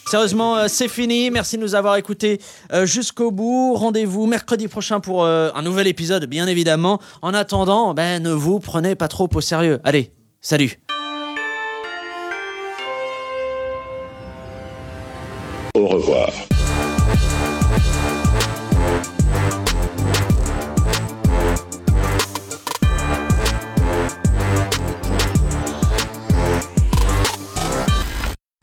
Sérieusement, 0.10 0.58
euh, 0.58 0.66
c'est 0.68 0.88
fini. 0.88 1.30
Merci 1.30 1.58
de 1.58 1.62
nous 1.62 1.76
avoir 1.76 1.96
écoutés 1.98 2.42
jusqu'au 2.86 3.30
bout. 3.30 3.76
Rendez-vous 3.76 4.26
mercredi 4.26 4.68
prochain 4.68 5.00
pour 5.00 5.26
un 5.28 5.62
nouvel 5.62 5.86
épisode, 5.86 6.26
bien 6.26 6.48
évidemment. 6.48 7.00
En 7.22 7.36
attendant, 7.36 7.94
ben, 7.94 8.22
ne 8.24 8.32
vous 8.32 8.60
prenez 8.60 8.96
pas 8.96 9.08
trop 9.08 9.30
au 9.32 9.42
sérieux. 9.42 9.80
Allez, 9.84 10.12
salut. 10.42 10.80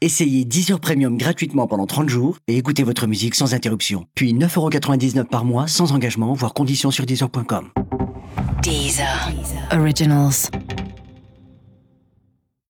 Essayez 0.01 0.45
Deezer 0.45 0.81
Premium 0.81 1.19
gratuitement 1.19 1.67
pendant 1.67 1.85
30 1.85 2.09
jours 2.09 2.39
et 2.49 2.57
écoutez 2.57 2.83
votre 2.83 3.07
musique 3.07 3.35
sans 3.35 3.53
interruption. 3.53 4.07
Puis 4.15 4.33
9,99€ 4.33 5.25
par 5.25 5.45
mois 5.45 5.67
sans 5.67 5.93
engagement, 5.93 6.33
voire 6.33 6.55
conditions 6.55 6.91
sur 6.91 7.05
Deezer.com. 7.05 7.71
Deezer. 8.63 9.33
Originals. 9.73 10.51